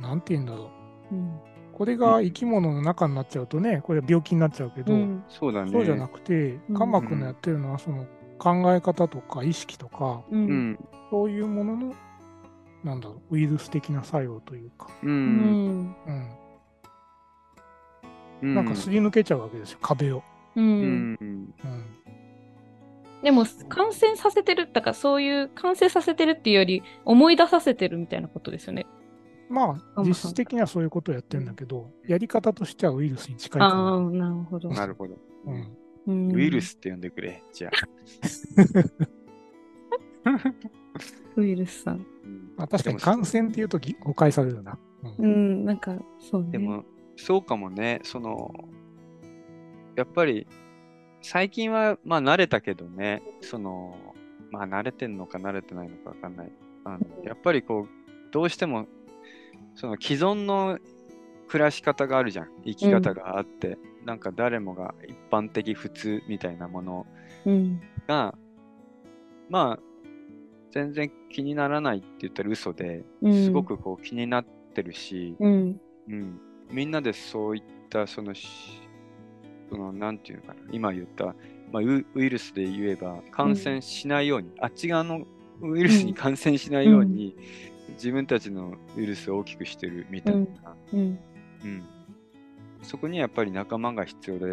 [0.00, 0.70] あ、なんて言うんだろ
[1.12, 1.14] う。
[1.14, 1.38] うん。
[1.72, 5.70] これが生き物の中になっちゃうとね、これは病気になっちゃうけど、うんあ、そうだね。
[5.70, 8.06] そうじゃなくて、うんカンマ君のやってるのは、その
[8.38, 10.36] 考え方とか意識とか、う。
[10.36, 10.78] うんん。
[11.10, 11.94] そういうものの、
[12.84, 15.06] なんだろう、ウイルス的な作用というか、う。
[15.06, 15.96] うんん。
[18.42, 20.22] うん、うなんかすり抜けちゃうわけですよ、壁を。
[20.54, 20.60] う。
[20.60, 21.18] うんん。
[21.20, 21.54] うん
[23.22, 28.86] でも、感染させてる、だからそういう、感染させてるっていうより、思い出させてるみたいなことですよね。
[29.48, 34.30] まあ、あ実質的にはそういうことをやってるんだけど、やり方としてはウイルスに近いかああ、な。
[34.30, 34.68] なるほど。
[34.68, 35.16] なるほど。
[35.46, 35.76] うん、うん
[36.06, 37.72] ウイルスって呼んでくれ、じゃあ。
[41.36, 41.96] ウイルスさん。
[41.96, 44.78] うんまあ、確かに感染っていうとき誤解されるな。
[45.18, 46.50] ううんん、なんか、そうね。
[46.52, 46.84] でも、
[47.16, 48.52] そうかもね、その、
[49.96, 50.46] やっぱり、
[51.22, 54.14] 最近は、まあ、慣れたけどね、その、
[54.50, 56.52] まあ、慣れてんのか慣れてないのかわかんない。
[56.84, 58.86] あのやっぱりこう、どうしても、
[59.74, 60.78] その既存の
[61.48, 62.48] 暮らし方があるじゃん。
[62.64, 63.76] 生き方があって、
[64.06, 67.06] なんか誰もが一般的普通みたいなもの
[67.44, 67.80] うん。
[68.06, 68.34] が、
[69.50, 69.82] まあ、
[70.70, 73.44] 全然気にならないって言ったら嘘で、うん。
[73.44, 75.80] すごくこう気になってるし、うん。
[76.08, 78.80] うん、みんなでそういったそのし
[79.68, 81.34] そのなんていうのかな今言った、
[81.72, 85.26] まあ、ウウイルスで言えば感染しないように、あっち側の
[85.60, 87.36] ウイルスに感染しないように、
[87.94, 91.18] 自分たちのウイルスを大きくしてるみたいな、うん。
[92.86, 94.46] うんそこにはやっぱり仲間が必要で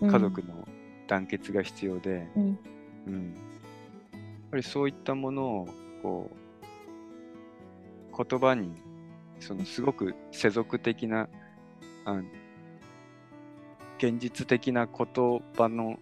[0.00, 0.68] うん家族の
[1.08, 2.58] 団結が必要で、うん。
[3.06, 3.34] うん
[4.12, 5.68] やっぱりそういったものを
[6.02, 6.30] こ
[8.12, 8.70] う言葉に
[9.40, 11.28] そのすごく世俗的な
[12.04, 12.20] あ
[13.98, 15.98] 現実的な言葉の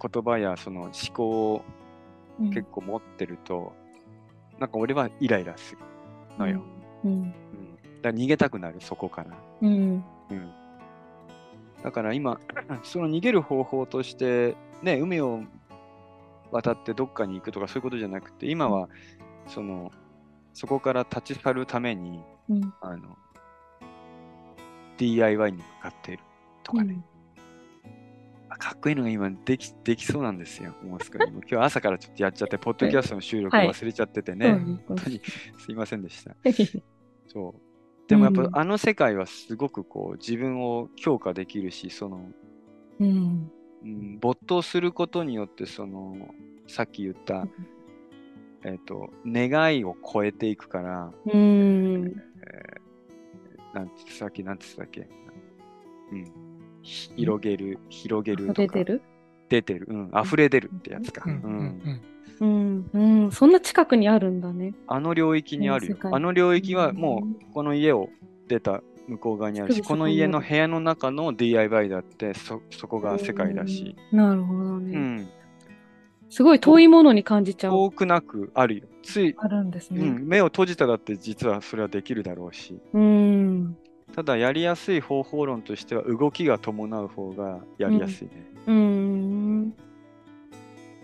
[0.00, 1.64] 言葉やその思考を
[2.40, 3.72] うん結構持ってると、
[4.58, 5.78] なんか俺はイライラする
[6.38, 6.62] のよ、。
[7.04, 7.10] うん。
[7.10, 7.36] うん、だか
[8.04, 10.04] ら逃げたくなるそこから、うん。
[10.30, 10.52] うん、
[11.82, 12.38] だから今
[12.84, 15.42] その逃げる方法としてね海を
[16.50, 18.88] 渡ってどっかに行くとかそういうことじゃなくて今は
[19.46, 19.90] その
[20.52, 22.74] そこから立ち去るためにうん。
[22.80, 23.16] あの
[24.98, 26.22] DIY に向かっている
[26.62, 27.04] とかね、
[28.48, 30.74] あかっこいいのが今できできそうなんですよ。
[30.84, 30.98] もう
[31.50, 35.20] 今日朝からちょっとやっちゃってポッドキャストの収録はい忘れちゃっててね、うん本当に
[35.58, 36.36] すいませんでした。
[36.44, 36.52] う ん
[37.26, 37.71] そう。
[38.08, 42.30] でもやっぱ、うんあの世界はすごくこう自分を強化できるし、その、
[43.00, 43.50] うん。
[43.84, 46.34] うん、没頭することによって、その、
[46.68, 47.46] さっき言った、
[48.64, 52.02] えっ、と、願いを超えていくから、うん。
[53.74, 55.08] なんてさっきなんて言ってたっけ？
[56.12, 56.32] うん。
[56.82, 58.62] ひ広げる、広げるとか。
[58.62, 59.02] 出てる？
[59.48, 59.86] 出てる。
[59.88, 60.12] うん。
[60.14, 61.24] 溢れ出るってやつか。
[61.26, 62.00] ううんん。
[62.42, 62.90] うん。
[62.92, 63.32] うん。
[63.32, 64.74] そんな近くにあるんだね。
[64.88, 68.08] あの領域にあるよあの領域はもう、この家を
[68.48, 74.18] 出た向こう側にあるし、この家の部屋の中の DIY だってそ、そこが世界だし、うん。
[74.18, 74.98] なるほどうね。
[74.98, 75.28] ん、
[76.30, 77.72] すごい遠いものに感じちゃう。
[77.72, 78.88] 遠くなくあるよ。
[79.04, 80.04] つい、あるんですね。
[80.04, 83.76] うん、目を閉じただって実はそれはできるだろうし、うん。
[84.16, 88.50] ただやりやすい方法論としては動きが伴う方がやりやすいね。
[88.66, 89.74] うん。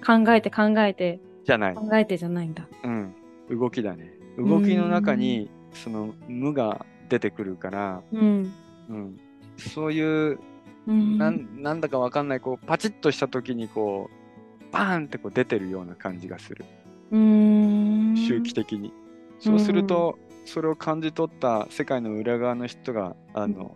[0.05, 1.74] 考えて考えて、じゃない。
[1.74, 2.68] 考えてじゃないんだ。
[2.84, 3.14] うん、
[3.48, 4.12] 動きだね。
[4.36, 8.52] 動きの中にその無が出てくるから、うん。
[8.90, 9.20] うん、
[9.56, 10.38] そういう
[10.86, 11.16] うん。
[11.16, 16.66] なんなんだかわかんないこうパチッとした時にこうバーンってこう出てるような感じがする
[17.12, 18.14] うん。
[18.14, 18.92] 周期的に、
[19.38, 23.74] そうするとそれを感じ取った世界の裏側の人があの、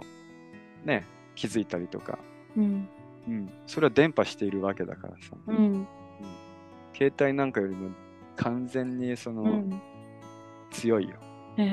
[0.85, 2.19] ね気づいたりとか、
[2.55, 2.86] うん。
[3.28, 5.89] うん、それは伝播しているわけだからさ、うん。
[6.94, 7.90] 携帯なんかよりも
[8.36, 9.81] 完全にその、うん。
[10.70, 11.16] 強いよ。
[11.59, 11.70] へえ。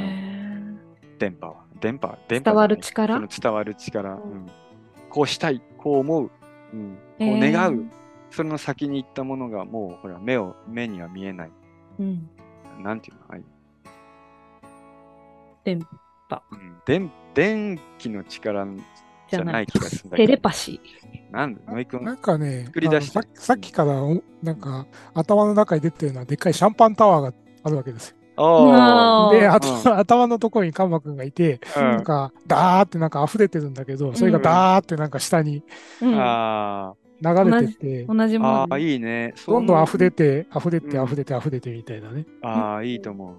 [1.18, 1.64] 電波は。
[1.80, 3.14] 電波電波伝わる力？
[3.16, 4.22] その伝わる力、うん。
[4.22, 4.46] うん。
[5.10, 5.62] こうしたい。
[5.78, 6.32] こう思う、
[6.74, 7.90] うん、こう願う、
[8.30, 11.52] それの先に行ったものがもうほら目を目には見えない。
[12.00, 12.30] うん。
[12.80, 13.22] なんていうの？
[13.30, 13.46] ああいう。
[15.64, 16.82] 電うん。
[16.86, 18.66] 電電気の力
[19.30, 20.80] じじゃないい気がするんだけどテレパシ
[21.32, 27.34] なんで野井くなんんかね、作り出してあのささっきからおなんか頭の中に出てるのはでっかいシャンパンタワーが
[27.64, 28.16] あるわけですよ。
[28.42, 36.06] あで、あーあと、頭のところにカンマくんがいて、あ、なんか、ダーってなんか溢れてるんだけど、それがダーってなんか下に、ー。
[36.06, 36.16] うん。
[36.16, 38.82] あ流れてって、同じもああ、のね。
[38.94, 39.34] いいね。
[39.36, 42.26] そどんどんん溢れて、溢れて、うん溢れて、溢れてみたいなね。
[42.42, 43.36] ああ、いいと思う。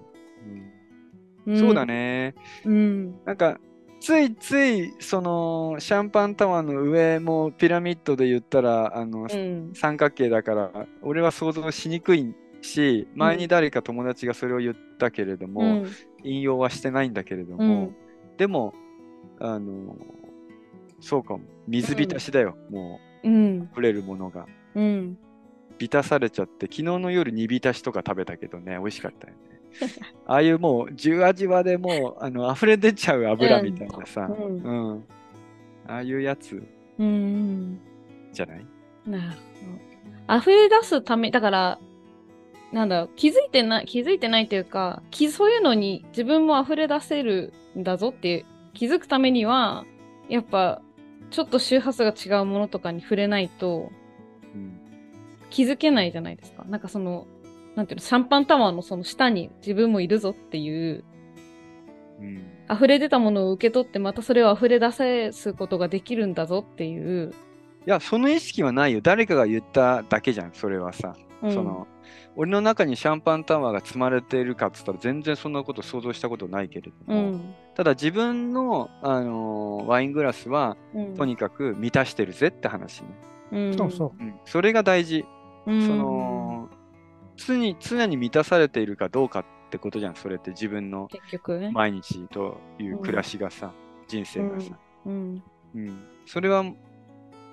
[1.47, 1.85] うんんそうだ。
[1.85, 2.35] ね。
[2.65, 3.15] うん。
[3.25, 3.59] なんか、
[4.01, 9.71] ついつい、その、シャンパンタワーの上もピラミッドで言ったら、あの、うん。
[9.75, 15.91] 三角形だから、俺は想像しにくいし、前に誰か友達がそれを言ったけれども、うん
[16.23, 17.95] 引用はしてないんだけれども、うん
[18.37, 18.73] でも、
[19.39, 19.95] あの、
[20.99, 21.41] そうかも。
[21.67, 23.67] 水浸しだよ、もうんう、。
[23.69, 24.47] 触れるものが。
[24.75, 25.17] うん。
[25.79, 29.60] 浸されちゃって、昨日の夜煮浸しとか食べたけどね、美味しかったよね。
[30.27, 35.03] ああいうもう、じゅわじわでもう、あの、溢れ出ちゃう油みたいなさ、ううん。
[35.87, 36.63] ああいうやつ
[36.97, 37.79] うん。
[38.31, 38.65] じゃない？
[39.05, 39.23] なる
[40.27, 40.37] ほど。
[40.39, 41.79] 溢れ出すため、だから、
[42.71, 49.85] なんだろう、気づいてない、気づいてないというか、きそういうのに自分も溢れ出せるんだぞって気づくためには、
[50.29, 50.81] やっぱ、
[51.31, 53.89] ちょっと周波数が違うものとかに触れないと
[54.53, 54.77] うん。
[55.49, 56.63] 気づけないじゃないですか。
[56.69, 57.27] なんかその、
[57.75, 61.03] なんていうの、シャンパンタワーのその下に自分もいるぞっていう、
[62.19, 62.47] うん。
[62.71, 67.33] 溢れ出たものを受け取ってまたそれを溢れ出すことができるんだぞっていう、
[67.85, 69.01] いや、その意識はないよ。
[69.01, 71.15] 誰かが言っただけじゃん、それはさ。
[71.41, 71.87] うんその、
[72.35, 77.55] 俺の中にシャンパンタワーが積まれているかっつったら全然そんなこと想像したことないけれども、うん。
[77.75, 83.07] ただ自分の、あのーワイングラスはうんとにかく満たしてるぜって話ね。
[83.51, 85.25] うんそうそうん、それが大事。
[85.65, 86.69] うんその
[87.37, 91.71] 常に常に満たされているかどうかってことじゃん、それって自分の結局ね。
[91.71, 93.73] 毎日という暮らしがさ、
[94.07, 95.43] 人生がさ、うん。
[95.75, 96.03] うん。
[96.25, 96.63] それは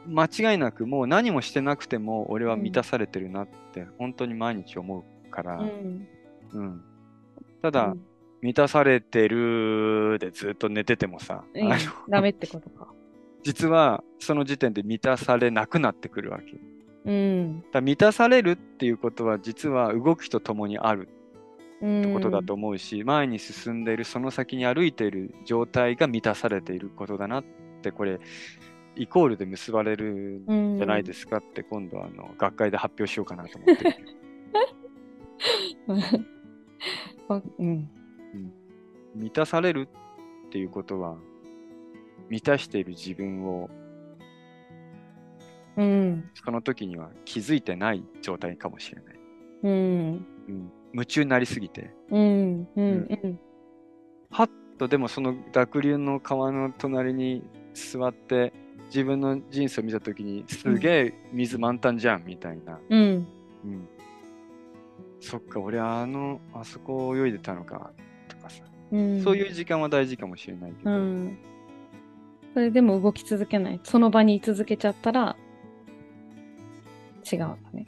[0.06, 6.08] 間違いなくもう何もしてなくても俺は満たされてるなって本当に毎日思うから、うん。
[6.52, 6.82] うん
[7.60, 7.94] ただ、
[8.40, 11.68] 満たされてるでずっと寝ててもさ、うん、
[12.08, 12.88] ダメってことか。
[13.42, 16.44] 実はその時点で満たされなくなってくるわけ。
[17.04, 17.64] うん。
[17.72, 21.08] ら満たされるっていうことは実は動きとともにある
[21.80, 22.00] うん。
[22.00, 27.44] ってことだと思うし、前に進んでいるその先に歩いている状態が満たされていることだなっ
[27.82, 28.20] てこれ
[28.96, 33.96] イコールで結ばれるんじゃないですすかって今度あの学会で発表しようかなと思ってる。
[37.58, 37.88] うん。
[39.14, 39.88] 満たされる
[40.46, 41.16] っていうことは
[42.28, 43.70] 満たしている自分を
[45.78, 46.30] うん。
[46.34, 49.14] その時には気づいてない状態かもしれない。
[49.62, 50.26] うん。
[50.48, 51.94] うん、夢中になりすぎて。
[52.10, 52.68] うん。
[52.76, 53.40] うん。
[54.30, 57.42] はっとでもその濁流の川の隣に
[57.74, 58.52] 座って
[58.86, 62.78] 自分の人生を見た時にすげえ水満タンじゃんみたいな。
[62.88, 63.26] うん。
[63.64, 63.88] うん
[65.20, 67.90] そっか俺あのあそこ泳いでたのか
[68.28, 69.22] とかさ、うん。
[69.22, 71.38] そういう時間は大事かもしれないけど、うん。
[72.54, 73.80] それでも動き続けない。
[73.82, 75.36] その場に居続けちゃったら、
[77.30, 77.86] 違うんだね。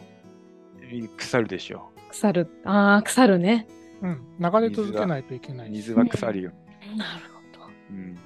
[1.17, 2.49] 腐るでしょ腐る。
[2.65, 3.67] ああ、腐るね。
[4.03, 4.37] うん。
[4.39, 5.73] 流れ続けないといけないし。
[5.73, 6.53] 水は腐るよ、
[6.97, 7.21] なる
[7.55, 7.71] ほど。
[7.91, 8.19] うん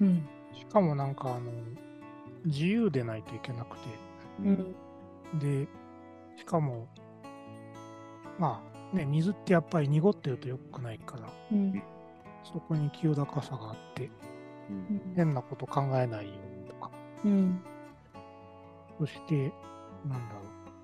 [0.00, 0.28] うん。
[0.54, 1.50] しかもなんか、あの、
[2.44, 3.88] 自由でないといけなくて。
[4.40, 4.74] うん。
[5.38, 5.68] で、
[6.36, 6.86] しかも、
[8.38, 11.82] まあ、ね、水ってやっぱり濁ってると良くないから、うん。
[12.44, 14.10] そこに清らかさがあって、
[14.70, 16.90] うん変なこと考えないようにとか、
[17.24, 17.60] うん。
[18.98, 19.52] そして、
[20.06, 20.34] なんだ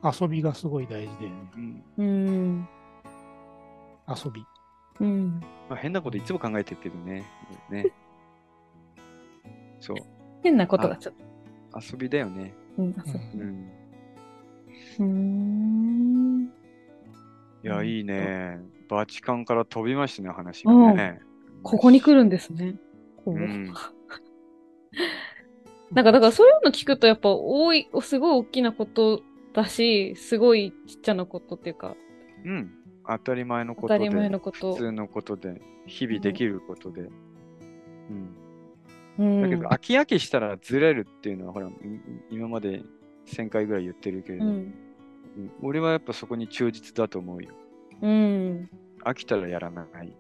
[0.03, 2.69] ろう、遊びがすごい大事で、うんうん。
[4.09, 4.45] 遊び。
[5.01, 5.41] うん。
[5.69, 7.25] まあ、変なこといつも考えてるけどね
[7.71, 7.87] ね
[9.81, 9.97] そう
[10.43, 11.15] 変なことがちょっ
[11.73, 11.81] と。
[11.81, 12.95] 遊びだよね、うん。
[12.97, 13.71] あそううん、
[14.99, 16.45] うーん。
[17.65, 18.61] いや、うんいいね。
[18.89, 21.21] バチカンから飛びましたね、話がね。
[21.63, 22.77] ここに来るんですね。
[23.25, 23.75] こううん
[25.95, 29.23] なんかだからそういうの聞くとやっぱ多い、すごい大きなこと
[29.53, 31.97] だし、すごいちっちゃなことっていうか、
[32.45, 32.73] うん。
[33.07, 34.79] 当たり前のことで、当たり前のこと普。
[34.79, 37.03] 通のことで、日々できることで。
[37.03, 37.05] う
[38.13, 38.37] ん。
[39.17, 41.73] うんだけど、飽き飽きしたらずれるっていうのは、ほら、い
[42.31, 42.83] 今まで
[43.27, 44.53] 1000回ぐらい言ってるけれど、うん。
[44.53, 44.75] うん
[45.63, 47.51] 俺はやっぱそこに忠実だと思うよ。
[48.03, 48.71] うん。
[49.05, 50.17] 飽きたらやらない。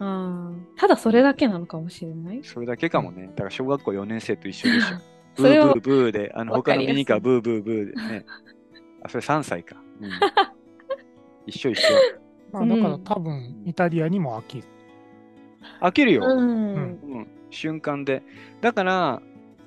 [0.00, 0.80] ああ。
[0.80, 2.40] ただそれだけなのかもしれない。
[2.42, 3.26] それだけかもね。
[3.26, 4.96] だから小学校4年生と一緒でしょ。
[5.36, 8.26] ブーブーブーで、あの他のミニカーブーブーブーでね。
[9.02, 9.76] あ、それ3歳か。
[10.00, 10.10] うん、
[11.46, 11.94] 一緒一緒。
[12.52, 14.64] まあ、だからうん多分、イタリアにも飽きる。
[15.80, 16.38] 飽きるよ、うん。
[16.40, 16.80] う
[17.20, 18.22] ん瞬間で。
[18.60, 19.22] だから、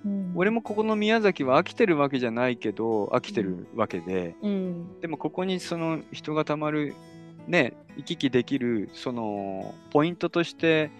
[0.05, 4.99] うん俺もここの宮崎は飽きてるわけじゃないけど、飽きてるわけで、うん。
[5.01, 6.93] でもここにその人がたまる、
[7.47, 10.91] ね、行き来できる、そのポイントとして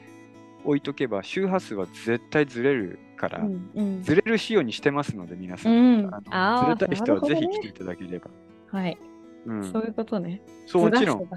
[0.66, 5.70] 置いとけば、周波数は絶対ずれるから、うんうんずれる仕様にしてますので、皆さ。
[5.70, 8.30] うんずれたい人はぜひ来ていただければ。
[8.72, 8.98] はい、
[9.46, 10.42] うん、そういうことね。
[10.66, 11.28] そうもちろん。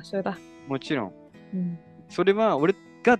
[0.68, 1.12] もちろん。
[1.54, 1.78] うん
[2.08, 2.74] それは俺
[3.04, 3.18] が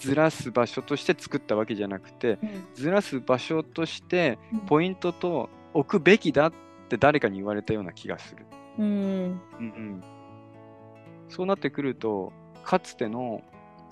[0.00, 2.38] ずらす場所として作ったわけじゃなくて、
[2.74, 6.52] ずらす場所としてうんポイントと置くべきだっ
[6.88, 8.44] て誰かに言われたような気がする。
[8.78, 10.04] うんうんうん、
[11.28, 12.32] そうなってくると、
[12.64, 13.42] かつての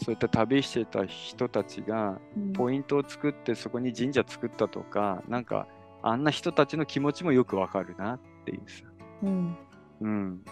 [0.04, 5.66] そういった旅してた人たちがうんポイントを作ってそこに神社作ったとか、なんか
[6.02, 8.84] あんな人たちの気持ちもよくわかるなっていうさ。
[9.22, 9.56] うん
[10.00, 10.44] うん。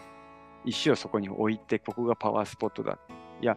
[0.64, 2.98] 石をそこに置いて、ここがパワースポットだ。
[3.40, 3.56] いや、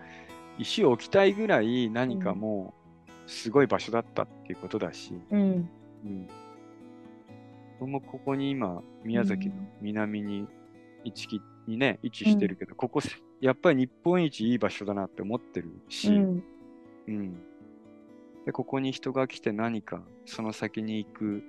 [0.57, 2.73] 石を置きたいぐらい何かも
[3.27, 5.69] うすごい場所だったっていうことだし、うん
[6.05, 6.27] うん。
[7.79, 10.47] 僕もここに今、宮崎の南に
[11.03, 13.09] 一木にね、位置してるけど、ここせ、
[13.43, 16.43] やっぱり日本一いい場所だなって思ってるし、うん
[17.09, 17.33] うん。
[18.45, 21.43] で、ここに人が来て何かその先に行く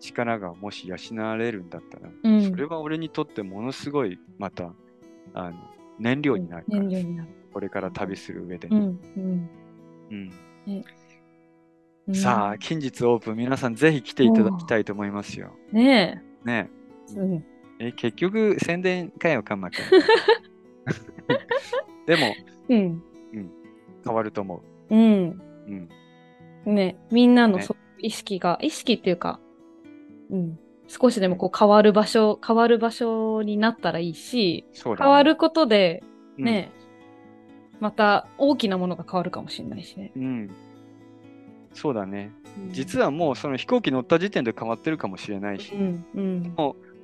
[0.00, 4.72] 力がもし養われるんだったら、うんそれは俺にとってものすごいまた
[5.34, 5.56] あの
[6.00, 7.28] 燃料になるから、燃料になる。
[7.52, 8.66] これから旅する上で。
[8.66, 9.00] うん
[10.10, 10.32] うん
[12.14, 15.52] さあ、近日オープン、皆さんぜひ来ていただきたいと思いますよ。
[15.70, 16.70] ねね
[17.14, 17.20] え。
[17.20, 17.44] うん
[17.80, 19.84] え、結局宣伝かよ、カンマ君。
[22.06, 22.34] でも、
[22.68, 23.02] うん
[24.04, 25.42] 変わると思うんう。
[26.66, 26.74] うん。
[26.74, 29.40] ねみんなのねそ意識が、意識っていうか、
[30.30, 34.94] うん、少しでもこう変わる場所、変わる場所になったらいいし、ね。
[34.96, 36.02] 変わることで
[36.38, 36.70] うんね、
[37.80, 40.12] また大きなものが変わるかもしれないしね。
[40.16, 40.50] うん。
[41.74, 42.32] そうだね。
[42.70, 46.54] 実は、はもうその飛行機乗った時点で変わってるかもしれないし、うんうん、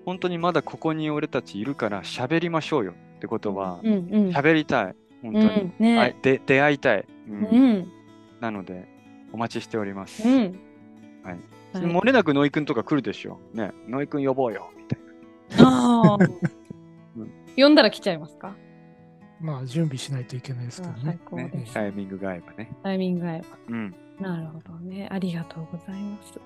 [0.04, 4.96] 本当にまだここに俺たちいるから喋りましょうよってことは、うんうん、喋りたい。
[5.22, 5.46] 本当に。
[5.46, 7.92] うん、ね、はいで出会いたい、うんうん、
[8.40, 8.86] なので、
[9.32, 10.28] お待ちしております。
[10.28, 10.36] うん。
[11.22, 11.36] はい
[11.72, 13.40] はい漏れなくノイ君とか来るでしょ。
[13.52, 15.00] ね、ノイ君呼ぼうよ、みたい
[15.60, 15.68] な。
[15.68, 16.18] ああ
[17.16, 17.30] うん。
[17.56, 18.54] 呼んだら来ちゃいますか？
[19.40, 21.50] まあ、準備しないといけないですけどあ最ね。
[21.52, 21.64] ね。
[21.74, 22.70] タイミングが合えばね。
[22.82, 23.46] タイミング合えば。
[23.68, 23.94] うん。
[24.20, 25.08] なるほどね。
[25.10, 26.40] ありがとうございます。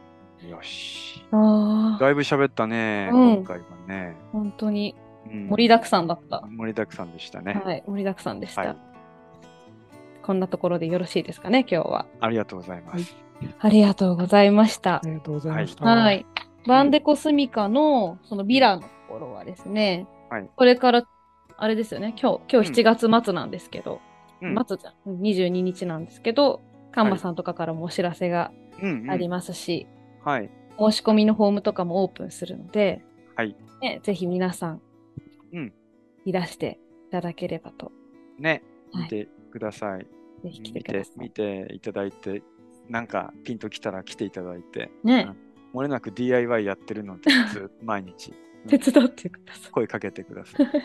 [0.46, 1.24] よし。
[1.32, 4.16] ああ、だいぶ喋ったね、うん今回はね。
[4.32, 4.94] 本当に
[5.30, 6.42] うん盛りだくさんだった。
[6.48, 7.60] 盛りだくさんでしたね。
[7.64, 8.62] はい、盛りだくさんでした。
[8.62, 8.76] はい
[10.28, 12.04] こんなところでよろしいですかね、今日は。
[12.20, 13.16] ありがとうございます。
[13.60, 15.00] ありがとうございましたあ。
[15.02, 15.86] りがとうございました。
[15.86, 16.26] はい。
[16.66, 21.04] バンデコスミカのそのビラのところはですね、はいこれから、
[21.56, 24.02] あれですよね、今日、今日うん7月末なんですけど、
[24.42, 26.60] うん末じゃん、22日なんですけど、
[26.92, 28.50] カンマさんとかからもお知らせが
[28.82, 29.86] うん、うんありますし、
[30.28, 30.50] はい。
[30.78, 33.02] 申し込みのフォームとかもオープンするので、
[33.34, 33.56] はい。
[33.80, 34.82] ね、ぜひ皆さん、
[35.54, 35.72] うん。
[36.26, 36.78] いらして
[37.08, 37.92] いただければと。
[38.38, 39.02] ね、はい。
[39.04, 40.06] 見てください。
[40.42, 41.18] ぜひ来て見てください。
[41.18, 42.42] 見ていただいて、
[42.90, 45.30] なんかピンときたら来ていただいて、ね、
[45.74, 48.34] 漏れなく DIY やってるので、 ず毎日。
[48.66, 50.66] 手伝ってくださ声かけてください。
[50.66, 50.76] はい。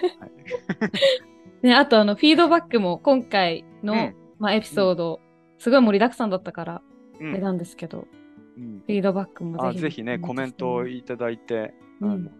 [1.61, 1.65] い。
[1.67, 4.15] ね、あとあの、フィードバックも今回の、うん。
[4.39, 5.19] まあ、エピソード、
[5.57, 6.81] すごい盛りだくさんだったから、
[7.19, 8.07] うあれんなんですけど、
[8.57, 9.77] うんフィードバックもぜひ。
[9.79, 12.31] あぜひね、コメントをいただいて、うん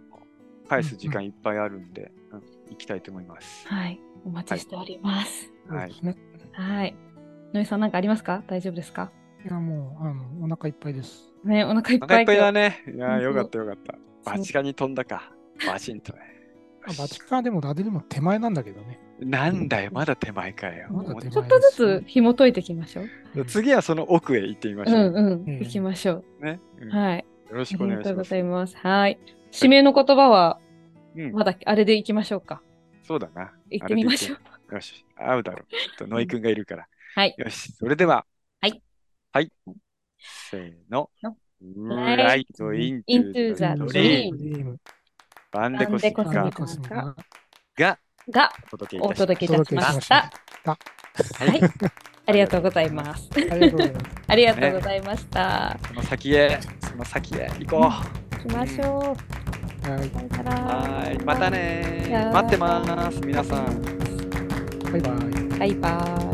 [0.68, 3.68] 返す時間いっぱいあるんで、うん行きたいと思います。
[3.68, 5.52] はい、お待ちしております。
[5.68, 5.92] はい。
[6.54, 6.96] はい。
[7.54, 8.44] のりさんなんかありますか？
[8.48, 9.12] 大丈夫ですか？
[9.46, 11.34] いや、もう、あの、お腹いっぱいです。
[11.44, 12.22] ね、お腹いっお腹ぱい。
[12.22, 12.84] いっぱいだね。
[12.96, 13.96] いやよかったよかった。
[14.32, 15.32] バチカンに飛んだか。
[15.68, 16.20] バチンとね。
[16.88, 19.00] あバチカンでもラデルも手前なんだけどね。
[19.20, 20.90] なんだよ、まだ手前かよ。
[21.32, 23.04] ちょっとずつ紐解いていきましょ
[23.36, 23.46] う。
[23.46, 25.00] 次はその奥へ行ってみまうしょう。
[25.12, 25.44] んうん。
[25.48, 26.92] うん行きましょね、うんう。
[26.92, 27.26] はい。
[27.50, 28.38] よろしあくお願いしますりがとうござ。
[28.38, 28.78] います。
[28.78, 29.20] はい。
[29.54, 30.60] 指名の言葉は、
[31.16, 32.62] うん、まだあれで行きましょうか。
[33.04, 33.54] そうだな。
[33.70, 34.40] 行ってみましょう。
[34.72, 34.76] う。
[34.76, 35.68] よし、会うだろう。
[35.68, 36.88] きっとノイ君がいるから。
[37.16, 37.36] はい。
[37.38, 38.26] よし、それでは。
[38.62, 38.82] はい。
[39.32, 39.52] はい。
[40.18, 41.38] せーのの。
[42.18, 44.80] ライトイント Into ゥ the ザ dream ドリーム。
[45.52, 46.24] バンデコスカ
[47.76, 47.98] が
[48.30, 48.78] ががお
[49.14, 50.32] 届けいたしました
[50.64, 50.72] た。
[50.72, 50.78] は
[51.54, 51.62] い。
[52.26, 53.30] ありがとうございます。
[53.36, 55.78] ありがとうございました。
[55.88, 56.60] その先へ、
[56.90, 57.82] その先へ行こう。
[57.82, 59.90] 行きましょう。
[59.90, 61.18] はい。
[61.26, 63.82] またね待ってます、皆さん。
[64.92, 65.60] バイバイ。
[65.60, 66.33] バイバイ。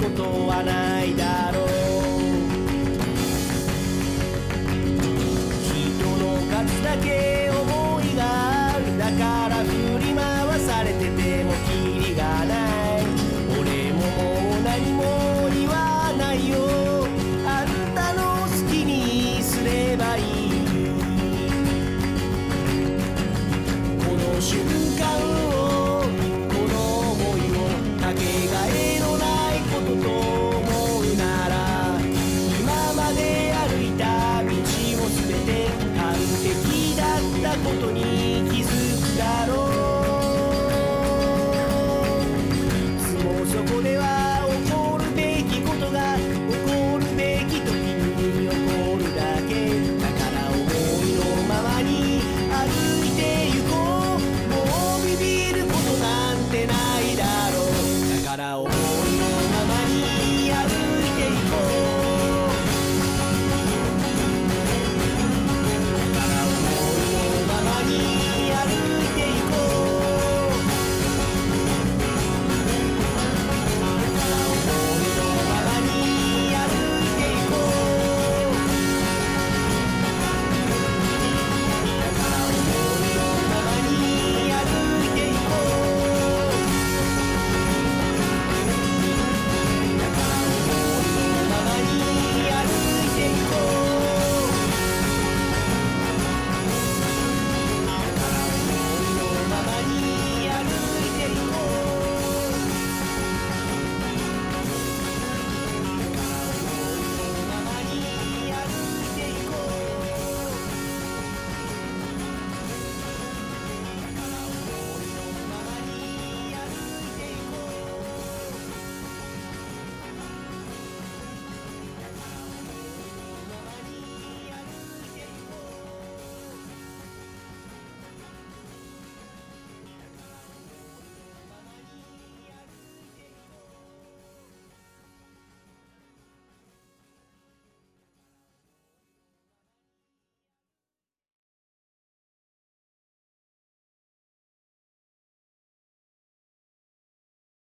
[0.00, 0.89] ことはない。